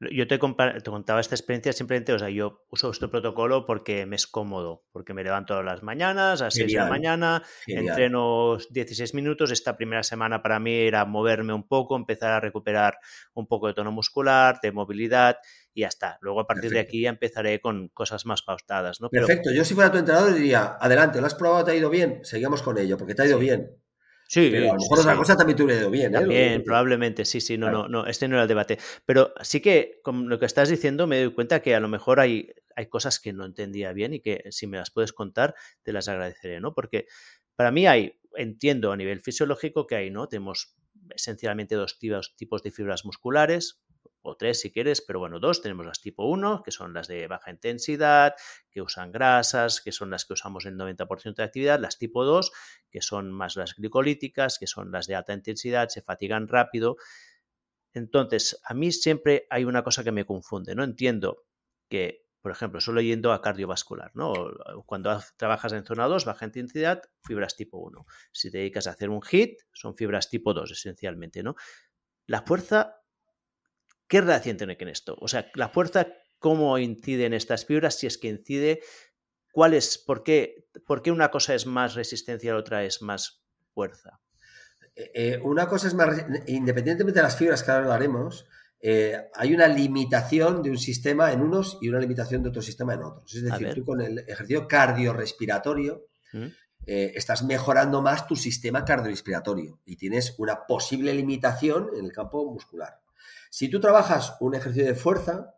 [0.00, 4.26] yo te, contaba esta experiencia simplemente, o sea, yo uso este protocolo porque me es
[4.26, 9.14] cómodo, porque me levanto a las mañanas, a las 6 de la mañana, entreno 16
[9.14, 9.50] minutos.
[9.50, 12.98] Esta primera semana para mí era moverme un poco, empezar a recuperar
[13.34, 15.36] un poco de tono muscular, de movilidad
[15.72, 16.18] y ya está.
[16.20, 19.00] Luego a partir de aquí ya empezaré con cosas más paustadas.
[19.00, 19.10] ¿no?
[19.10, 21.64] Perfecto, yo si fuera tu entrenador diría, adelante, ¿lo has probado?
[21.64, 22.20] ¿Te ha ido bien?
[22.22, 23.83] Seguimos con ello, porque te ha ido bien.
[24.34, 26.12] Sí, pero a lo mejor otra cosa también te hubiera ido bien.
[26.12, 26.18] ¿eh?
[26.18, 28.80] También, probablemente, sí, sí, no, no, no, este no era el debate.
[29.06, 32.18] Pero sí que con lo que estás diciendo me doy cuenta que a lo mejor
[32.18, 35.54] hay, hay cosas que no entendía bien y que si me las puedes contar
[35.84, 36.74] te las agradeceré, ¿no?
[36.74, 37.06] Porque
[37.54, 40.26] para mí hay, entiendo a nivel fisiológico que hay, ¿no?
[40.26, 40.74] Tenemos
[41.14, 43.83] esencialmente dos tipos de fibras musculares,
[44.24, 45.62] o tres si quieres, pero bueno, dos.
[45.62, 48.34] Tenemos las tipo 1, que son las de baja intensidad,
[48.70, 51.78] que usan grasas, que son las que usamos el 90% de actividad.
[51.78, 52.50] Las tipo 2,
[52.90, 56.96] que son más las glicolíticas, que son las de alta intensidad, se fatigan rápido.
[57.92, 60.82] Entonces, a mí siempre hay una cosa que me confunde, ¿no?
[60.82, 61.44] Entiendo
[61.88, 64.32] que, por ejemplo, solo yendo a cardiovascular, ¿no?
[64.86, 68.04] Cuando trabajas en zona 2, baja intensidad, fibras tipo 1.
[68.32, 71.54] Si te dedicas a hacer un HIT, son fibras tipo 2, esencialmente, ¿no?
[72.26, 73.03] La fuerza
[74.14, 75.16] ¿Qué relación tiene con esto?
[75.20, 76.06] O sea, la fuerza,
[76.38, 77.98] ¿cómo incide en estas fibras?
[77.98, 78.80] Si es que incide,
[79.50, 83.02] ¿cuál es, por qué, por qué una cosa es más resistencia y la otra es
[83.02, 83.42] más
[83.72, 84.20] fuerza?
[84.94, 88.46] Eh, eh, una cosa es más, independientemente de las fibras que ahora hablaremos,
[88.78, 92.94] eh, hay una limitación de un sistema en unos y una limitación de otro sistema
[92.94, 93.34] en otros.
[93.34, 96.46] Es decir, tú con el ejercicio cardiorrespiratorio ¿Mm?
[96.86, 103.00] estás mejorando más tu sistema cardiorrespiratorio y tienes una posible limitación en el campo muscular.
[103.50, 105.54] Si tú trabajas un ejercicio de fuerza,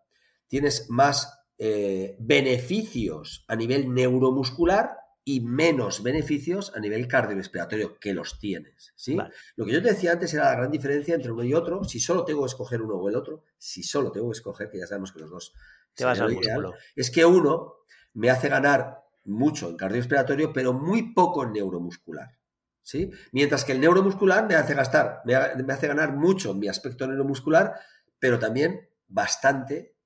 [0.46, 4.98] tienes más eh, beneficios a nivel neuromuscular
[5.28, 8.92] y menos beneficios a nivel cardiorrespiratorio que los tienes.
[8.94, 9.18] ¿sí?
[9.56, 11.82] Lo que yo te decía antes era la gran diferencia entre uno y otro.
[11.82, 14.78] Si solo tengo que escoger uno o el otro, si solo tengo que escoger, que
[14.78, 15.52] ya sabemos que los dos
[15.94, 17.74] te vas al ideal, es que uno
[18.14, 22.38] me hace ganar mucho en cardiorrespiratorio, pero muy poco en neuromuscular.
[22.86, 23.10] ¿Sí?
[23.32, 27.74] Mientras que el neuromuscular me hace gastar, me, hace ganar mucho en mi aspecto neuromuscular,
[28.20, 29.96] pero también bastante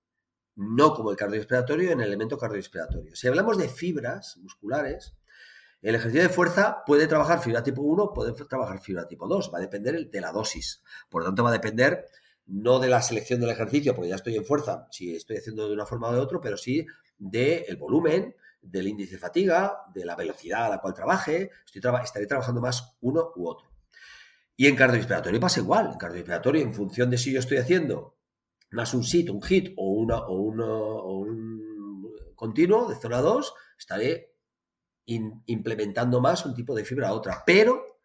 [0.56, 3.14] no como el cardiorrespiratorio, en el elemento cardiorrespiratorio.
[3.14, 5.14] Si hablamos de fibras musculares,
[5.82, 9.58] el ejercicio de fuerza puede trabajar fibra tipo 1, puede trabajar fibra tipo 2, va
[9.58, 10.82] a depender de la dosis.
[11.10, 12.06] Por lo tanto, va a depender
[12.46, 15.74] no de la selección del ejercicio, porque ya estoy en fuerza, si estoy haciendo de
[15.74, 16.86] una forma o de otra, pero sí
[17.18, 22.26] del volumen, del índice de fatiga, de la velocidad a la cual trabaje, estoy estaré
[22.26, 23.70] trabajando más uno u otro.
[24.56, 25.92] Y en cardiorrespiratorio pasa igual.
[25.92, 28.18] En cardiorrespiratorio, en función de si yo estoy haciendo
[28.72, 30.34] más un sit, un hit o, una, o,
[31.18, 34.36] un continuo de zona 2, estaré
[35.06, 38.00] implementando más un tipo de fibra a otra, pero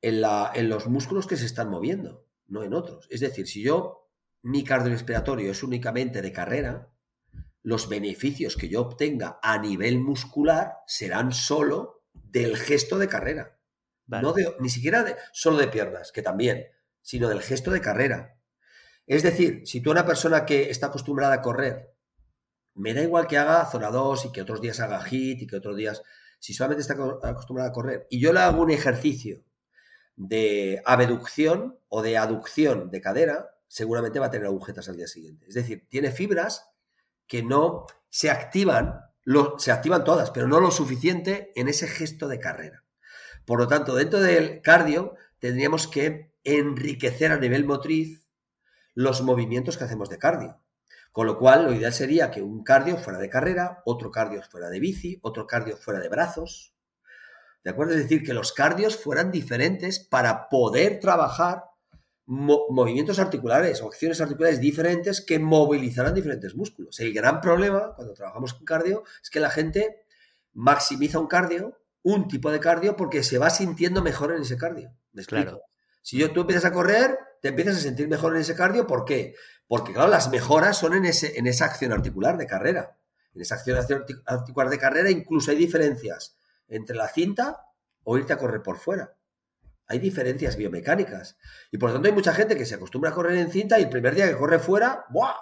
[0.00, 3.06] en, la, en los músculos que se están moviendo, no en otros.
[3.10, 4.08] Es decir, si yo,
[4.42, 6.93] mi cardiorrespiratorio es únicamente de carrera,
[7.64, 13.58] los beneficios que yo obtenga a nivel muscular serán solo del gesto de carrera.
[14.06, 16.66] No ni siquiera de, solo de piernas, que también,
[17.00, 18.38] sino del gesto de carrera.
[19.06, 21.94] Es decir, si tú una persona que está acostumbrada a correr,
[22.74, 25.56] me da igual que haga zona 2 y que otros días haga hit y que
[25.56, 26.02] otros días,
[26.38, 29.42] si solamente está acostumbrada a correr y yo le hago un ejercicio
[30.16, 35.46] de abducción o de aducción de cadera, seguramente va a tener agujetas al día siguiente.
[35.48, 36.73] Es decir, tiene fibras
[37.26, 39.00] que no se activan,
[39.58, 42.84] se activan todas, pero no lo suficiente en ese gesto de carrera.
[43.44, 48.24] Por lo tanto, dentro del cardio tendríamos que enriquecer a nivel motriz
[48.94, 50.60] los movimientos que hacemos de cardio.
[51.12, 54.68] Con lo cual, lo ideal sería que un cardio fuera de carrera, otro cardio fuera
[54.68, 56.74] de bici, otro cardio fuera de brazos.
[57.62, 57.94] ¿De acuerdo?
[57.94, 61.64] Es decir, que los cardios fueran diferentes para poder trabajar
[62.26, 66.98] movimientos articulares o acciones articulares diferentes que movilizaran diferentes músculos.
[67.00, 70.04] El gran problema cuando trabajamos con cardio es que la gente
[70.54, 74.94] maximiza un cardio, un tipo de cardio, porque se va sintiendo mejor en ese cardio.
[75.12, 75.62] ¿Me explico?
[76.00, 78.86] Si yo, tú empiezas a correr, te empiezas a sentir mejor en ese cardio.
[78.86, 79.34] ¿Por qué?
[79.66, 82.98] Porque, claro, las mejoras son en, ese, en esa acción articular de carrera.
[83.34, 83.78] En esa acción
[84.26, 86.36] articular de carrera incluso hay diferencias
[86.68, 87.66] entre la cinta
[88.04, 89.14] o irte a correr por fuera.
[89.86, 91.36] Hay diferencias biomecánicas.
[91.70, 93.82] Y por lo tanto hay mucha gente que se acostumbra a correr en cinta y
[93.82, 95.34] el primer día que corre fuera, ¡buah!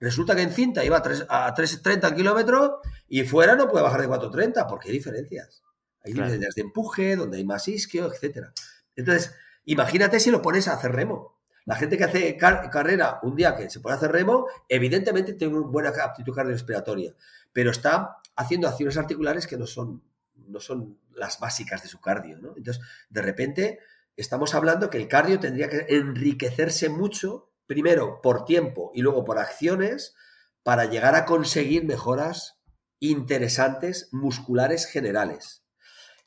[0.00, 2.72] Resulta que en cinta iba a, 3, a 3.30 kilómetros
[3.08, 5.62] y fuera no puede bajar de 4.30 porque hay diferencias.
[6.04, 8.46] Hay diferencias de empuje, donde hay más isquio, etc.
[8.94, 9.34] Entonces,
[9.64, 11.38] imagínate si lo pones a hacer remo.
[11.64, 15.54] La gente que hace carrera un día que se pone a hacer remo, evidentemente tiene
[15.54, 17.14] una buena aptitud cardiorrespiratoria,
[17.52, 20.02] pero está haciendo acciones articulares que no son,
[20.46, 22.38] no son las básicas de su cardio.
[22.38, 22.54] ¿no?
[22.56, 23.78] Entonces, de repente,
[24.16, 29.38] estamos hablando que el cardio tendría que enriquecerse mucho, primero por tiempo y luego por
[29.38, 30.14] acciones,
[30.62, 32.58] para llegar a conseguir mejoras
[33.00, 35.64] interesantes musculares generales.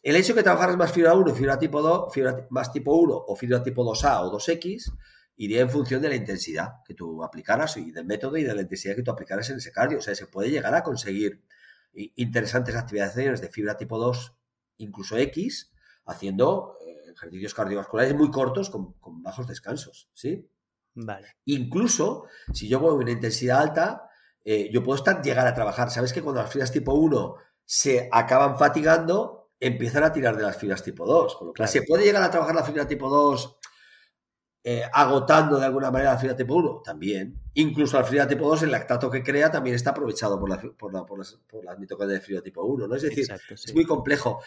[0.03, 3.13] El hecho de que trabajaras más fibra 1 fibra tipo 2, fibra más tipo 1
[3.27, 4.91] o fibra tipo 2A o 2X,
[5.35, 8.61] iría en función de la intensidad que tú aplicaras y del método y de la
[8.61, 9.99] intensidad que tú aplicaras en ese cardio.
[9.99, 11.43] O sea, se puede llegar a conseguir
[11.93, 14.33] interesantes actividades de fibra tipo 2,
[14.81, 15.71] incluso X,
[16.05, 20.49] haciendo eh, ejercicios cardiovasculares muy cortos con, bajos descansos, ¿sí?
[20.93, 21.27] Vale.
[21.45, 24.09] Incluso, si yo voy a una intensidad alta,
[24.43, 25.89] eh, yo puedo estar, llegar a trabajar.
[25.89, 30.57] ¿Sabes que cuando las fibras tipo 1 se acaban fatigando, empiezan a tirar de las
[30.57, 31.35] fibras tipo 2?
[31.35, 33.57] Con lo cual, se puede llegar a trabajar la fibra tipo 2
[34.63, 37.35] eh, agotando de alguna manera la fibra tipo 1, también.
[37.55, 40.93] Incluso la fibra tipo 2, el lactato que crea también está aprovechado por, la, por,
[40.93, 42.95] la, por, las, por las mitocondrias de fibra tipo 1, ¿no?
[42.95, 44.41] Es decir, es muy complejo.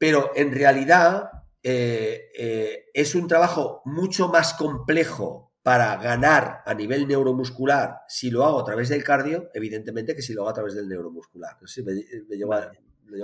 [0.00, 1.30] Pero en realidad
[1.62, 8.46] eh, eh, es un trabajo mucho más complejo para ganar a nivel neuromuscular si lo
[8.46, 11.58] hago a través del cardio, evidentemente, que si lo hago a través del neuromuscular.
[11.60, 11.92] No sé, me,
[12.28, 12.72] me lleva,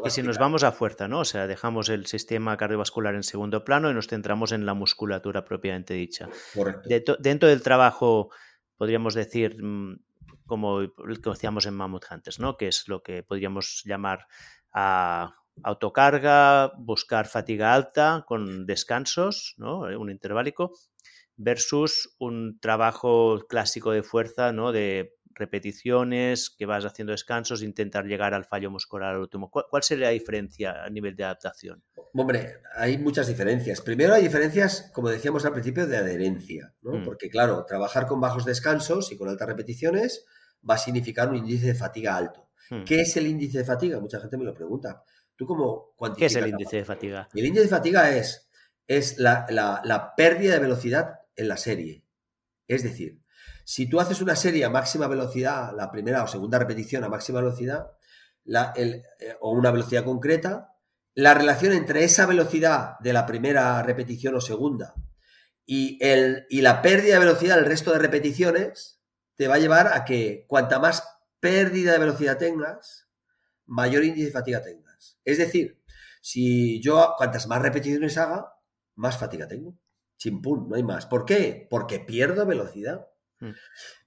[0.04, 1.20] y si nos vamos a fuerza, ¿no?
[1.20, 5.46] O sea, dejamos el sistema cardiovascular en segundo plano y nos centramos en la musculatura
[5.46, 6.28] propiamente dicha.
[6.52, 7.16] Correcto.
[7.20, 8.30] dentro del trabajo,
[8.76, 9.98] podríamos decir, mm,
[10.44, 12.58] como lo que decíamos en Mammoth Hunters, ¿no?
[12.58, 14.26] Que es lo que podríamos llamar
[14.72, 19.80] a autocarga, buscar fatiga alta con descansos, ¿no?
[19.98, 20.72] Un interválico,
[21.36, 24.72] versus un trabajo clásico de fuerza, ¿no?
[24.72, 29.50] De repeticiones, que vas haciendo descansos, intentar llegar al fallo muscular al último.
[29.50, 31.82] ¿Cuál, sería la diferencia a nivel de adaptación?
[32.14, 33.82] Hombre, hay muchas diferencias.
[33.82, 36.98] Primero hay diferencias, como decíamos al principio, de adherencia, ¿no?
[36.98, 37.04] Mm.
[37.04, 40.24] Porque claro, trabajar con bajos descansos y con altas repeticiones
[40.68, 42.48] va a significar un índice de fatiga alto.
[42.70, 42.84] Hmm.
[42.84, 44.00] ¿Qué es el índice de fatiga?
[44.00, 45.04] Mucha gente me lo pregunta.
[45.36, 47.28] ¿Tú cómo ¿Qué es el índice de fatiga?
[47.34, 48.48] El índice de fatiga es,
[48.86, 52.04] es la, la- la pérdida de velocidad en la serie.
[52.68, 53.20] Es decir,
[53.64, 57.40] si tú haces una serie a máxima velocidad, la primera o segunda repetición a máxima
[57.40, 57.90] velocidad,
[58.44, 60.72] la- el- eh, o una velocidad concreta,
[61.14, 64.94] la relación entre esa velocidad de la primera repetición o segunda
[65.64, 69.00] y, el, y la pérdida de velocidad del resto de repeticiones
[69.34, 71.02] te va a llevar a que cuanta más
[71.40, 73.08] pérdida de velocidad tengas,
[73.66, 74.85] mayor índice de fatiga tengas.
[75.24, 75.82] Es decir,
[76.20, 78.52] si yo cuantas más repeticiones haga,
[78.94, 79.78] más fatiga tengo.
[80.16, 81.06] Chimpún, no hay más.
[81.06, 81.66] ¿Por qué?
[81.70, 83.06] Porque pierdo velocidad.
[83.40, 83.50] Mm.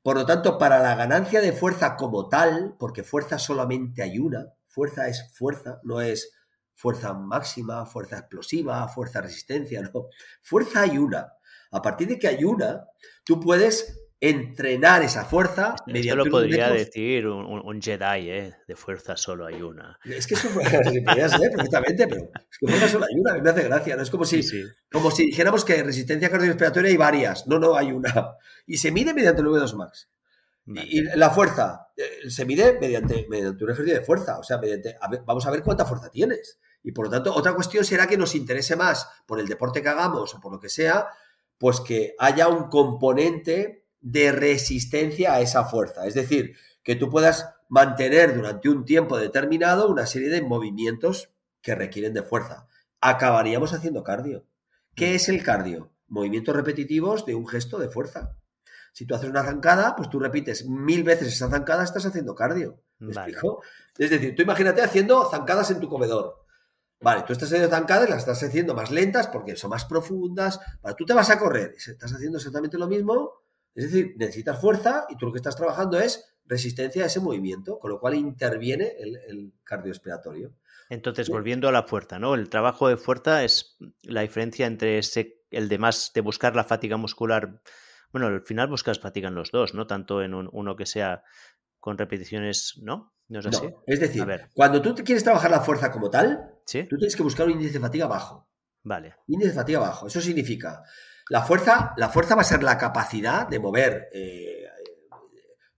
[0.01, 4.53] Por lo tanto, para la ganancia de fuerza como tal, porque fuerza solamente hay una,
[4.67, 6.31] fuerza es fuerza, no es
[6.73, 10.07] fuerza máxima, fuerza explosiva, fuerza resistencia, no.
[10.41, 11.33] Fuerza hay una.
[11.71, 12.85] A partir de que hay una,
[13.23, 18.55] tú puedes entrenar esa fuerza Esto mediante lo podría métodos- decir un, Jedi, ¿eh?
[18.67, 19.97] De fuerza solo hay una.
[20.03, 20.83] Es que eso podría
[21.29, 24.03] ser perfectamente, pero es que fuerza solo hay una, me hace gracia, ¿no?
[24.03, 24.63] Es como si, Sí, sí.
[24.91, 27.47] como si dijéramos que resistencia cardiorrespiratoria hay varias.
[27.47, 28.35] No, no, hay una.
[28.67, 30.09] Y se mide mediante el V2 Max.
[30.65, 30.87] Vale.
[30.89, 34.37] Y, y la fuerza eh, se mide mediante, mediante un ejercicio de fuerza.
[34.37, 36.59] O sea, mediante, a ver, vamos a ver cuánta fuerza tienes.
[36.83, 39.89] Y por lo tanto, otra cuestión será que nos interese más por el deporte que
[39.89, 41.07] hagamos o por lo que sea,
[41.57, 46.05] pues que haya un componente de resistencia a esa fuerza.
[46.07, 51.29] Es decir, que tú puedas mantener durante un tiempo determinado una serie de movimientos
[51.61, 52.67] que requieren de fuerza.
[53.01, 54.45] Acabaríamos haciendo cardio.
[54.95, 55.91] ¿Qué es el cardio?
[56.07, 58.35] Movimientos repetitivos de un gesto de fuerza.
[58.91, 62.81] Si tú haces una zancada, pues tú repites mil veces esa zancada, estás haciendo cardio.
[62.97, 63.31] ¿Me Vale.
[63.31, 63.61] explico?
[63.97, 66.45] Es decir, tú imagínate haciendo zancadas en tu comedor.
[67.01, 70.59] Vale, tú estás haciendo zancadas, las estás haciendo más lentas porque son más profundas.
[70.81, 73.43] Vale, tú te vas a correr, estás haciendo exactamente lo mismo.
[73.75, 77.77] Es decir, necesitas fuerza y tú lo que estás trabajando es resistencia a ese movimiento,
[77.79, 80.53] con lo cual interviene el, el cardiorrespiratorio.
[80.89, 81.31] Entonces, Sí.
[81.31, 82.33] volviendo a la fuerza, ¿no?
[82.33, 86.63] El trabajo de fuerza es la diferencia entre ese, el de más de buscar la
[86.63, 87.61] fatiga muscular.
[88.11, 89.85] Bueno, al final buscas fatiga en los dos, ¿no?
[89.85, 91.23] Tanto en un- uno que sea
[91.79, 93.13] con repeticiones, ¿no?
[93.27, 93.67] ¿No es así?
[93.67, 94.49] No, es decir, ver.
[94.55, 96.83] cuando tú quieres trabajar la fuerza como tal, ¿Sí?
[96.89, 98.49] tú tienes que buscar un índice de fatiga bajo.
[98.81, 99.15] Vale.
[99.27, 100.07] Índice de fatiga bajo.
[100.07, 100.81] Eso significa,
[101.29, 104.09] la fuerza, la fuerza va a ser la capacidad de mover.
[104.13, 104.65] eh,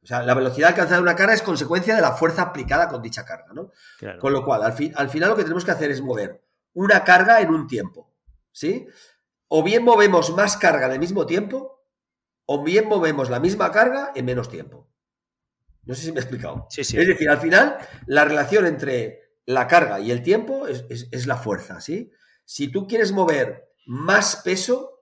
[0.03, 3.03] o sea, la velocidad alcanzada de una carga es consecuencia de la fuerza aplicada con
[3.03, 3.69] dicha carga, ¿no?
[3.99, 4.19] Claro.
[4.19, 7.39] Con lo cual, al, al final lo que tenemos que hacer es mover una carga
[7.41, 8.11] en un tiempo,
[8.51, 8.87] ¿sí?
[9.47, 11.83] O bien movemos más carga en el mismo tiempo,
[12.47, 14.89] o bien movemos la misma carga en menos tiempo.
[15.83, 16.65] No sé si me he explicado.
[16.69, 16.97] Sí, sí.
[16.97, 21.27] Es decir, al final, la relación entre la carga y el tiempo es, es- es
[21.27, 22.11] la fuerza, ¿sí?
[22.43, 25.00] Si tú quieres mover más peso,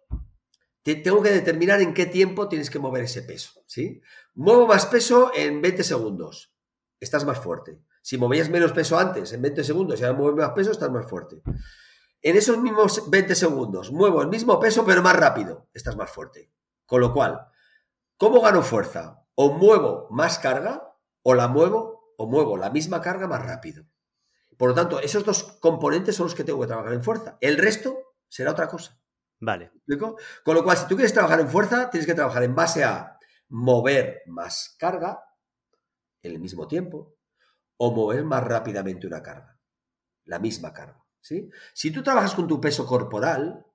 [0.96, 4.02] te tengo que determinar en qué tiempo tienes que mover ese peso, ¿sí?
[4.34, 6.54] Muevo más peso en 20 segundos,
[7.00, 7.80] estás más fuerte.
[8.02, 11.06] Si movías menos peso antes, en 20 segundos, y ahora mueves más peso, estás más
[11.08, 11.42] fuerte.
[12.22, 16.52] En esos mismos 20 segundos, muevo el mismo peso, pero más rápido, estás más fuerte.
[16.86, 17.48] Con lo cual,
[18.18, 19.26] ¿cómo gano fuerza?
[19.36, 23.86] O muevo más carga, o la muevo, o muevo la misma carga más rápido.
[24.58, 27.38] Por lo tanto, esos dos componentes son los que tengo que trabajar en fuerza.
[27.40, 29.00] El resto será otra cosa.
[29.40, 29.72] Vale.
[30.44, 33.18] Con lo cual, si tú quieres trabajar en fuerza, tienes que trabajar en base a
[33.50, 35.24] mover más carga
[36.22, 37.16] en el mismo tiempo
[37.78, 39.60] o mover más rápidamente una carga,
[40.26, 41.04] la misma carga.
[41.22, 41.50] ¿sí?
[41.74, 43.66] Si tú trabajas con tu peso corporal,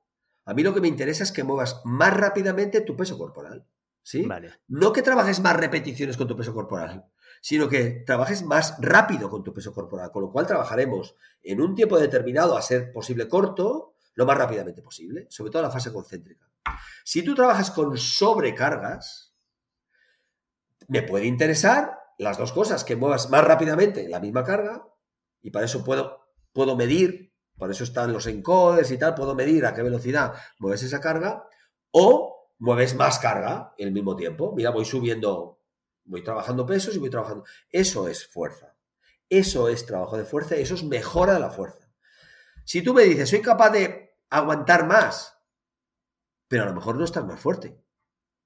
[0.45, 3.67] a mí lo que me interesa es que muevas más rápidamente tu peso corporal.
[4.03, 4.27] ¿sí?
[4.27, 4.53] Vale.
[4.69, 7.11] No que trabajes más repeticiones con tu peso corporal,
[7.41, 11.75] sino que trabajes más rápido con tu peso corporal, con lo cual trabajaremos en un
[11.75, 15.93] tiempo determinado, a ser posible corto, lo más rápidamente posible, sobre todo en la fase
[15.93, 16.51] concéntrica.
[17.05, 19.35] Si tú trabajas con sobrecargas,
[20.89, 24.87] me puede interesar las dos cosas, que muevas más rápidamente la misma carga,
[25.43, 29.67] y para eso puedo, puedo medir, por eso están los encoders y tal, puedo medir
[29.67, 31.47] a qué velocidad mueves esa carga,
[31.91, 34.53] o mueves más carga en el mismo tiempo.
[34.57, 35.61] Mira, voy subiendo,
[36.05, 37.45] voy trabajando pesos y voy trabajando.
[37.71, 38.77] Eso es fuerza.
[39.29, 41.84] Eso es trabajo de fuerza y eso es mejora de la fuerza.
[42.65, 45.39] Si tú me dices, soy capaz de aguantar más,
[46.49, 47.81] pero a lo mejor no estás más fuerte.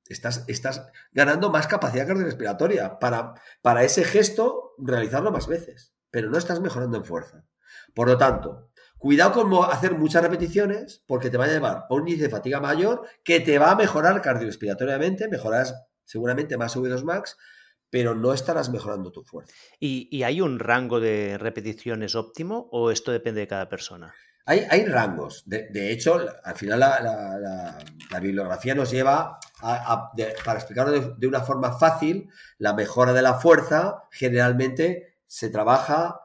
[0.06, 6.38] Estás, estás ganando más capacidad cardiorrespiratoria para, para ese gesto realizarlo más veces, pero no
[6.38, 7.44] estás mejorando en fuerza.
[7.94, 12.08] Por lo tanto, cuidado con hacer muchas repeticiones porque te va a llevar a un
[12.08, 15.74] índice de fatiga mayor que te va a mejorar cardiorrespiratoriamente, mejorarás
[16.04, 17.36] seguramente más V2 max,
[17.90, 19.52] pero no estarás mejorando tu fuerza.
[19.80, 24.14] ¿Y, y hay un rango de repeticiones óptimo o esto depende de cada persona?
[24.50, 25.42] Hay, rangos.
[25.44, 27.78] De, hecho, al final la,
[28.18, 30.10] bibliografía nos lleva a,
[30.42, 36.22] para explicarlo de, una forma fácil, la mejora de la fuerza generalmente se trabaja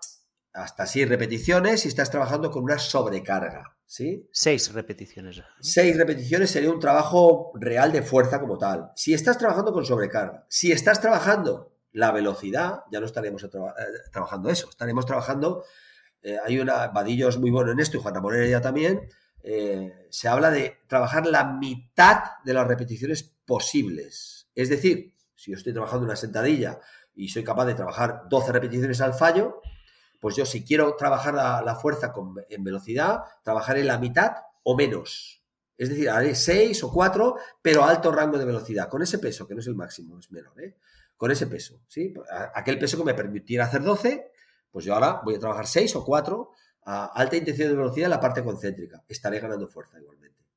[0.54, 3.73] hasta seis repeticiones y estás trabajando con una sobrecarga.
[3.86, 4.28] ¿Sí?
[4.32, 5.42] Seis repeticiones.
[5.60, 8.92] Seis repeticiones sería un trabajo real de fuerza como tal.
[8.96, 13.50] Si estás trabajando con sobrecarga, si estás trabajando la velocidad, ya no estaremos eh,
[14.12, 15.64] trabajando eso, estaremos trabajando
[16.24, 19.10] eh, hay una, Vadillo es muy bueno en esto y Juan Ramón ya también,
[19.44, 24.48] eh, se habla de trabajar la mitad de las repeticiones posibles.
[24.56, 26.80] Es decir, si yo estoy trabajando una sentadilla
[27.14, 29.62] y soy capaz de trabajar 12 repeticiones al fallo,
[30.24, 32.14] pues yo si quiero trabajar la, fuerza
[32.48, 35.44] en velocidad, trabajaré la mitad o menos.
[35.78, 39.54] Es decir, haré 6 o 4, pero alto rango de velocidad, con ese peso, que
[39.54, 40.78] no es el máximo, es menor, ¿eh?
[41.18, 41.82] con ese peso.
[41.90, 42.14] ¿sí?
[42.56, 44.32] Aquel peso que me permitiera hacer 12
[44.74, 46.50] pues yo ahora voy a trabajar 6 o 4
[46.86, 49.04] a alta intensidad de velocidad en la parte concéntrica.
[49.08, 50.48] Estaré ganando fuerza igualmente.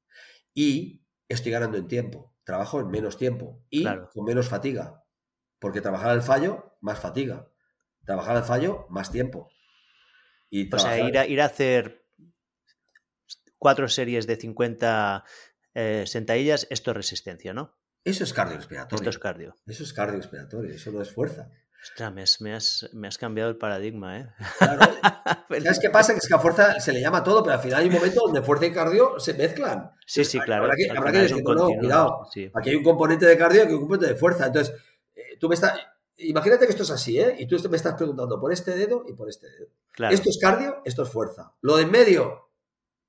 [0.55, 2.33] Y estoy ganando en tiempo.
[2.43, 5.05] Trabajo en menos tiempo y con menos fatiga.
[5.59, 7.51] Porque trabajar al fallo, más fatiga.
[8.07, 9.51] Trabajar al fallo, más tiempo.
[10.51, 12.07] Y O sea, ir a, ir a hacer
[13.59, 15.25] cuatro series de 50
[15.75, 17.77] eh, sentadillas, esto es resistencia, ¿no?
[18.05, 18.97] Eso es cardiorrespiratorio.
[18.97, 19.57] Esto es cardio.
[19.67, 21.51] Eso es cardiorrespiratorio, eso no es fuerza.
[21.83, 24.29] Ostras, me has, me has, cambiado el paradigma, ¿eh?
[25.63, 26.13] ¿Sabes qué pasa?
[26.13, 28.23] Que es que a fuerza se le llama todo, pero al final hay un momento
[28.25, 29.93] donde fuerza y cardio se mezclan.
[30.07, 30.65] Sí, sí, claro.
[30.65, 32.29] Habrá que, habrá que decir, no, cuidado.
[32.55, 34.47] Aquí hay un componente de cardio y un componente de fuerza.
[34.47, 34.75] Entonces,
[35.15, 35.79] eh, tú me estás.
[36.19, 37.37] Imagínate que esto es así, ¿eh?
[37.39, 39.69] Y tú me estás preguntando por este dedo y por este dedo.
[40.11, 41.53] Esto es cardio, esto es fuerza.
[41.61, 42.51] Lo de en medio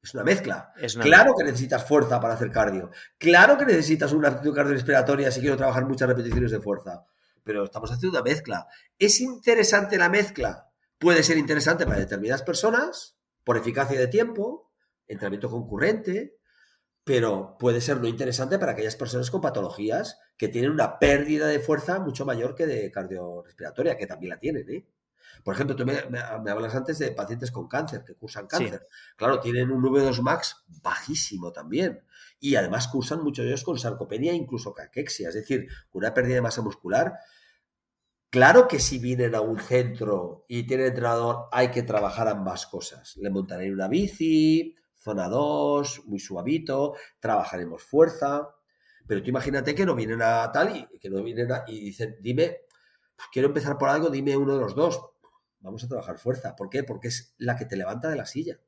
[0.02, 0.74] es una mezcla.
[1.02, 2.92] claro que necesitas fuerza para hacer cardio.
[3.18, 7.06] Claro que necesitas una actitud cardiorrespiratoria si quiero trabajar muchas repeticiones de fuerza
[7.48, 8.68] pero estamos haciendo una mezcla.
[9.00, 10.70] ¿Es interesante la mezcla?
[11.00, 14.70] Puede ser interesante para determinadas personas, por eficacia de tiempo,
[15.08, 16.37] entrenamiento concurrente,
[17.08, 21.60] pero puede ser no interesante para aquellas personas con patologías que tienen una pérdida de
[21.60, 24.86] fuerza mucho mayor que de cardiorrespiratoria, que también la tienen, ¿eh?
[25.44, 28.86] Por ejemplo, tú me, hablas antes de pacientes con cáncer, que cursan cáncer.
[29.16, 32.04] Claro, tienen un V2 max bajísimo también.
[32.40, 36.36] Y además cursan muchos de ellos con sarcopenia e incluso caquexia, es decir, una pérdida
[36.36, 37.18] de masa muscular
[38.30, 43.16] Claro que si vienen a un centro y tienen entrenador, hay que trabajar ambas cosas.
[43.18, 44.76] Le montaré una bici,
[45.08, 48.50] zona 2, muy suavito, trabajaremos fuerza.
[49.08, 52.58] Pero tú imagínate que no vienen a tal y que no vienen y dicen, dime,
[53.32, 55.02] quiero empezar por algo, dime uno de los dos.
[55.60, 56.56] Vamos a trabajar fuerza.
[56.56, 56.84] ¿Por qué?
[56.84, 58.60] Porque es la que te levanta de la silla.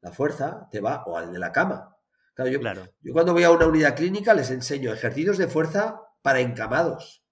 [0.00, 1.96] La fuerza te va, o al de la cama.
[2.34, 2.88] Claro, yo, claro.
[3.02, 7.24] yo cuando voy a una unidad clínica les enseño ejercicios de fuerza para encamados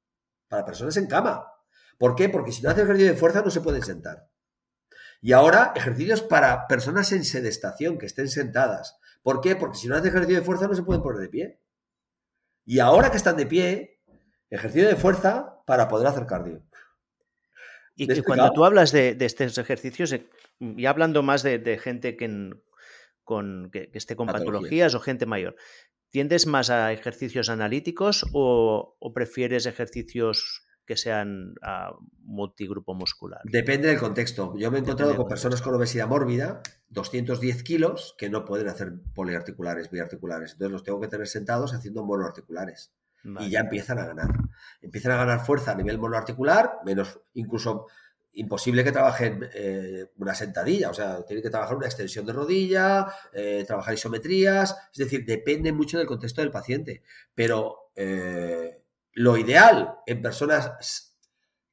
[0.48, 1.52] para personas en cama.
[1.98, 2.28] ¿Por qué?
[2.28, 4.28] Porque si no hace ejercicio de fuerza no se pueden sentar.
[5.20, 8.98] Y ahora ejercicios para personas en sedestación, que estén sentadas.
[9.22, 9.56] ¿Por qué?
[9.56, 11.60] Porque si no hace ejercicio de fuerza no se pueden poner de pie.
[12.64, 14.00] Y ahora que están de pie,
[14.50, 16.62] ejercicio de fuerza para poder hacer cardio.
[17.96, 20.28] Y cuando tú hablas de, estos ejercicios, eh,
[20.60, 22.50] y hablando más de, gente que,
[23.24, 25.56] con, que, esté con patologías o gente mayor,
[26.10, 31.92] ¿Tiendes más a ejercicios analíticos o, prefieres ejercicios que sean a
[32.22, 33.40] multigrupo muscular?
[33.44, 34.54] Depende del contexto.
[34.56, 38.94] Yo me he encontrado con personas con obesidad mórbida, 210 kilos, que no pueden hacer
[39.14, 40.52] poliarticulares, biarticulares.
[40.52, 42.92] Entonces los tengo que tener sentados haciendo monoarticulares.
[43.40, 44.28] Y ya empiezan a ganar.
[44.80, 47.86] Empiezan a ganar fuerza a nivel monoarticular, menos incluso
[48.36, 53.06] imposible que trabajen eh, una sentadilla, o sea, tienen que trabajar una extensión de rodilla,
[53.32, 57.02] eh, trabajar isometrías, es decir, depende mucho del contexto del paciente,
[57.34, 58.82] pero eh,
[59.16, 61.16] lo ideal en personas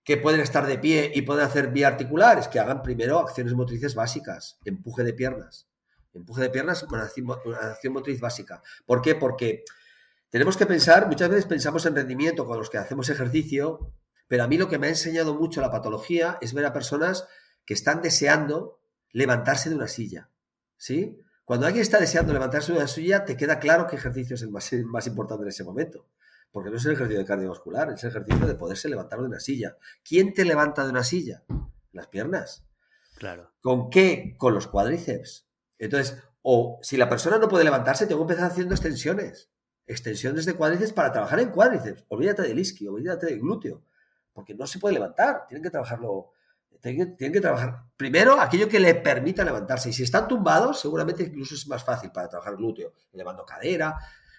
[0.04, 3.54] que pueden estar de pie y pueden hacer vía articular es que hagan primero acciones
[3.54, 5.68] motrices básicas, empuje de piernas,
[6.14, 8.64] empuje de piernas, una acción motriz básica.
[8.88, 9.14] ¿Por qué?
[9.14, 9.64] Porque
[10.32, 13.94] tenemos que pensar, muchas veces pensamos en rendimiento con los que hacemos ejercicio
[14.28, 17.28] pero a mí lo que me ha enseñado mucho la patología es ver a personas
[17.66, 18.80] que están deseando
[19.12, 20.30] levantarse de una silla.
[20.76, 21.22] ¿Sí?
[21.46, 24.50] Cuando alguien está deseando levantarse de una silla, te queda claro qué ejercicio es el
[24.50, 26.08] más, más importante en ese momento.
[26.54, 29.42] Porque no es el ejercicio de cardiovascular, es el ejercicio de poderse levantar de una
[29.42, 29.76] silla.
[30.08, 31.44] ¿Quién te levanta de una silla?
[31.92, 32.66] Las piernas.
[33.18, 33.52] Claro.
[33.62, 34.36] ¿Con qué?
[34.38, 35.46] Con los cuádriceps.
[35.78, 39.50] Entonces, o si la persona no puede levantarse, tengo que empezar haciendo extensiones.
[39.86, 42.06] Extensiones de cuádriceps para trabajar en cuádriceps.
[42.08, 43.84] Olvídate del isquio, olvídate del glúteo
[44.34, 46.32] porque no se puede levantar, tienen que trabajarlo,
[46.82, 49.90] tienen que, trabajar primero aquello que le permita levantarse.
[49.90, 53.96] Y si están tumbados, seguramente incluso es más fácil para trabajar glúteo, elevando cadera,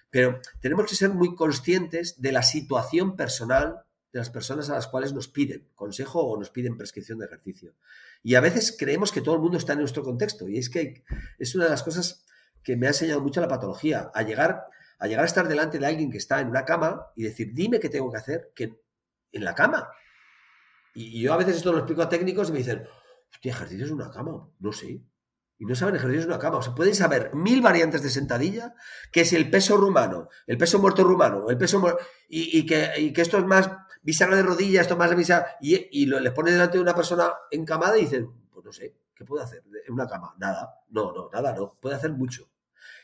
[0.09, 4.87] pero tenemos que ser muy conscientes de la situación personal de las personas a las
[4.87, 7.75] cuales nos piden consejo o nos piden prescripción de ejercicio.
[8.23, 10.47] Y a veces creemos que todo el mundo está en nuestro contexto.
[10.47, 11.03] Y es que
[11.37, 12.25] es una de las cosas
[12.63, 14.67] que me ha enseñado mucho la patología, a llegar,
[14.99, 17.81] a llegar a estar delante de alguien que está en una cama y decir, dime
[17.81, 18.79] qué tengo que hacer que
[19.33, 19.89] en la cama.
[20.93, 22.87] Y, yo a veces esto lo explico a técnicos y me dicen,
[23.33, 24.49] hostia, ejercicio es una cama.
[24.59, 25.01] No sé
[25.57, 26.57] y no saben ejercicios de una cama.
[26.57, 28.75] O sea, pueden saber mil variantes de sentadilla,
[29.11, 31.81] que es el peso rumano, el peso muerto rumano, el peso
[32.27, 33.69] y, que, que, esto es más
[34.01, 36.95] bisagra de rodilla, esto es más bisagra, y, y lo, les pone delante de una
[36.95, 40.35] persona encamada y dicen, pues no sé, ¿qué puedo hacer en una cama?
[40.37, 42.49] Nada, no, no, nada, no, puede hacer mucho.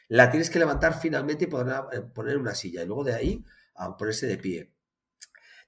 [0.10, 3.46] La tienes que levantar finalmente y poner, eh, poner una silla, y luego de ahí
[3.76, 4.74] a ponerse de pie.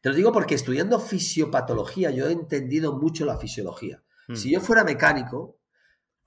[0.01, 4.03] Te lo digo porque estudiando fisiopatología yo he entendido mucho la fisiología.
[4.27, 4.35] Hmm.
[4.35, 5.57] Si yo fuera mecánico,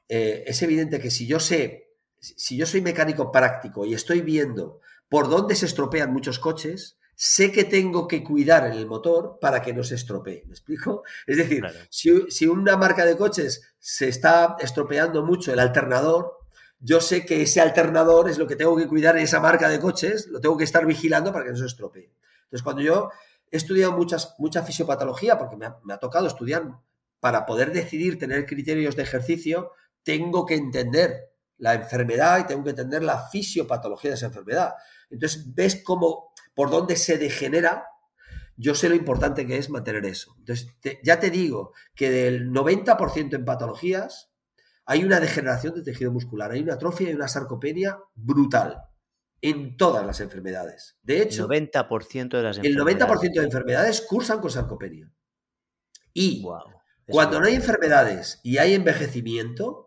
[0.08, 4.80] eh, es evidente que si yo sé, si yo soy mecánico práctico y estoy viendo
[5.08, 9.72] por dónde se estropean muchos coches, sé que tengo que cuidar el motor para que
[9.72, 10.44] no se estropee.
[10.46, 11.02] ¿Me explico?
[11.26, 16.36] Es decir, si, una marca de coches se está estropeando mucho el alternador,
[16.78, 19.80] yo sé que ese alternador es lo que tengo que cuidar en esa marca de
[19.80, 22.12] coches, lo tengo que estar vigilando para que no se estropee.
[22.44, 23.10] Entonces, cuando yo
[23.50, 26.68] he estudiado muchas, mucha fisiopatología, porque me ha tocado estudiar
[27.18, 29.72] para poder decidir tener criterios de ejercicio,
[30.06, 34.74] tengo que entender la enfermedad y tengo que entender la fisiopatología de esa enfermedad.
[35.10, 37.86] Entonces, ves cómo, por dónde se degenera,
[38.56, 40.36] yo sé lo importante que es mantener eso.
[40.38, 40.68] Entonces,
[41.02, 44.30] ya te digo que del 90% en patologías
[44.84, 48.80] hay una degeneración del tejido muscular, hay una atrofia y una sarcopenia brutal
[49.40, 50.98] en todas las enfermedades.
[51.02, 55.12] De hecho, 90% de las el 90% de enfermedades cursan con sarcopenia.
[56.12, 56.44] Y
[57.08, 59.85] cuando no hay enfermedades y hay envejecimiento,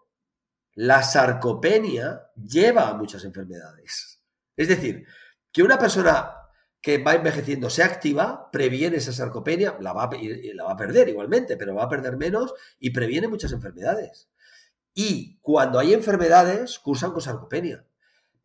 [0.79, 4.23] la sarcopenia lleva a muchas enfermedades.
[4.55, 5.05] Es decir,
[5.51, 6.31] que una persona
[6.79, 11.83] que va envejeciendo se activa, previene esa sarcopenia, la va, a perder igualmente, pero va
[11.83, 14.29] a perder menos y previene muchas enfermedades.
[14.93, 17.85] Y cuando hay enfermedades, cursan con sarcopenia.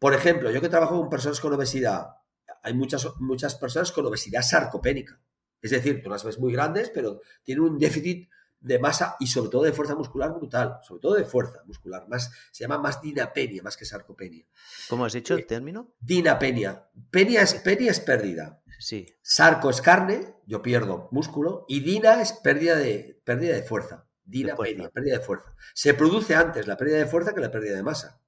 [0.00, 2.16] Por ejemplo, yo que trabajo con personas con obesidad,
[2.64, 5.20] hay muchas, muchas personas con obesidad sarcopénica.
[5.62, 8.28] Es decir, tú las ves muy grandes, pero tienen un déficit
[8.64, 12.32] de masa y sobre todo de fuerza muscular brutal, sobre todo de fuerza muscular, más,
[12.50, 14.46] se llama más dinapenia, más que sarcopenia.
[14.88, 15.92] ¿Cómo has dicho el eh, término?
[16.00, 16.88] Dinapenia.
[17.10, 18.62] Penia es, penia es pérdida.
[18.78, 19.06] Sí.
[19.20, 24.06] Sarco es carne, yo pierdo músculo, y dina es pérdida de, pérdida de fuerza.
[24.24, 25.54] Dinapenia, pérdida de fuerza.
[25.74, 28.22] Se produce antes la pérdida de fuerza que la pérdida de masa.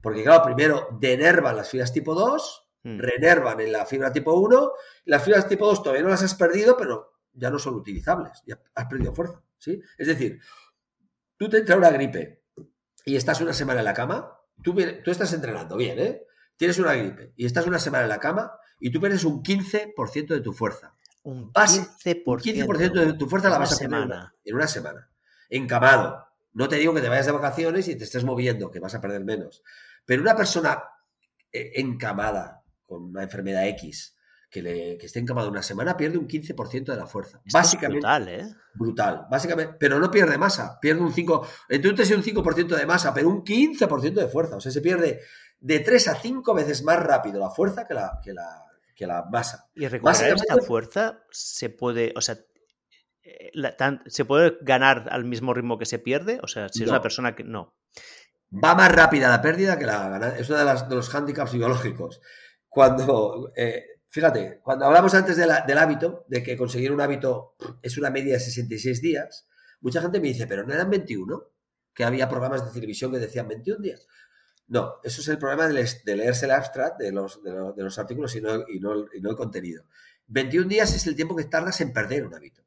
[0.00, 2.98] Porque claro, primero denervan las fibras tipo 2, hmm.
[3.00, 4.72] renervan en la fibra tipo 1,
[5.06, 8.60] las fibras tipo 2 todavía no las has perdido, pero ya no son utilizables, ya
[8.76, 9.42] has perdido fuerza.
[9.62, 9.80] ¿Sí?
[9.96, 10.40] Es decir,
[11.36, 12.42] tú te entra una gripe
[13.04, 14.74] y estás una semana en la cama, tú,
[15.04, 16.26] tú estás entrenando bien, ¿eh?
[16.56, 20.26] Tienes una gripe y estás una semana en la cama y tú pierdes un 15%
[20.26, 20.94] de tu fuerza.
[21.22, 24.08] Un 15%, un 15 de tu fuerza la vas a perder
[24.44, 25.08] en una semana.
[25.48, 26.26] Encamado.
[26.54, 29.00] No te digo que te vayas de vacaciones y te estés moviendo, que vas a
[29.00, 29.62] perder menos.
[30.04, 30.82] Pero una persona
[31.52, 34.16] eh, encamada con una enfermedad X,
[34.52, 37.40] que, le, que esté encamado una semana pierde un 15% de la fuerza.
[37.50, 38.06] básicamente.
[38.06, 38.54] brutal, ¿eh?
[38.74, 39.26] Brutal.
[39.30, 43.42] Básicamente, pero no pierde masa, pierde un 5%, entonces un 5% de masa, pero un
[43.42, 44.56] 15% de fuerza.
[44.56, 45.20] O sea, se pierde
[45.58, 49.24] de 3 a 5 veces más rápido la fuerza que la, que la, que la
[49.24, 49.70] masa.
[49.74, 52.36] Y recuperar esta fuerza se puede, o sea,
[53.22, 53.52] eh,
[54.04, 56.40] ¿se puede ganar al mismo ritmo que se pierde?
[56.42, 57.72] O sea, si es una persona que no.
[58.52, 60.38] Va más rápida la pérdida que la ganancia.
[60.38, 62.20] Es uno de, las, de los hándicaps biológicos.
[62.68, 68.10] Cuando eh, Fíjate, cuando hablamos antes del hábito, de que conseguir un hábito es una
[68.10, 69.48] media de 66 días,
[69.80, 71.50] mucha gente me dice, pero no eran 21,
[71.94, 74.06] que había programas de televisión que decían 21 días.
[74.68, 78.42] No, eso es el problema de, leerse el abstract de los, de los, artículos y
[78.42, 79.86] no, y, no, el contenido.
[80.26, 82.61] 21 días es el tiempo que tardas en perder un hábito.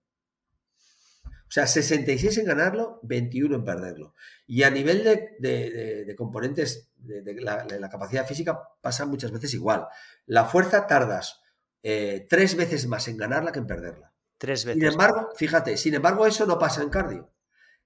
[1.55, 4.13] O sea, 66 en ganarlo, 21 en perderlo.
[4.45, 5.05] Y a nivel
[5.39, 9.87] de, componentes de, la, la, capacidad física pasa muchas veces igual.
[10.25, 11.39] La fuerza tardas
[11.81, 14.13] eh, tres veces más en ganarla que en perderla.
[14.37, 14.81] Tres veces.
[14.81, 17.31] Sin embargo, fíjate, sin embargo, eso no pasa en cardio.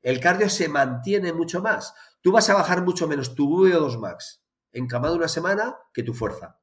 [0.01, 1.93] El cardio se mantiene mucho más.
[2.21, 6.59] Tú vas a bajar mucho menos tu VO2 max encamado una semana que tu fuerza.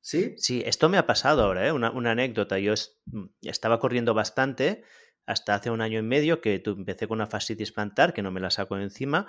[0.00, 0.36] ¿Sí?
[0.38, 1.72] Sí, esto me ha pasado ahora, ¿eh?
[1.72, 2.60] una, anécdota.
[2.60, 2.74] Yo
[3.06, 4.84] mm, estaba corriendo bastante
[5.26, 8.40] hasta hace un año y medio que empecé con una fascitis plantar que no me
[8.40, 9.26] la saco encima,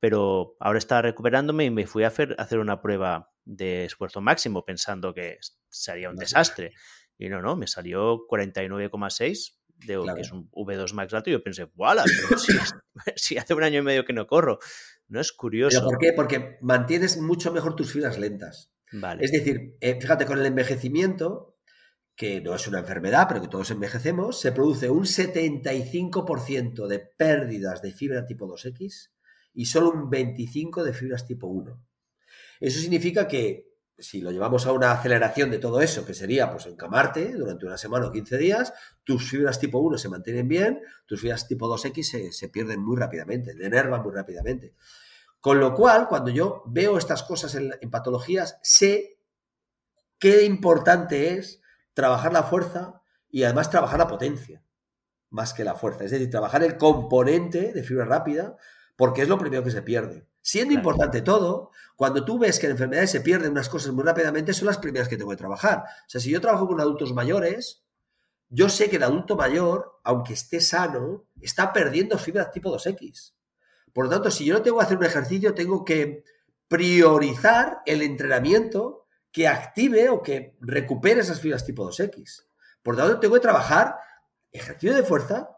[0.00, 4.20] pero ahora estaba recuperándome y me fui a hacer, a hacer una prueba de esfuerzo
[4.20, 5.38] máximo pensando que
[5.68, 6.72] sería un desastre.
[7.18, 9.56] Y no, no, me salió 49,6
[9.86, 12.04] de que es un V2 Max alto y yo pensé, ¡wala!
[13.04, 14.58] Pero si, hace un año y medio que no corro.
[15.08, 15.84] ¿No es curioso?
[15.84, 16.12] por qué?
[16.12, 18.72] Porque mantienes mucho mejor tus filas lentas.
[18.92, 19.24] Vale.
[19.24, 21.51] Es decir, eh, fíjate, con el envejecimiento,
[22.14, 27.82] que no es una enfermedad, pero que todos envejecemos, se produce un 75% de pérdidas
[27.82, 29.10] de fibra tipo 2X
[29.54, 31.84] y solo un 25% de fibras tipo 1.
[32.60, 36.66] Eso significa que si lo llevamos a una aceleración de todo eso, que sería pues
[36.66, 38.72] encamarte durante una semana o 15 días,
[39.04, 43.54] tus fibras tipo 1 se mantienen bien, tus fibras tipo 2X se, pierden muy rápidamente,
[43.54, 44.74] denervan muy rápidamente.
[45.40, 49.18] Con lo cual, cuando yo veo estas cosas en, en patologías, sé
[50.18, 51.61] qué importante es
[51.94, 54.62] trabajar la fuerza y además trabajar la potencia,
[55.30, 56.04] más que la fuerza.
[56.04, 58.56] Es decir, trabajar el componente de fibra rápida,
[58.96, 60.28] porque es lo primero que se pierde.
[60.40, 64.52] Siendo importante todo, cuando tú ves que en enfermedades se pierden unas cosas muy rápidamente,
[64.52, 65.78] son las primeras que tengo que trabajar.
[65.78, 67.84] O sea, si yo trabajo con adultos mayores,
[68.48, 73.34] yo sé que el adulto mayor, aunque esté sano, está perdiendo fibra tipo 2X.
[73.92, 76.24] Por lo tanto, si yo no tengo que hacer un ejercicio, tengo que
[76.68, 79.01] priorizar el entrenamiento
[79.32, 82.44] que active o que recupere esas fibras tipo 2X.
[82.82, 83.96] Por tanto, tengo que trabajar
[84.52, 85.48] ejercicio de fuerza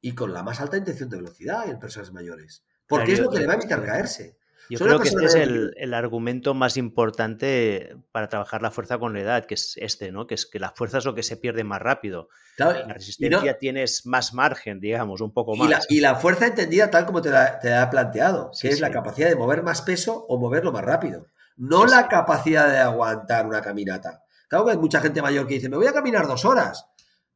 [0.00, 2.64] y con la más alta intención de velocidad en personas mayores.
[2.86, 4.38] Porque es lo que le va a evitar caerse.
[4.68, 9.20] Yo creo que este es el, argumento más importante para trabajar la fuerza con la
[9.20, 10.26] edad, que es este, ¿no?
[10.26, 12.28] Que es que la fuerza es lo que se pierde más rápido.
[12.58, 15.86] la resistencia tienes más margen, digamos, un poco más.
[15.88, 19.28] Y la, fuerza entendida tal como te la, te ha planteado, que es la capacidad
[19.28, 21.26] de mover más peso o moverlo más rápido
[21.56, 24.22] no la capacidad de aguantar una caminata.
[24.48, 26.86] Claro que hay mucha gente mayor que dice, me voy a caminar dos horas.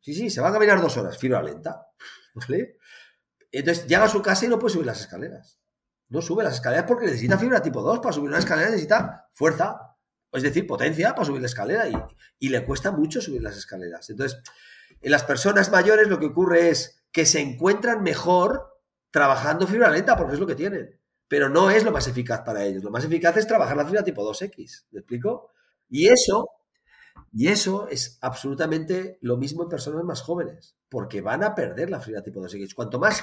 [0.00, 1.86] Sí, sí, se va a caminar dos horas, fibra lenta.
[3.52, 5.58] Entonces llega a su casa y no puede subir las escaleras.
[6.08, 8.00] No sube las escaleras porque necesita fibra tipo 2.
[8.00, 9.96] Para subir una escalera necesita fuerza,
[10.32, 11.94] es decir, potencia para subir la escalera y,
[12.38, 14.08] y le cuesta mucho subir las escaleras.
[14.10, 14.40] Entonces,
[15.00, 18.80] en las personas mayores lo que ocurre es que se encuentran mejor
[19.10, 20.99] trabajando fibra lenta porque es lo que tienen
[21.30, 22.82] pero no es lo más eficaz para ellos.
[22.82, 25.52] Lo más eficaz es trabajar la fibra tipo 2X, ¿me explico?
[25.88, 26.48] Y eso,
[27.32, 32.00] y eso es absolutamente lo mismo en personas más jóvenes, porque van a perder la
[32.00, 32.74] fibra tipo 2X.
[32.74, 33.22] Cuanto más,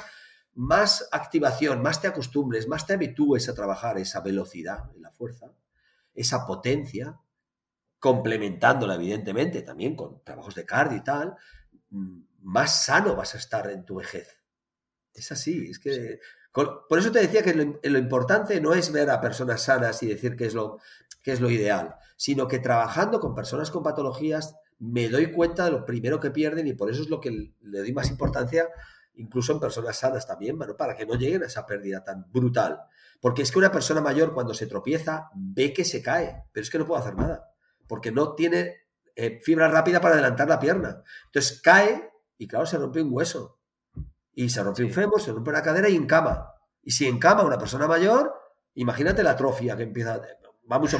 [0.53, 5.51] más activación, más te acostumbres, más te habitúes a trabajar esa velocidad en la fuerza,
[6.13, 7.19] esa potencia,
[7.99, 11.35] complementándola evidentemente también con trabajos de cardio y tal,
[11.89, 14.41] mm, más sano vas a estar en tu vejez.
[15.13, 16.21] Es así, es que
[16.89, 20.35] por eso te decía que lo, importante no es ver a personas sanas y decir
[20.35, 20.79] que es, lo,
[21.21, 25.71] que es lo ideal, sino que trabajando con personas con patologías me doy cuenta de
[25.71, 28.69] lo primero que pierden y por eso es lo que le doy más importancia
[29.17, 32.81] incluso en personas sanas también, para que no lleguen a esa pérdida tan brutal.
[33.19, 36.69] Porque es que una persona mayor cuando se tropieza ve que se cae, pero es
[36.69, 37.51] que no puede hacer nada,
[37.87, 38.75] porque no tiene
[39.15, 41.03] eh, fibra rápida para adelantar la pierna.
[41.25, 43.56] Entonces cae y claro, se rompe un hueso
[44.37, 46.53] y se rompe un fémur, se rompe una cadera y en cama.
[46.83, 48.35] Y si en cama una persona mayor,
[48.75, 50.21] imagínate la atrofia que empieza.
[50.71, 50.99] Va mucho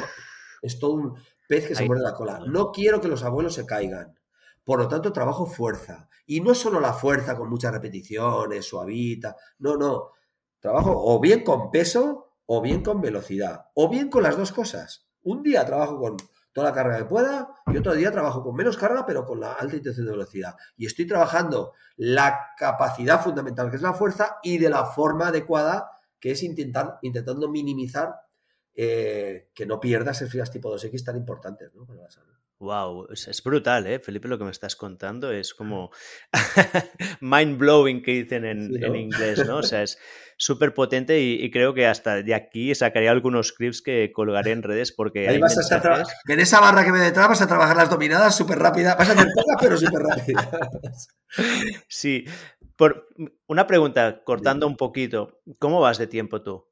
[0.64, 2.40] Es todo un pez que se muerde la cola.
[2.48, 4.20] No quiero que los abuelos se caigan.
[4.64, 6.10] Por lo tanto, trabajo fuerza.
[6.26, 9.36] Y no solo la fuerza con muchas repeticiones, suavita.
[9.60, 10.14] No, no.
[10.60, 13.68] Trabajo o bien con peso o bien con velocidad.
[13.76, 15.06] O bien con las dos cosas.
[15.22, 16.18] Un día trabajo con
[16.58, 19.54] toda la carga que pueda y otro día trabajo con menos carga pero con la
[19.54, 20.56] alta intención de velocidad.
[20.76, 25.92] Y estoy trabajando la capacidad fundamental que es la fuerza y de la forma adecuada
[26.20, 28.16] que es intentar, intentando minimizar
[28.74, 31.86] eh, que no pierdas el tipo 2X tan importantes ¿no?
[31.86, 32.34] para la salud.
[32.58, 34.00] Wow, es, brutal, ¿eh?
[34.00, 35.92] Felipe, lo que me estás contando es como
[37.22, 39.58] mind blowing que dicen en, inglés, ¿no?
[39.58, 40.00] O sea, es
[40.38, 44.92] súper potente y, creo que hasta de aquí sacaré algunos clips que colgaré en redes
[44.92, 45.28] porque.
[45.28, 48.38] Ahí vas a estar en esa barra que me detrás vas a trabajar las dominadas
[48.38, 51.10] súper rápidas, vas a hacer pocas pero súper rápidas.
[51.88, 52.26] sí,
[52.76, 53.10] por
[53.48, 56.66] una pregunta, cortando un poquito, ¿cómo vas de tiempo tú?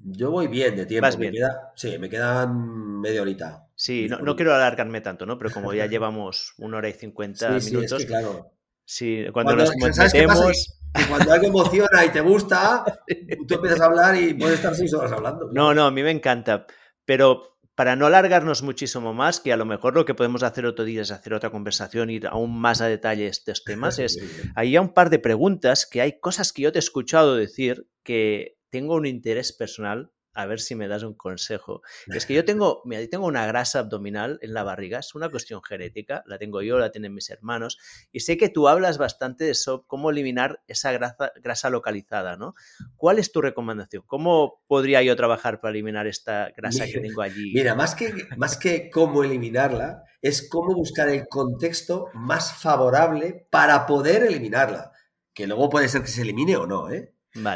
[0.00, 1.08] Yo voy bien de tiempo.
[1.18, 1.32] Me
[1.74, 3.68] sí, me quedan media horita.
[3.74, 5.38] Sí, no, quiero alargarme tanto, ¿no?
[5.38, 7.68] Pero como ya llevamos una hora y cincuenta minutos.
[7.70, 8.52] Sí, es que claro.
[8.90, 10.80] Sí, cuando, nos metemos.
[11.10, 12.82] cuando algo emociona y te gusta,
[13.46, 15.50] tú empiezas a hablar y puedes estar seis horas hablando.
[15.52, 16.66] No, no, a mí me encanta.
[17.04, 20.86] Pero para no alargarnos muchísimo más, que a lo mejor lo que podemos hacer otro
[20.86, 24.18] día es hacer otra conversación, ir aún más a detalle estos temas, es,
[24.56, 27.86] hay ya un par de preguntas que hay cosas que yo te he escuchado decir
[28.02, 31.82] que tengo un interés personal a ver si me das un consejo.
[32.14, 36.22] Es que yo tengo, tengo una grasa abdominal en la barriga, es una cuestión genética,
[36.26, 37.78] la tengo yo, la tienen mis hermanos,
[38.12, 42.54] y sé que tú hablas bastante de eso, cómo eliminar esa grasa, grasa localizada, ¿no?
[42.96, 44.04] ¿Cuál es tu recomendación?
[44.06, 47.52] ¿Cómo podría yo trabajar para eliminar esta grasa que tengo allí?
[47.52, 53.86] Mira, más que, más que cómo eliminarla, es cómo buscar el contexto más favorable para
[53.86, 54.92] poder eliminarla,
[55.32, 57.14] que luego puede ser que se elimine o no, ¿eh?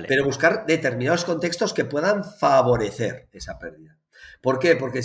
[0.09, 3.99] Pero buscar determinados contextos que puedan favorecer esa pérdida.
[4.41, 4.77] ¿Por qué?
[4.77, 5.03] Porque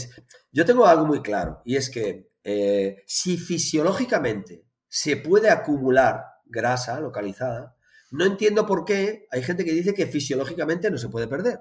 [0.52, 7.00] yo tengo algo muy claro y es que eh, si fisiológicamente se puede acumular grasa
[7.00, 7.76] localizada,
[8.12, 11.60] no entiendo por qué hay gente que dice que fisiológicamente no se puede perder.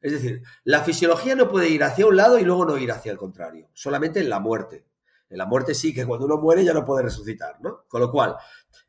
[0.00, 3.12] Es decir, la fisiología no puede ir hacia un lado y luego no ir hacia
[3.12, 4.86] el contrario, solamente en la muerte.
[5.28, 7.84] En la muerte sí, que cuando uno muere ya no puede resucitar, ¿no?
[7.86, 8.36] Con lo cual,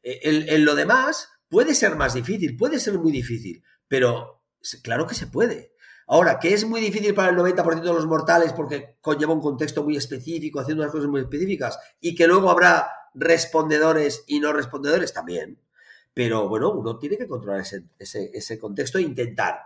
[0.02, 4.42] eh, en, lo demás puede ser más difícil, puede ser muy difícil, pero
[4.82, 5.74] claro que se puede.
[6.08, 9.84] Ahora, que es muy difícil para el 90% de los mortales porque conlleva un contexto
[9.84, 15.14] muy específico, haciendo unas cosas muy específicas, y que luego habrá respondedores y no respondedores
[15.14, 15.60] también.
[16.14, 17.62] Pero bueno, uno tiene que controlar
[18.00, 19.60] ese, contexto e intentar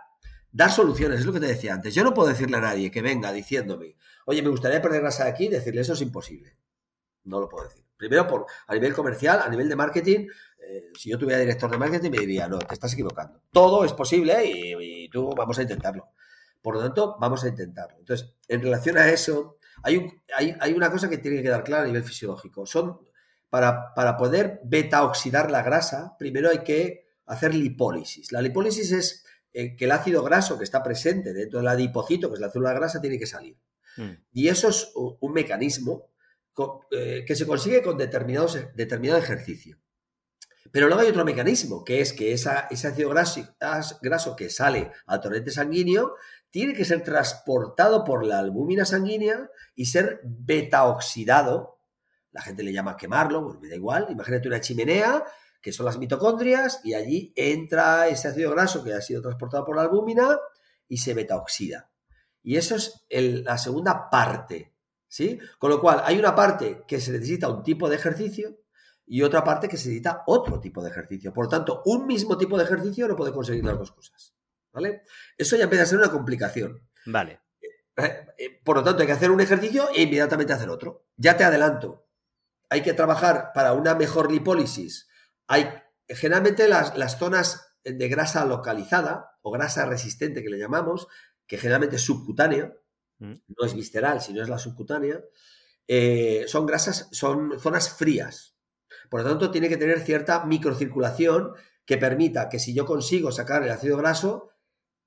[0.50, 1.94] dar soluciones, es lo que te decía antes.
[1.94, 3.96] Yo no puedo decirle a nadie que venga diciéndome,
[4.26, 6.56] oye, me gustaría perder grasa aquí, decirle eso es imposible.
[7.24, 7.85] No lo puedo decir.
[7.96, 10.26] Primero, por, a nivel comercial, a nivel de marketing,
[10.68, 13.40] eh, si yo tuviera director de marketing, me diría, no, te estás equivocando.
[13.50, 16.08] Todo es posible y, tú vamos a intentarlo.
[16.60, 17.96] Por lo tanto, vamos a intentarlo.
[17.98, 21.62] Entonces, en relación a eso, hay, un, hay, hay una cosa que tiene que quedar
[21.62, 22.66] clara a nivel fisiológico.
[22.66, 22.98] Son,
[23.48, 28.32] para, para poder beta-oxidar la grasa, primero hay que hacer lipólisis.
[28.32, 32.34] La lipólisis es eh, que el ácido graso que está presente dentro del adipocito, que
[32.34, 33.56] es la célula grasa, tiene que salir.
[33.96, 34.10] Mm.
[34.32, 36.10] Y eso es un mecanismo
[36.90, 39.78] que se consigue con determinado ejercicio.
[40.72, 45.50] Pero luego hay otro mecanismo, que es que ese ácido graso, que sale al torrente
[45.50, 46.14] sanguíneo
[46.50, 51.78] tiene que ser transportado por la albúmina sanguínea y ser beta-oxidado.
[52.32, 54.08] La gente le llama quemarlo, bueno, me da igual.
[54.10, 55.24] Imagínate una chimenea
[55.62, 59.74] que son las mitocondrias, y allí entra ese ácido graso que ha sido transportado por
[59.74, 60.38] la albúmina
[60.88, 61.90] y se beta-oxida.
[62.42, 64.75] Y eso es la segunda parte,
[65.08, 65.38] ¿sí?
[65.58, 68.58] Con lo cual, hay una parte que se necesita un tipo de ejercicio
[69.06, 71.32] y otra parte que se necesita otro tipo de ejercicio.
[71.32, 74.34] Por tanto, un mismo tipo de ejercicio no puede conseguir las dos cosas,
[74.72, 75.02] ¿vale?
[75.36, 76.88] Eso ya empieza a ser una complicación.
[77.06, 77.40] Vale.
[77.96, 81.06] Eh, eh, por lo tanto, hay que hacer un ejercicio e inmediatamente hacer otro.
[81.16, 82.08] Ya te adelanto.
[82.68, 85.08] Hay que trabajar para una mejor lipólisis
[85.46, 85.68] hay
[86.08, 91.08] generalmente las, zonas de grasa localizada o grasa resistente que le llamamos,
[91.46, 92.72] que generalmente es subcutánea.
[93.18, 95.20] No es visceral, sino es la subcutánea,
[95.88, 98.56] eh, son grasas, son zonas frías.
[99.08, 101.52] Por lo tanto, tiene que tener cierta microcirculación
[101.84, 104.50] que permita que si yo consigo sacar el ácido graso,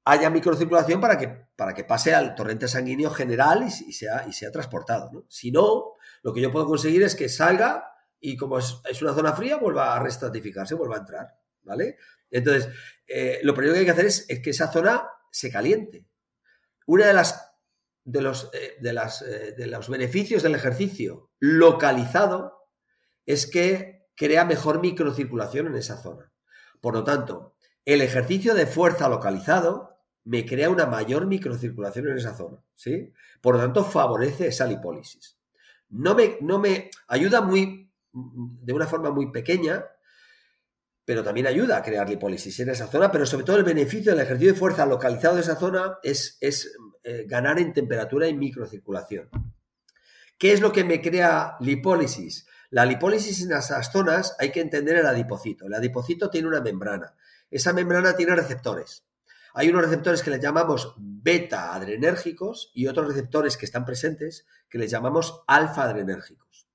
[0.06, 4.52] haya microcirculación para que, para que pase al torrente sanguíneo general y, sea, y sea
[4.52, 5.26] transportado.
[5.28, 9.34] Si no, lo que yo puedo conseguir es que salga y como es, una zona
[9.34, 11.98] fría, vuelva a restratificarse, vuelva a entrar, ¿vale?
[12.30, 12.70] Entonces,
[13.08, 16.06] eh, lo primero que hay que hacer es, que esa zona se caliente.
[16.86, 17.49] Una de las
[18.12, 22.68] de los, eh, de, las, eh, de los beneficios del ejercicio localizado
[23.26, 26.34] es que crea mejor microcirculación en esa zona.
[26.82, 27.56] Por lo tanto,
[27.86, 33.14] el ejercicio de fuerza localizado me crea una mayor microcirculación en esa zona, ¿sí?
[33.42, 35.38] Por lo tanto, favorece esa lipólisis.
[35.90, 39.86] No me, no me ayuda muy de una forma muy pequeña,
[41.06, 44.22] pero también ayuda a crear lipólisis en esa zona, pero sobre todo el beneficio del
[44.22, 49.30] ejercicio de fuerza localizado de esa zona es, es eh, ganar en temperatura y microcirculación.
[50.38, 52.46] ¿Qué es lo que me crea lipólisis?
[52.70, 55.66] La lipólisis en esas zonas hay que entender el adipocito.
[55.66, 57.16] El adipocito tiene una membrana.
[57.50, 59.06] Esa membrana tiene receptores.
[59.54, 64.78] Hay unos receptores que les llamamos beta adrenérgicos y otros receptores que están presentes que
[64.78, 66.68] les llamamos alfa adrenérgicos.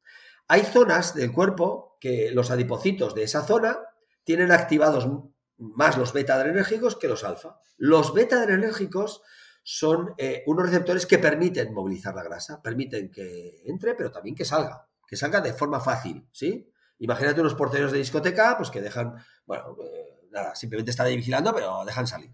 [0.48, 3.78] Hay zonas del cuerpo que los adipocitos de esa zona
[4.24, 5.08] tienen activados
[5.56, 7.60] más los beta adrenérgicos que los alfa.
[7.76, 9.22] Los beta adrenérgicos
[9.66, 14.44] son eh, unos receptores que permiten movilizar la grasa, permiten que entre, pero también que
[14.44, 16.70] salga, que salga de forma fácil, ¿sí?
[16.98, 19.14] Imagínate unos porteros de discoteca, pues que dejan,
[19.46, 22.30] bueno, eh, nada, simplemente están ahí vigilando, pero dejan salir.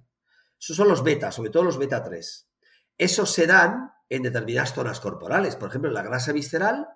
[0.61, 2.49] Esos son los beta, sobre todo los beta 3.
[2.99, 6.89] Esos se dan en determinadas zonas corporales, por ejemplo, la grasa visceral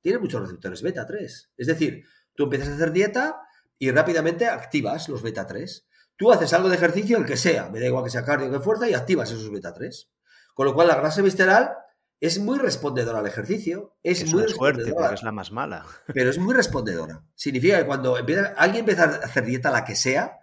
[0.00, 1.52] tiene muchos receptores beta 3.
[1.54, 2.04] Es decir,
[2.34, 3.42] tú empiezas a hacer dieta
[3.78, 5.86] y rápidamente activas los beta 3.
[6.16, 8.60] Tú haces algo de ejercicio, el que sea, me da igual que sea cardio que
[8.60, 10.10] fuerza, y activas esos beta 3.
[10.54, 11.74] Con lo cual, la grasa visceral
[12.20, 13.96] es muy respondedora al ejercicio.
[14.02, 15.84] Es, muy fuerte, es la más mala.
[16.14, 17.22] Pero es muy respondedora.
[17.34, 20.38] Significa que cuando alguien empieza a hacer dieta, la que sea,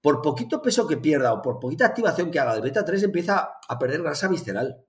[0.00, 3.50] por poquito peso que pierda o por poquita activación que haga del beta 3, empieza
[3.68, 4.82] a perder grasa visceral.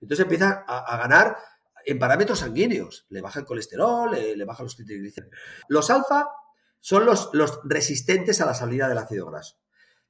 [0.00, 1.36] Entonces empieza a ganar
[1.86, 3.06] en parámetros sanguíneos.
[3.08, 5.38] Le baja el colesterol, le, baja los triglicéridos.
[5.68, 6.28] Los alfa
[6.80, 9.56] son los, los resistentes a la salida del ácido graso.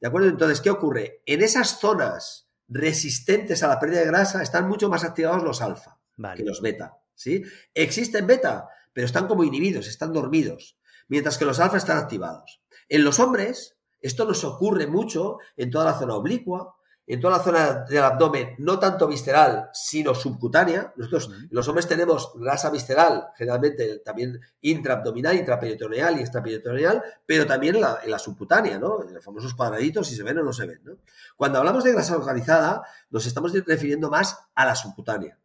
[0.01, 0.28] ¿De acuerdo?
[0.28, 1.23] Entonces, ¿qué ocurre?
[1.27, 5.98] En esas zonas resistentes a la pérdida de grasa están mucho más activados los alfa
[6.35, 6.98] que los beta.
[7.14, 7.43] ¿sí?
[7.74, 10.78] Existen beta, pero están como inhibidos, están dormidos,
[11.09, 12.62] mientras que los alfa están activados.
[12.89, 16.75] En los hombres, esto nos ocurre mucho en toda la zona oblicua,
[17.06, 20.92] en toda la zona del abdomen, no tanto visceral, sino subcutánea.
[20.96, 28.10] Nosotros, los hombres, tenemos grasa visceral, generalmente también intraabdominal, intraperitoneal y extraperitoneal, pero también en
[28.10, 29.02] la, subcutánea, ¿no?
[29.02, 30.96] En los famosos cuadraditos, si se ven o no se ven, ¿no?
[31.36, 35.38] Cuando hablamos de grasa localizada, nos estamos refiriendo más a la subcutánea.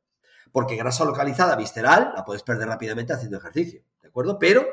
[0.51, 4.39] Porque grasa localizada visceral la puedes perder rápidamente haciendo ejercicio, ¿de acuerdo?
[4.39, 4.65] Pero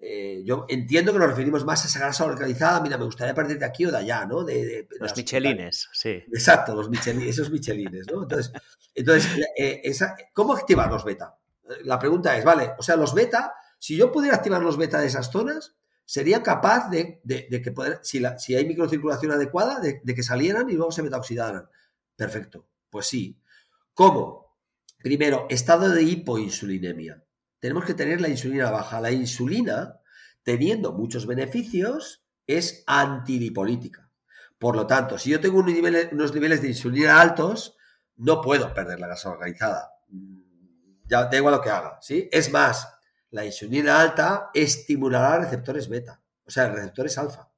[0.00, 3.58] eh, yo entiendo que nos referimos más a esa grasa localizada, mira, me gustaría perder
[3.58, 4.44] de aquí o de allá, ¿no?
[4.44, 6.22] De, los michelines, sí.
[6.32, 8.22] Exacto, los michelines, esos michelines, ¿no?
[8.22, 8.52] Entonces,
[8.94, 9.92] entonces eh,
[10.32, 11.36] ¿cómo activar los beta?
[11.82, 15.08] La pregunta es, vale, o sea, los beta, si yo pudiera activar los beta de
[15.08, 17.20] esas zonas, sería capaz de,
[17.62, 21.68] que poder, si, si, hay microcirculación adecuada, de, que salieran y luego se beta-oxidaran.
[22.14, 23.36] Perfecto, pues sí.
[23.94, 24.56] ¿Cómo?
[25.02, 27.22] Primero, estado de hipoinsulinemia
[27.60, 29.00] tenemos que tener la insulina baja.
[29.00, 30.00] La insulina,
[30.42, 34.10] teniendo muchos beneficios, es antilipolítica.
[34.58, 37.76] Por lo tanto, si yo tengo unos niveles, de insulina altos,
[38.16, 39.92] no puedo perder la grasa organizada.
[41.04, 42.28] Ya da igual lo que haga, ¿sí?
[42.32, 42.88] Es más,
[43.30, 47.50] la insulina alta estimulará receptores beta, o sea, receptores alfa.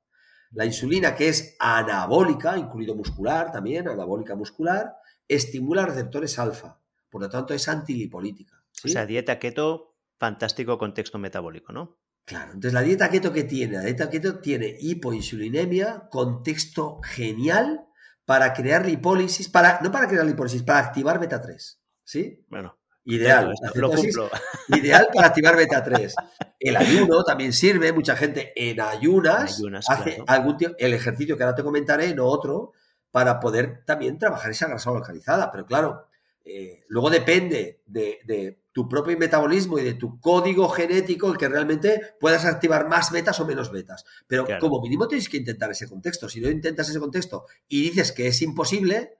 [0.53, 4.97] La insulina que es anabólica, incluido muscular también, anabólica muscular,
[5.27, 6.79] estimula receptores alfa.
[7.09, 8.63] Por lo tanto, es antilipolítica.
[8.85, 9.90] O sea, dieta keto
[10.21, 11.99] fantástico contexto metabólico, ¿no?
[12.27, 17.87] Claro, entonces la dieta keto que tiene, la dieta keto tiene hipoinsulinemia, contexto genial
[18.27, 22.45] para crear lipólisis, para, no para crear lipólisis, para activar beta 3, ¿sí?
[22.49, 23.55] Bueno, Ideal.
[23.75, 24.31] lo cumplo.
[24.69, 26.15] Ideal para activar beta 3.
[26.61, 31.65] El ayuno también sirve, mucha gente en ayunas, hace algún el ejercicio que ahora te
[31.65, 32.73] comentaré, no otro,
[33.11, 35.51] para poder también trabajar esa grasa localizada.
[35.51, 36.09] Pero claro,
[36.45, 42.15] eh, luego depende de, tu propio metabolismo y de tu código genético el que realmente
[42.21, 44.05] puedas activar más betas o menos betas.
[44.27, 46.29] Pero como mínimo tienes que intentar ese contexto.
[46.29, 49.19] Si no intentas ese contexto y dices que es imposible,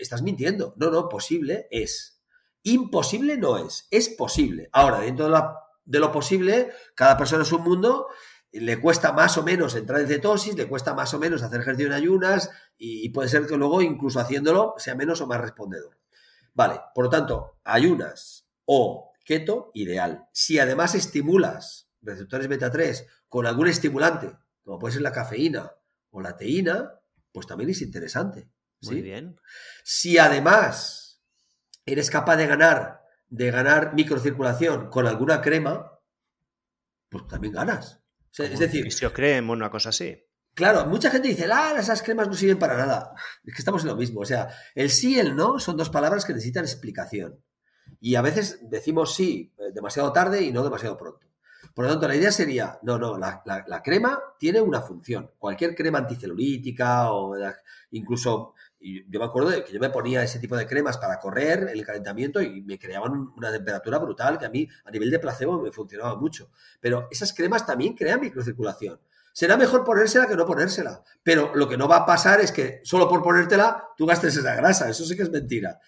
[0.00, 0.74] estás mintiendo.
[0.76, 2.20] No, no, posible es.
[2.62, 4.68] Imposible no es, es posible.
[4.72, 5.28] Ahora, dentro
[5.84, 8.08] de, lo posible, cada persona es un mundo,
[8.52, 11.86] le cuesta más o menos entrar en cetosis, le cuesta más o menos hacer ejercicio
[11.86, 15.97] en ayunas y puede ser que luego, incluso haciéndolo, sea menos o más respondedor.
[16.58, 20.26] Vale, por lo tanto, ayunas o keto, ideal.
[20.32, 25.70] Si además estimulas receptores beta 3 con algún estimulante, como puede ser la cafeína
[26.10, 28.50] o la teína, pues también es interesante.
[28.80, 29.40] Muy bien.
[29.84, 31.22] Si además
[31.86, 36.00] eres capaz de ganar, de ganar microcirculación con alguna crema,
[37.08, 38.02] pues también ganas.
[38.36, 40.27] es decir, o una cosa así.
[40.58, 43.14] Claro, mucha gente dice, ah, esas cremas no sirven para nada.
[43.44, 44.22] Es que estamos en lo mismo.
[44.22, 47.40] O sea, el sí y el no son dos palabras que necesitan explicación.
[48.00, 51.28] Y a veces decimos sí eh, demasiado tarde y no demasiado pronto.
[51.74, 55.30] Por lo tanto, la idea sería, no, no, la, crema tiene una función.
[55.38, 57.36] Cualquier crema anticelulítica o
[57.92, 61.70] incluso, yo me acuerdo de que yo me ponía ese tipo de cremas para correr
[61.72, 65.62] el calentamiento y me creaban una temperatura brutal que a mí a nivel de placebo
[65.62, 66.50] me funcionaba mucho.
[66.80, 68.98] Pero esas cremas también crean microcirculación.
[69.38, 71.04] Será mejor ponérsela que no ponérsela.
[71.22, 74.56] Pero lo que no va a pasar es que solo por ponértela tú gastes esa
[74.56, 74.88] grasa.
[74.88, 75.78] Eso sí que es mentira.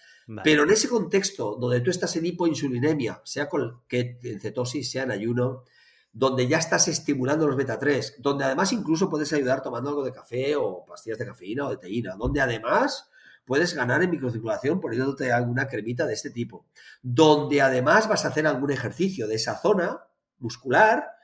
[0.41, 5.03] Pero en ese contexto donde tú estás en hipoinsulinemia, sea con que en cetosis, sea
[5.03, 5.65] en ayuno,
[6.13, 10.13] donde ya estás estimulando los beta 3, donde además incluso puedes ayudar tomando algo de
[10.13, 13.09] café o pastillas de cafeína o de teína, donde además
[13.43, 16.67] puedes ganar en microcirculación poniéndote alguna cremita de este tipo,
[17.01, 20.05] donde además vas a hacer algún ejercicio de esa zona
[20.39, 21.19] muscular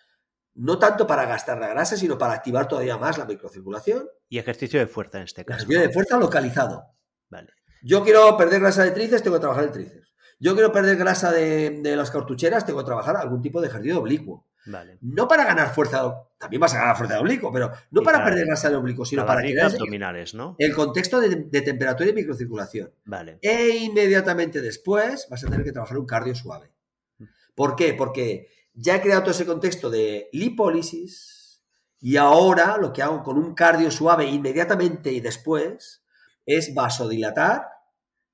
[0.58, 4.10] no tanto para gastar la grasa, sino para activar todavía más la microcirculación.
[4.28, 5.60] Y ejercicio de fuerza en este caso.
[5.60, 6.84] Ejercicio de fuerza localizado.
[7.30, 7.54] Vale.
[7.84, 10.08] Yo quiero perder grasa de tríceps, tengo que trabajar el tríceps.
[10.40, 14.00] Yo quiero perder grasa de, las cartucheras, tengo que trabajar algún tipo de ejercicio de
[14.00, 14.48] oblicuo.
[14.66, 14.98] Vale.
[15.02, 18.46] No para ganar fuerza, también vas a ganar fuerza de oblicuo, pero no para perder
[18.48, 20.56] grasa de oblicuo, sino para que abdominales, ¿no?
[20.60, 22.92] El contexto de, temperatura y microcirculación.
[23.06, 23.40] Vale.
[23.42, 26.72] E inmediatamente después vas a tener que trabajar un cardio suave.
[27.18, 27.26] Mm.
[27.56, 27.94] ¿Por qué?
[27.94, 31.64] Porque ya he creado todo ese contexto de lipólisis
[32.00, 36.06] y ahora lo que hago con un cardio suave inmediatamente y después
[36.46, 37.68] es vasodilatar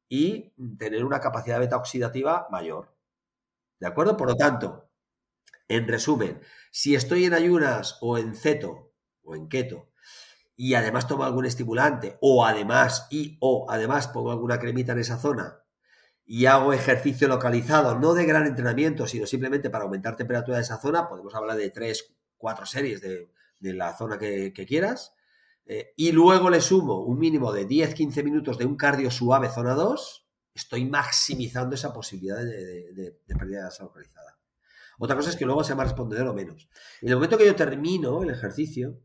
[0.10, 2.94] y tener una capacidad beta oxidativa mayor.
[3.80, 4.18] ¿De acuerdo?
[4.18, 4.90] Por lo tanto,
[5.70, 6.41] en resumen,
[6.72, 8.91] si estoy en ayunas o en ceto
[9.24, 9.91] o en keto
[10.57, 15.18] y además tomo algún estimulante o además y o además pongo alguna cremita en esa
[15.18, 15.62] zona
[16.26, 20.80] y hago ejercicio localizado, no de gran entrenamiento, sino simplemente para aumentar temperatura de esa
[20.80, 23.30] zona, podemos hablar de tres, cuatro series de,
[23.60, 25.14] la zona que, quieras,
[25.66, 29.74] eh, y luego le sumo un mínimo de 10-15 minutos de un cardio suave zona
[29.74, 34.38] 2, estoy maximizando esa posibilidad de, pérdida de grasa localizada.
[35.00, 36.70] Otra cosa es que luego sea más respondedor o menos.
[37.02, 39.00] En el momento que yo termino el ejercicio,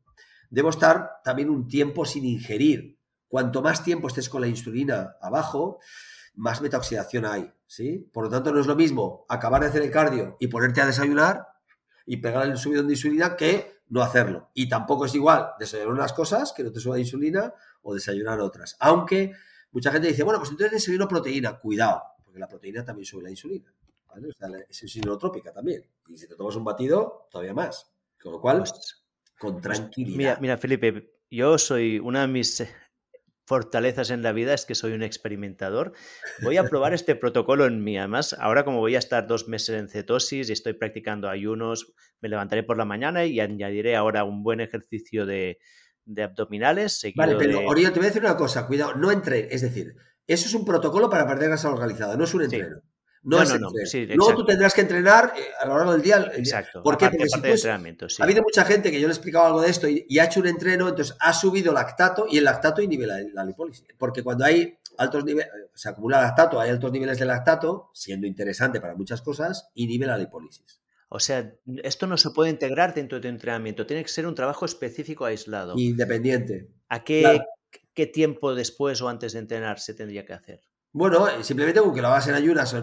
[0.51, 5.79] debo estar también un tiempo sin ingerir cuanto más tiempo estés con la insulina abajo,
[6.39, 8.09] más metaoxidación hay, ¿sí?
[8.13, 10.87] Por lo tanto, no es lo mismo acabar de hacer el cardio y ponerte a
[10.87, 11.49] desayunar
[12.07, 14.51] y pegar el subidón de insulina que no hacerlo.
[14.55, 17.53] Y tampoco es igual desayunar unas cosas que no te suba insulina
[17.83, 18.77] o desayunar otras.
[18.79, 19.33] Aunque
[19.73, 21.59] mucha gente dice, bueno, pues entonces desayuno proteína.
[21.59, 23.75] Cuidado, porque la proteína también sube la insulina.
[24.07, 24.29] ¿vale?
[24.29, 25.19] O sea, es insulina
[25.53, 25.85] también.
[26.07, 27.91] Y si te tomas un batido, todavía más.
[28.23, 29.05] Con lo cual, pues,
[29.39, 30.17] con pues, tranquilidad.
[30.17, 32.65] Mira, mira, Felipe, yo soy una de mis
[33.49, 35.95] fortalezas en la vida es que soy un experimentador.
[36.43, 37.97] Voy a probar este protocolo en mí.
[37.97, 42.29] Además, ahora como voy a estar dos meses en cetosis y estoy practicando ayunos, me
[42.29, 45.59] levantaré por la mañana y añadiré ahora un buen ejercicio de,
[46.23, 47.03] abdominales.
[47.17, 49.95] Vale, pero Oriol, te voy a decir una cosa, cuidado, no entre, es decir,
[50.27, 52.83] eso es un protocolo para perder grasa organizada, no es un entreno.
[53.23, 53.71] No, no, no,
[54.15, 56.31] Luego tú tendrás que entrenar eh, a lo largo del día.
[56.35, 56.83] Exacto.
[56.83, 57.11] ¿Por qué?
[57.11, 60.19] Porque si ha habido mucha gente que yo le he explicado algo de esto y,
[60.19, 63.85] ha hecho un entreno, entonces ha subido lactato y el lactato inhibe la, la lipólisis.
[63.99, 68.81] Porque cuando hay altos niveles, se acumula lactato, hay altos niveles de lactato, siendo interesante
[68.81, 70.81] para muchas cosas, inhibe la lipólisis.
[71.09, 74.35] O sea, esto no se puede integrar dentro de tu entrenamiento, tiene que ser un
[74.35, 75.75] trabajo específico aislado.
[75.77, 76.69] Independiente.
[76.89, 77.41] ¿A qué,
[77.95, 80.68] qué tiempo después o antes de entrenar se tendría que hacer?
[80.93, 82.75] Bueno, eh, simplemente con que lo hagas en ayunas,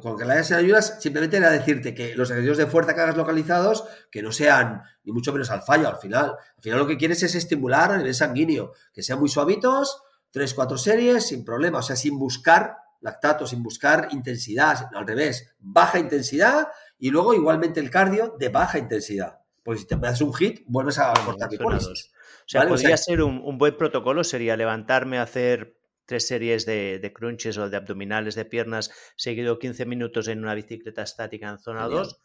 [0.00, 3.00] con que lo hagas en ayunas, simplemente era decirte que los ejercicios de fuerza que
[3.00, 6.36] hagas localizados, que no sean ni mucho menos al fallo al final.
[6.56, 10.54] Al final lo que quieres es estimular a nivel sanguíneo, que sean muy suavitos, tres,
[10.54, 15.98] cuatro series, sin problema, o sea, sin buscar lactato, sin buscar intensidad, al revés, baja
[15.98, 19.40] intensidad y luego igualmente el cardio de baja intensidad.
[19.62, 21.94] Porque si te das un hit, vuelves a cortar O
[22.46, 27.58] sea, podría ser un, un buen protocolo, sería levantarme a hacer tres series de, crunches
[27.58, 32.20] o de abdominales de piernas, seguido 15 minutos en una bicicleta estática en zona 2.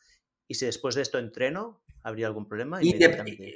[0.47, 2.81] Y si después de esto entreno, ¿habría algún problema?
[2.81, 2.97] Y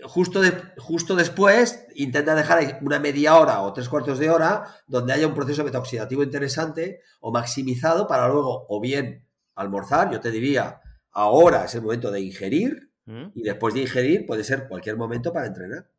[0.04, 0.42] justo,
[0.78, 5.34] justo después intenta dejar una media hora o tres cuartos de hora donde haya un
[5.34, 10.82] proceso metaoxidativo interesante o maximizado para luego o bien almorzar, yo te diría,
[11.12, 13.32] ahora es el momento de ingerir ¿Mm?
[13.36, 15.90] y después de ingerir puede ser cualquier momento para entrenar.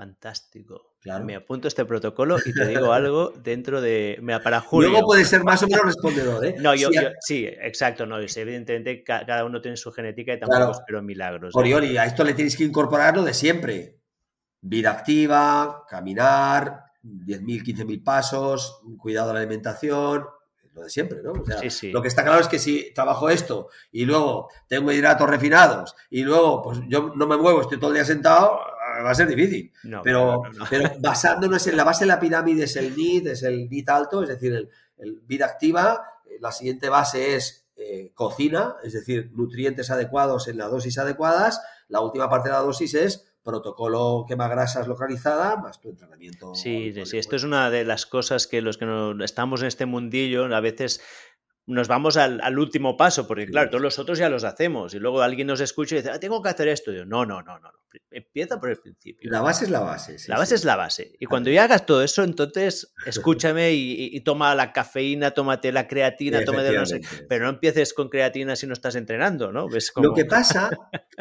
[0.00, 0.94] Fantástico.
[1.02, 1.26] Claro.
[1.26, 4.18] Me apunto este protocolo y te digo algo dentro de.
[4.22, 4.88] Mira, para julio.
[4.88, 6.54] Luego puede ser más o menos respondedor, ¿eh?
[6.58, 6.88] No, yo,
[7.20, 8.18] sí, exacto, no.
[8.18, 11.54] Evidentemente, cada uno tiene su genética y tampoco espero milagros.
[11.54, 13.98] Orioli, a esto le tienes que incorporar lo de siempre:
[14.62, 20.24] vida activa, caminar, 10.000, 15.000 pasos, cuidado de la alimentación,
[20.72, 21.32] lo de siempre, ¿no?
[21.32, 25.28] O sea, Lo que está claro es que si trabajo esto y luego tengo hidratos
[25.28, 28.60] refinados y luego pues yo no me muevo, estoy todo el día sentado,
[29.02, 29.72] va a ser difícil.
[30.02, 33.88] pero, pero, basándonos en la base de la pirámide es el NID, es el NID
[33.88, 36.04] alto, es decir, el, vida activa.
[36.40, 41.60] La siguiente base es eh, cocina, es decir, nutrientes adecuados en la dosis adecuadas.
[41.88, 46.54] La última parte de la dosis es protocolo quema grasas localizada más tu entrenamiento.
[46.54, 49.86] Sí, sí, esto es una de las cosas que los que no estamos en este
[49.86, 51.00] mundillo a veces
[51.66, 55.22] nos vamos al, último paso, porque claro, todos los otros ya los hacemos y luego
[55.22, 56.92] alguien nos escucha y dice, ah, tengo que hacer esto.
[56.92, 57.70] yo, no, no, no, no,
[58.10, 59.30] empieza por el principio.
[59.30, 60.16] La base es la base.
[60.26, 61.16] la base es la base.
[61.18, 66.44] Y cuando ya hagas todo eso, entonces escúchame y, toma la cafeína, tómate la creatina,
[66.44, 69.68] tómate no sé, pero no empieces con creatina si no estás entrenando, ¿no?
[69.96, 70.70] Lo que pasa,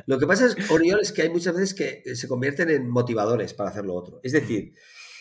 [0.06, 3.53] lo que pasa es, Oriol, es que hay muchas veces que se convierten en motivadores
[3.53, 4.20] para hacer lo otro.
[4.24, 4.74] Es decir,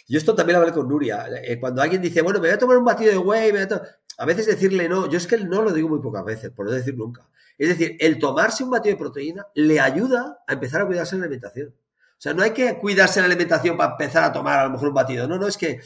[0.08, 1.26] yo esto también lo hablé con Nuria.
[1.42, 3.76] Eh, cuando alguien dice, bueno, me voy a tomar un batido de whey, me voy
[3.76, 3.82] a
[4.18, 6.72] a veces decirle no, yo es que no lo digo muy pocas veces, por no
[6.72, 7.26] decir nunca.
[7.56, 11.20] Es decir, el tomarse un batido de proteína le ayuda a empezar a cuidarse en
[11.20, 11.68] la alimentación.
[11.68, 14.70] O sea, no hay que cuidarse en la alimentación para empezar a tomar a lo
[14.70, 15.28] mejor un batido.
[15.28, 15.80] No, no, es que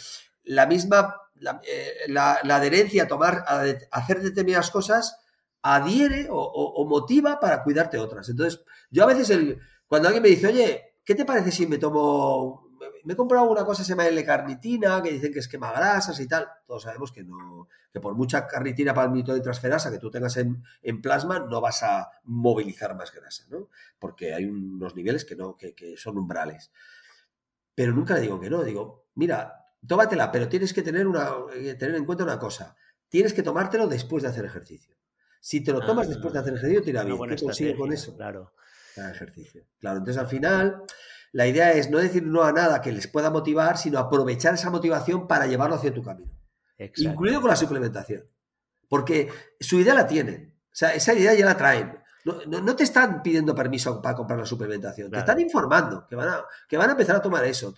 [0.45, 2.13] la misma, la, eh,
[2.51, 5.19] adherencia a tomar, a, hacer determinadas cosas
[5.61, 8.29] adhiere o, motiva para cuidarte otras.
[8.31, 11.79] Entonces, yo a veces el, cuando alguien me dice, oye, ¿qué te parece si me
[11.79, 12.62] tomo
[13.05, 16.19] me he comprado una cosa que se llama L-carnitina, que dicen que es quema grasas
[16.21, 16.49] y tal.
[16.67, 20.37] Todos sabemos que no, que por mucha carnitina para el de transferasa que tú tengas
[20.37, 23.69] en, plasma, no vas a movilizar más grasa, ¿no?
[23.99, 26.71] Porque hay unos niveles que no, que, son umbrales.
[27.75, 31.75] Pero nunca le digo que no, digo, mira, tómatela, pero tienes que tener, una, eh,
[31.75, 32.77] tener en cuenta una cosa.
[33.09, 34.97] Tienes que tomártelo después de hacer ejercicio.
[35.41, 37.19] Si te lo tomas después de hacer ejercicio, te irá bien.
[37.29, 38.17] ¿Qué consigues con eso?
[38.17, 38.55] Claro.
[38.97, 39.67] ejercicio.
[39.81, 40.85] Claro, entonces al final
[41.33, 44.71] la idea es no decir no a nada que les pueda motivar, sino aprovechar esa
[44.71, 46.33] motivación para llevarlo hacia tu camino.
[46.97, 48.25] Incluido con la suplementación.
[48.89, 50.55] Porque su idea la tienen.
[50.67, 51.99] O sea, esa idea ya la traen.
[52.25, 55.11] No, te están pidiendo permiso para comprar la suplementación.
[55.11, 57.75] Te están informando que van, a, que van a empezar a tomar eso.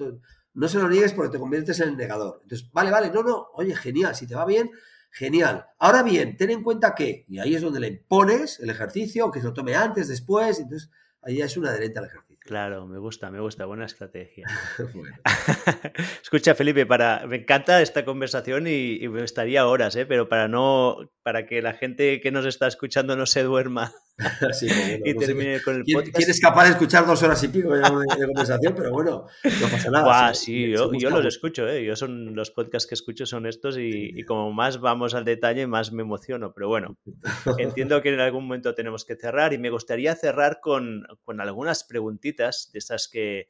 [0.55, 2.40] no se lo niegues porque te conviertes en el negador.
[2.43, 4.70] Entonces, vale, vale, no, no, oye, genial, si te va bien,
[5.10, 5.66] genial.
[5.78, 9.40] Ahora bien, ten en cuenta que, y ahí es donde le impones el ejercicio, que
[9.40, 10.90] se lo tome antes, después, entonces
[11.22, 12.34] ahí ya es un adherente al ejercicio.
[12.44, 14.46] Claro, me gusta, me gusta, buena estrategia.
[16.22, 20.04] Escucha, Felipe, para, me encanta esta conversación y, y, me estaría horas, ¿eh?
[20.04, 23.94] pero para no, para que la gente que nos está escuchando no se duerma
[24.52, 26.16] sí, bueno, y no termine con el ¿Quién, podcast.
[26.16, 27.82] quién es capaz de escuchar dos horas y pico de, de
[28.26, 28.74] conversación?
[28.76, 30.04] Pero bueno, no pasa nada.
[30.04, 31.84] Buah, sí, yo, los escucho, ¿eh?
[31.84, 35.66] yo son los podcasts que escucho son estos y, y como más vamos al detalle,
[35.66, 36.54] más me emociono.
[36.54, 36.96] Pero bueno,
[37.58, 41.82] entiendo que en algún momento tenemos que cerrar y me gustaría cerrar con, con algunas
[41.82, 43.48] preguntitas de esas que,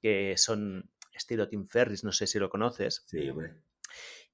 [0.00, 3.04] que son estilo Tim Ferris, no sé si lo conoces.
[3.06, 3.54] Sí, hombre.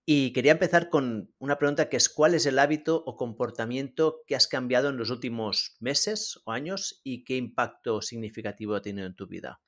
[0.09, 4.37] Y quería empezar con una pregunta que es ¿cuál es el hábito o comportamiento que
[4.37, 9.17] has cambiado en los últimos meses o años y qué impacto significativo ha tenido en
[9.17, 9.61] tu vida?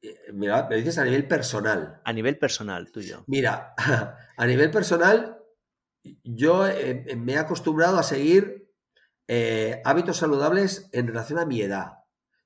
[0.00, 2.00] Eh, Mira, me dices a nivel personal.
[2.04, 3.24] A nivel personal, tuyo.
[3.26, 3.74] Mira,
[4.36, 5.38] a nivel personal,
[6.24, 8.72] yo eh, eh, me he acostumbrado a seguir
[9.26, 11.98] eh, hábitos saludables en relación a mi edad.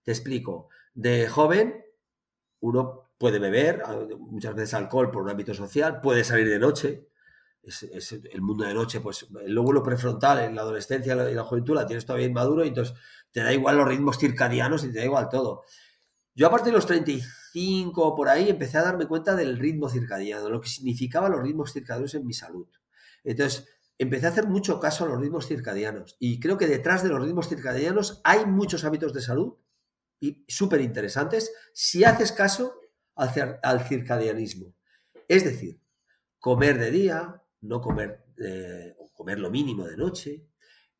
[0.02, 0.68] Te explico.
[0.94, 1.84] De joven,
[2.60, 3.84] uno puede beber,
[4.18, 7.06] muchas veces alcohol por un ámbito social, puede salir de noche.
[7.62, 11.76] Es, el mundo de noche, pues el lóbulo prefrontal en la adolescencia y la juventud
[11.76, 12.96] la tienes todavía inmaduro y entonces
[13.30, 15.62] te da igual los ritmos circadianos y te da igual todo.
[16.34, 19.88] Yo a partir de los 35 o por ahí empecé a darme cuenta del ritmo
[19.88, 22.66] circadiano, lo que significaban los ritmos circadianos en mi salud.
[23.22, 23.68] Entonces
[23.98, 27.22] empecé a hacer mucho caso a los ritmos circadianos y creo que detrás de los
[27.22, 29.54] ritmos circadianos hay muchos hábitos de salud
[30.18, 32.81] y súper interesantes si haces caso
[33.16, 34.74] al, cir- al circadianismo.
[35.28, 35.80] Es decir,
[36.40, 40.46] comer de día, no comer, eh, comer lo mínimo de noche,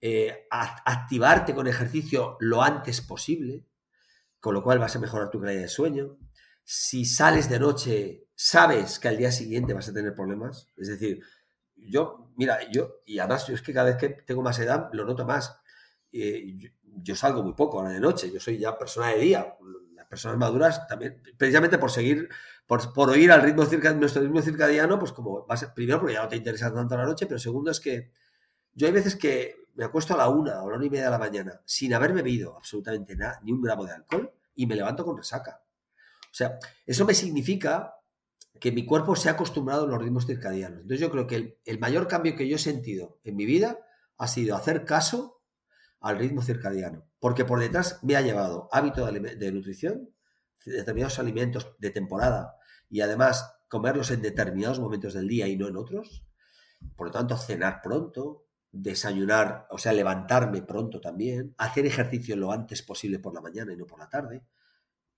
[0.01, 3.67] eh, activarte con ejercicio lo antes posible,
[4.41, 6.19] con lo cual vas a mejorar tu calidad de sueño.
[6.65, 10.69] Si sales de noche, sabes que al día siguiente vas a tener problemas.
[10.77, 11.23] Es decir,
[11.77, 15.05] yo, mira, yo, y además yo es que cada vez que tengo más edad lo
[15.05, 15.57] noto más.
[16.13, 19.57] Eh, yo, yo salgo muy poco ahora de noche, yo soy ya persona de día.
[20.13, 22.29] Personas maduras también, precisamente por seguir,
[22.67, 26.01] por, por oír al ritmo circadiano, nuestro ritmo circadiano, pues como va a ser, primero
[26.01, 28.13] porque ya no te interesa tanto la noche, pero segundo es que
[28.75, 31.13] yo hay veces que me acuesto a la una o la una y media de
[31.13, 35.03] la mañana sin haber bebido absolutamente nada, ni un gramo de alcohol, y me levanto
[35.03, 35.63] con resaca.
[36.25, 37.95] O sea, eso me significa
[38.61, 40.83] que mi cuerpo se ha acostumbrado a los ritmos circadianos.
[40.83, 43.79] Entonces yo creo que el, el mayor cambio que yo he sentido en mi vida
[44.19, 45.42] ha sido hacer caso
[46.03, 50.11] al ritmo circadiano, porque por detrás me ha llevado hábito de, nutrición,
[50.65, 52.57] determinados alimentos de temporada
[52.91, 56.25] y además comerlos en determinados momentos del día y no en otros.
[56.97, 62.83] Por lo tanto, cenar pronto, desayunar, o sea, levantarme pronto también, hacer ejercicio lo antes
[62.83, 64.45] posible por la mañana y no por la tarde.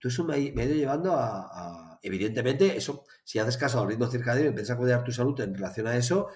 [0.01, 4.07] Todo eso me ha ido llevando a, a- evidentemente, eso, si haces caso al ritmo
[4.09, 6.29] circadiano y empiezas a cuidar tu salud en relación a eso,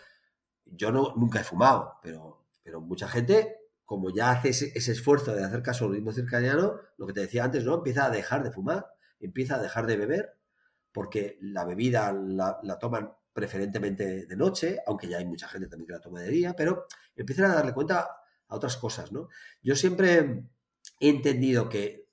[0.66, 3.57] yo no, nunca he fumado, pero, pero mucha gente,
[3.88, 7.44] como ya hace ese, esfuerzo de hacer caso al ritmo circadiano, lo que te decía
[7.44, 7.76] antes, ¿no?
[7.76, 8.86] Empieza a dejar de fumar,
[9.18, 10.36] empieza a dejar de beber,
[10.92, 15.86] porque la bebida la, la toman preferentemente de noche, aunque ya hay mucha gente también
[15.86, 16.84] que la toma de día, pero
[17.16, 18.06] empiezan a darle cuenta
[18.46, 19.30] a otras cosas, ¿no?
[19.62, 20.44] Yo siempre
[21.00, 22.10] he entendido que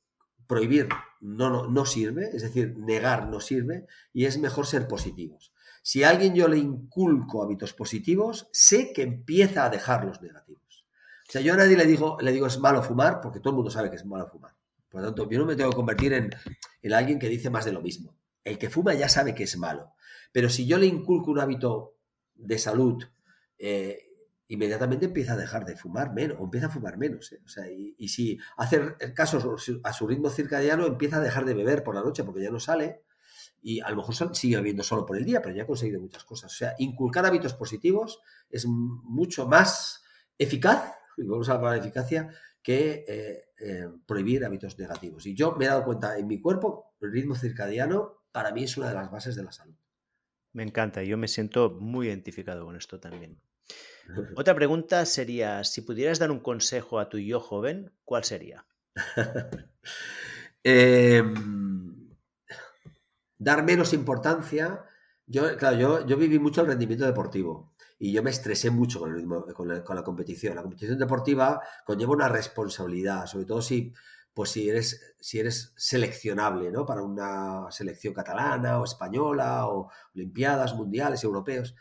[0.47, 0.88] prohibir
[1.19, 5.52] no, no, no sirve, es decir, negar no sirve, y es mejor ser positivos.
[5.84, 10.64] Si a alguien yo le inculco hábitos positivos, sé que empieza a dejar los negativos.
[11.27, 13.56] O sea, yo a nadie le digo, le digo es malo fumar, porque todo el
[13.56, 14.56] mundo sabe que es malo fumar.
[14.89, 16.30] Por lo tanto, yo no me tengo que convertir en,
[16.81, 18.15] en alguien que dice más de lo mismo.
[18.43, 19.93] El que fuma ya sabe que es malo.
[20.31, 21.95] Pero si yo le inculco un hábito
[22.35, 23.03] de salud,
[23.57, 24.06] eh,
[24.47, 27.31] inmediatamente empieza a dejar de fumar menos, o empieza a fumar menos.
[27.31, 27.41] ¿eh?
[27.43, 31.84] O sea, y, si hace caso a su, ritmo circadiano, empieza a dejar de beber
[31.84, 33.03] por la noche porque ya no sale.
[33.61, 36.23] Y a lo mejor sigue bebiendo solo por el día, pero ya ha conseguido muchas
[36.23, 36.53] cosas.
[36.53, 40.03] O sea, inculcar hábitos positivos es mucho más
[40.38, 42.29] eficaz, y vamos a hablar de eficacia,
[42.61, 45.25] que eh, eh, prohibir hábitos negativos.
[45.25, 48.75] Y yo me he dado cuenta en mi cuerpo, el ritmo circadiano para mí es
[48.77, 49.75] una de las bases de la salud.
[50.51, 53.39] Me encanta, yo me siento muy identificado con esto también.
[54.35, 58.65] Otra pregunta sería, si pudieras dar un consejo a tu yo joven, ¿cuál sería?
[60.63, 61.23] eh,
[63.37, 64.85] dar menos importancia.
[65.27, 69.15] Yo, claro, yo, yo, viví mucho el rendimiento deportivo y yo me estresé mucho con,
[69.15, 69.27] el
[69.67, 70.55] la, con la competición.
[70.55, 73.93] La competición deportiva conlleva una responsabilidad, sobre todo si,
[74.34, 76.85] pues si eres, si eres seleccionable ¿no?
[76.85, 81.76] para una selección catalana o española o olimpiadas, mundiales, europeos.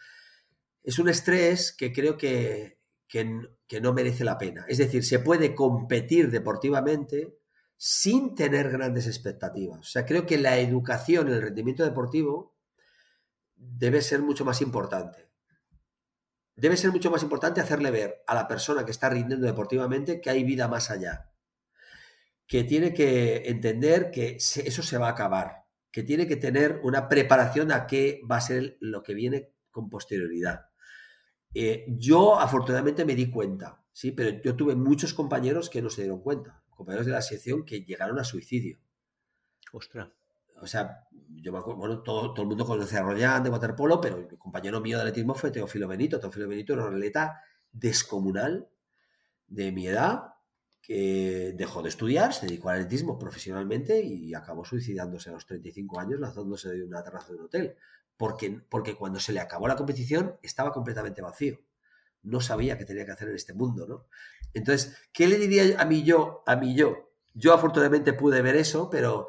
[0.83, 2.79] Es un estrés que creo que,
[3.09, 4.65] que, que, no merece la pena.
[4.69, 7.39] Es decir, se puede competir deportivamente
[7.77, 9.81] sin tener grandes expectativas.
[9.81, 12.55] O sea, creo que la educación, el rendimiento deportivo
[13.57, 15.34] debe ser mucho más importante.
[16.57, 20.31] Debe ser mucho más importante hacerle ver a la persona que está rindiendo deportivamente que
[20.31, 21.35] hay vida más allá
[22.47, 27.09] que tiene que entender que eso se va a acabar, que tiene que tener una
[27.09, 30.67] preparación a qué va a ser lo que viene con posterioridad.
[31.55, 36.03] Eh, yo afortunadamente me di cuenta, sí, pero yo tuve muchos compañeros que no se
[36.03, 38.79] dieron cuenta, compañeros de la sección que llegaron a suicidio.
[39.73, 40.09] Ostras.
[40.61, 44.01] O sea, yo me acuerdo, bueno, todo, todo el mundo conoce a Royan de waterpolo,
[44.01, 46.21] pero el compañero mío de atletismo fue Teófilo Benito.
[46.21, 48.69] Teófilo Benito era un atleta descomunal
[49.47, 50.35] de mi edad,
[50.85, 55.99] que dejó de estudiar, se dedicó al atletismo profesionalmente y acabó suicidándose a los 35
[55.99, 57.77] años lanzándose de una terraza de un hotel.
[58.19, 61.59] Porque, porque cuando se le acabó la competición estaba completamente vacío.
[62.23, 64.09] No sabía qué tenía que hacer en este mundo, ¿no?
[64.53, 66.43] Entonces, ¿qué le diría a mí yo?
[66.47, 67.13] A mí yo.
[67.33, 69.29] Yo afortunadamente pude ver eso, pero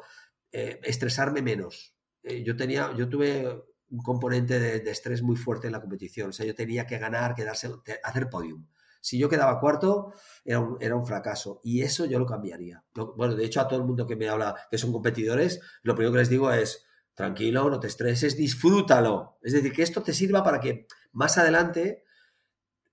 [0.58, 1.94] eh, estresarme menos.
[2.22, 3.46] Eh, yo tenía, yo tuve
[3.90, 6.30] un componente de, estrés muy fuerte en la competición.
[6.30, 7.70] O sea, yo tenía que ganar, quedarse,
[8.02, 8.66] hacer podium.
[9.02, 10.14] Si yo quedaba cuarto,
[10.46, 11.60] era un, fracaso.
[11.62, 12.82] Y eso yo lo cambiaría.
[12.94, 16.12] bueno, de hecho, a todo el mundo que me habla que son competidores, lo primero
[16.12, 19.38] que les digo es, tranquilo, no te estreses, disfrútalo.
[19.42, 22.02] Es decir, que esto te sirva para que más adelante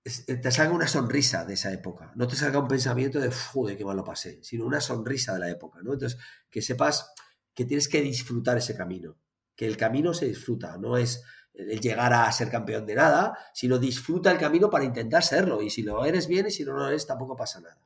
[0.04, 2.12] eh, te salga una sonrisa de esa época.
[2.14, 5.40] No te salga un pensamiento de, de qué mal lo pasé, sino una sonrisa de
[5.40, 5.94] la época, ¿no?
[5.94, 6.20] Entonces,
[6.50, 7.14] que sepas
[7.54, 9.16] que tienes que disfrutar ese camino.
[9.54, 11.22] Que el camino se disfruta, no es
[11.54, 15.62] el llegar a ser campeón de nada, sino disfruta el camino para intentar serlo.
[15.62, 17.78] Y si lo eres bien y si no lo eres, tampoco pasa nada.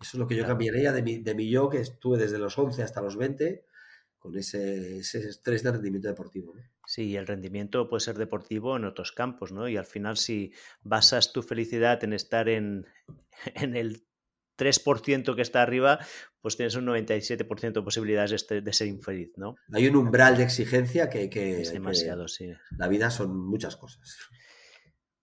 [0.00, 2.58] Eso es lo que yo cambiaría de mi, de mi yo, que estuve desde los
[2.58, 3.64] 11 hasta los 20,
[4.18, 6.54] con ese, ese estrés de rendimiento deportivo.
[6.86, 9.68] Sí, el rendimiento puede ser deportivo en otros campos, ¿no?
[9.68, 10.52] Y al final, si
[10.82, 12.86] basas tu felicidad en estar en,
[13.54, 14.04] en el
[14.58, 15.98] 3% que está arriba,
[16.40, 19.54] pues tienes un 97% de posibilidades de, ser infeliz, ¿no?
[19.72, 21.28] Hay un umbral de exigencia que...
[21.62, 22.50] es demasiado, sí.
[22.76, 24.18] La vida son muchas cosas.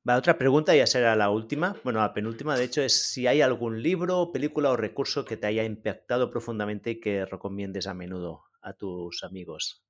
[0.07, 3.41] Va, otra pregunta ya será la última, bueno, la penúltima, de hecho, es si hay
[3.41, 8.43] algún libro, película o recurso que te haya impactado profundamente y que recomiendes a menudo
[8.61, 9.83] a tus amigos.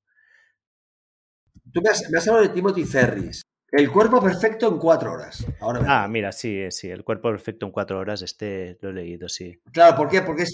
[1.73, 3.41] Tú me has, me has hablado de Timothy Ferris.
[3.77, 5.45] El cuerpo perfecto en cuatro horas.
[5.59, 9.27] Ahora ah, mira, sí, sí, el cuerpo perfecto en cuatro horas, este lo he leído,
[9.27, 9.59] sí.
[9.73, 10.21] Claro, ¿por qué?
[10.21, 10.45] Porque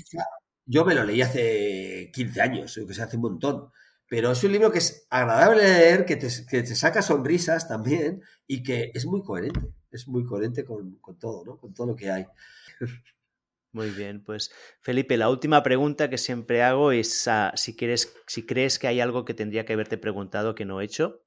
[0.65, 3.69] yo me lo leí hace 15 años, que se hace un montón.
[4.09, 8.23] Pero es un libro que es agradable leer, que te, que te saca sonrisas también
[8.47, 9.61] y que es muy coherente.
[9.91, 11.57] Es muy coherente con, con todo, ¿no?
[11.57, 12.25] Con todo lo que hay.
[13.73, 18.45] Muy bien, pues Felipe, la última pregunta que siempre hago es ah, si, quieres, si
[18.45, 21.23] crees que hay algo que tendría que haberte preguntado que no he hecho.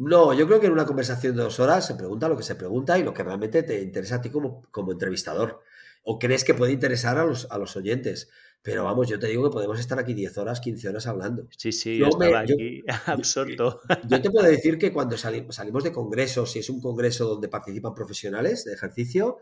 [0.00, 2.54] No, yo creo que en una conversación de dos horas se pregunta lo que se
[2.54, 5.60] pregunta y lo que realmente te interesa a ti como, como entrevistador.
[6.02, 8.30] O crees que puede interesar a los, a los oyentes.
[8.62, 11.48] Pero vamos, yo te digo que podemos estar aquí 10 horas, 15 horas hablando.
[11.54, 13.82] Sí, sí, yo, estaba aquí absorto.
[14.08, 17.48] Yo, te puedo decir que cuando salimos, salimos de congresos, si es un congreso donde
[17.48, 19.36] participan profesionales de ejercicio,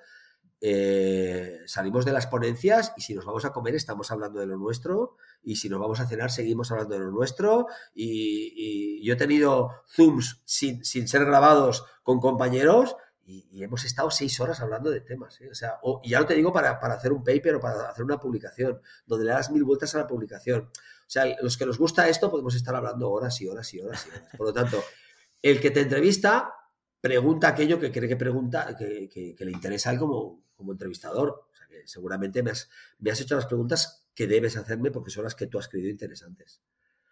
[0.61, 4.57] eh, salimos de las ponencias y si nos vamos a comer estamos hablando de lo
[4.57, 9.17] nuestro y si nos vamos a cenar seguimos hablando de lo nuestro y, yo he
[9.17, 15.41] tenido Zooms sin, ser grabados con compañeros y, hemos estado seis horas hablando de temas.
[15.41, 15.49] ¿eh?
[15.51, 18.19] O sea, y ya no te digo para, hacer un paper o para hacer una
[18.19, 20.63] publicación, donde le das mil vueltas a la publicación.
[20.63, 24.07] O sea, los que nos gusta esto podemos estar hablando horas y horas y horas
[24.07, 24.29] y horas.
[24.37, 24.83] Por lo tanto,
[25.43, 26.55] el que te entrevista
[27.01, 31.47] pregunta aquello que cree que pregunta, que, que, le interesa a él como, como entrevistador.
[31.51, 32.69] O sea que seguramente me has,
[32.99, 35.89] me has hecho las preguntas que debes hacerme porque son las que tú has creído
[35.89, 36.61] interesantes.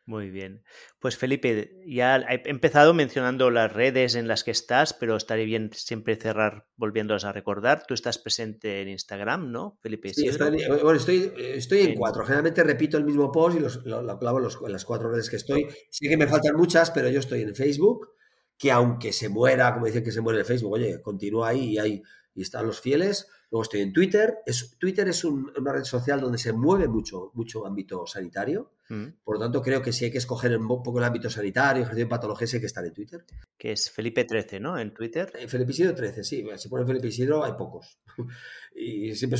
[0.06, 0.62] Muy bien.
[1.00, 5.70] Pues Felipe, ya he empezado mencionando las redes en las que estás, pero estaría bien
[5.72, 7.84] siempre cerrar volviéndolas a recordar.
[7.88, 10.14] Tú estás presente en Instagram, ¿no, Felipe?
[10.14, 12.22] Sí, estoy, bueno, estoy, estoy en, cuatro.
[12.22, 15.66] Generalmente repito el mismo post y los, lo, clavo en las cuatro redes que estoy.
[15.90, 18.10] Sí que me faltan muchas, pero yo estoy en Facebook,
[18.56, 21.78] que aunque se muera, como dicen que se muere el Facebook, oye, continúa ahí y,
[21.78, 22.02] hay,
[22.36, 23.26] y están los fieles.
[23.50, 24.38] Luego estoy en Twitter.
[24.44, 28.72] Es, Twitter es una red social donde se mueve mucho, mucho ámbito sanitario.
[28.90, 29.06] Mm.
[29.24, 32.04] Por lo tanto, creo que si hay que escoger un poco el ámbito sanitario, ejercicio
[32.04, 33.24] de patología, hay que estar en Twitter.
[33.56, 34.78] Que es Felipe 13, ¿no?
[34.78, 35.32] En Twitter.
[35.34, 36.46] Eh, Felipe Isidro 13, sí.
[36.56, 37.98] Si pone Felipe Isidro, hay pocos.
[38.76, 39.38] y siempre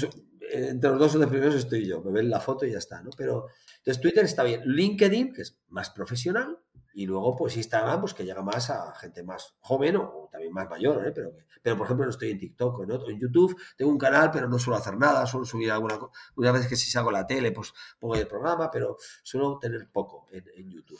[0.50, 2.00] entre los dos o los primeros estoy yo.
[2.02, 3.10] Me ven la foto y ya está, ¿no?
[3.16, 3.48] Pero
[3.78, 4.62] entonces Twitter está bien.
[4.64, 6.58] LinkedIn, que es más profesional,
[6.96, 10.66] y luego, pues Instagram, pues que llega más a gente más joven o, también más
[10.70, 11.12] mayor, ¿eh?
[11.14, 14.48] pero, pero por ejemplo no estoy en TikTok o en, YouTube, tengo un canal, pero
[14.48, 16.18] no suelo hacer nada, suelo subir alguna cosa.
[16.36, 20.26] Una vez que si salgo la tele, pues pongo el programa, pero suelo tener poco
[20.32, 20.98] en, YouTube.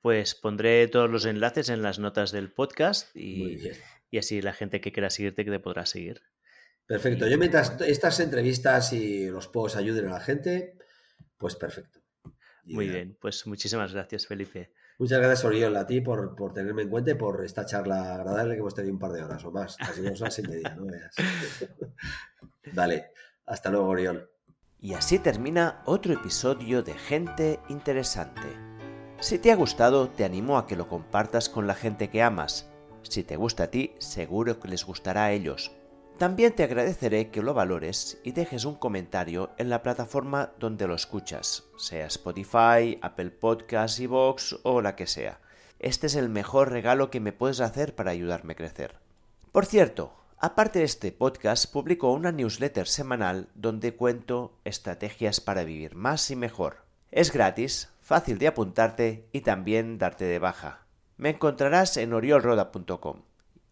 [0.00, 3.58] Pues pondré todos los enlaces en las notas del podcast y,
[4.12, 6.22] y así la gente que quiera seguirte que te podrá seguir.
[6.86, 7.26] Perfecto.
[7.26, 10.78] Yo mientras estas entrevistas y los posts ayuden a la gente,
[11.36, 12.04] pues perfecto.
[12.62, 14.70] Muy bien, pues muchísimas gracias, Felipe.
[14.98, 18.54] Muchas gracias, Oriol, a ti por, por, tenerme en cuenta y por esta charla agradable
[18.54, 20.86] que hemos tenido un par de horas o más, casi dos horas y media, no
[20.86, 21.14] veas.
[22.72, 23.10] Dale,
[23.46, 24.30] hasta luego, Oriol.
[24.80, 28.74] Y así termina otro episodio de Gente Interesante.
[29.18, 32.70] Si te ha gustado, te animo a que lo compartas con la gente que amas.
[33.02, 35.72] Si te gusta a ti, seguro que les gustará a ellos.
[36.18, 40.94] También te agradeceré que lo valores y dejes un comentario en la plataforma donde lo
[40.94, 45.40] escuchas, sea Spotify, Apple Podcasts, Evox o la que sea.
[45.80, 49.00] Este es el mejor regalo que me puedes hacer para ayudarme a crecer.
[49.50, 55.96] Por cierto, aparte de este podcast, publico una newsletter semanal donde cuento estrategias para vivir
[55.96, 56.84] más y mejor.
[57.10, 60.86] Es gratis, fácil de apuntarte y también darte de baja.
[61.16, 63.22] Me encontrarás en oriolroda.com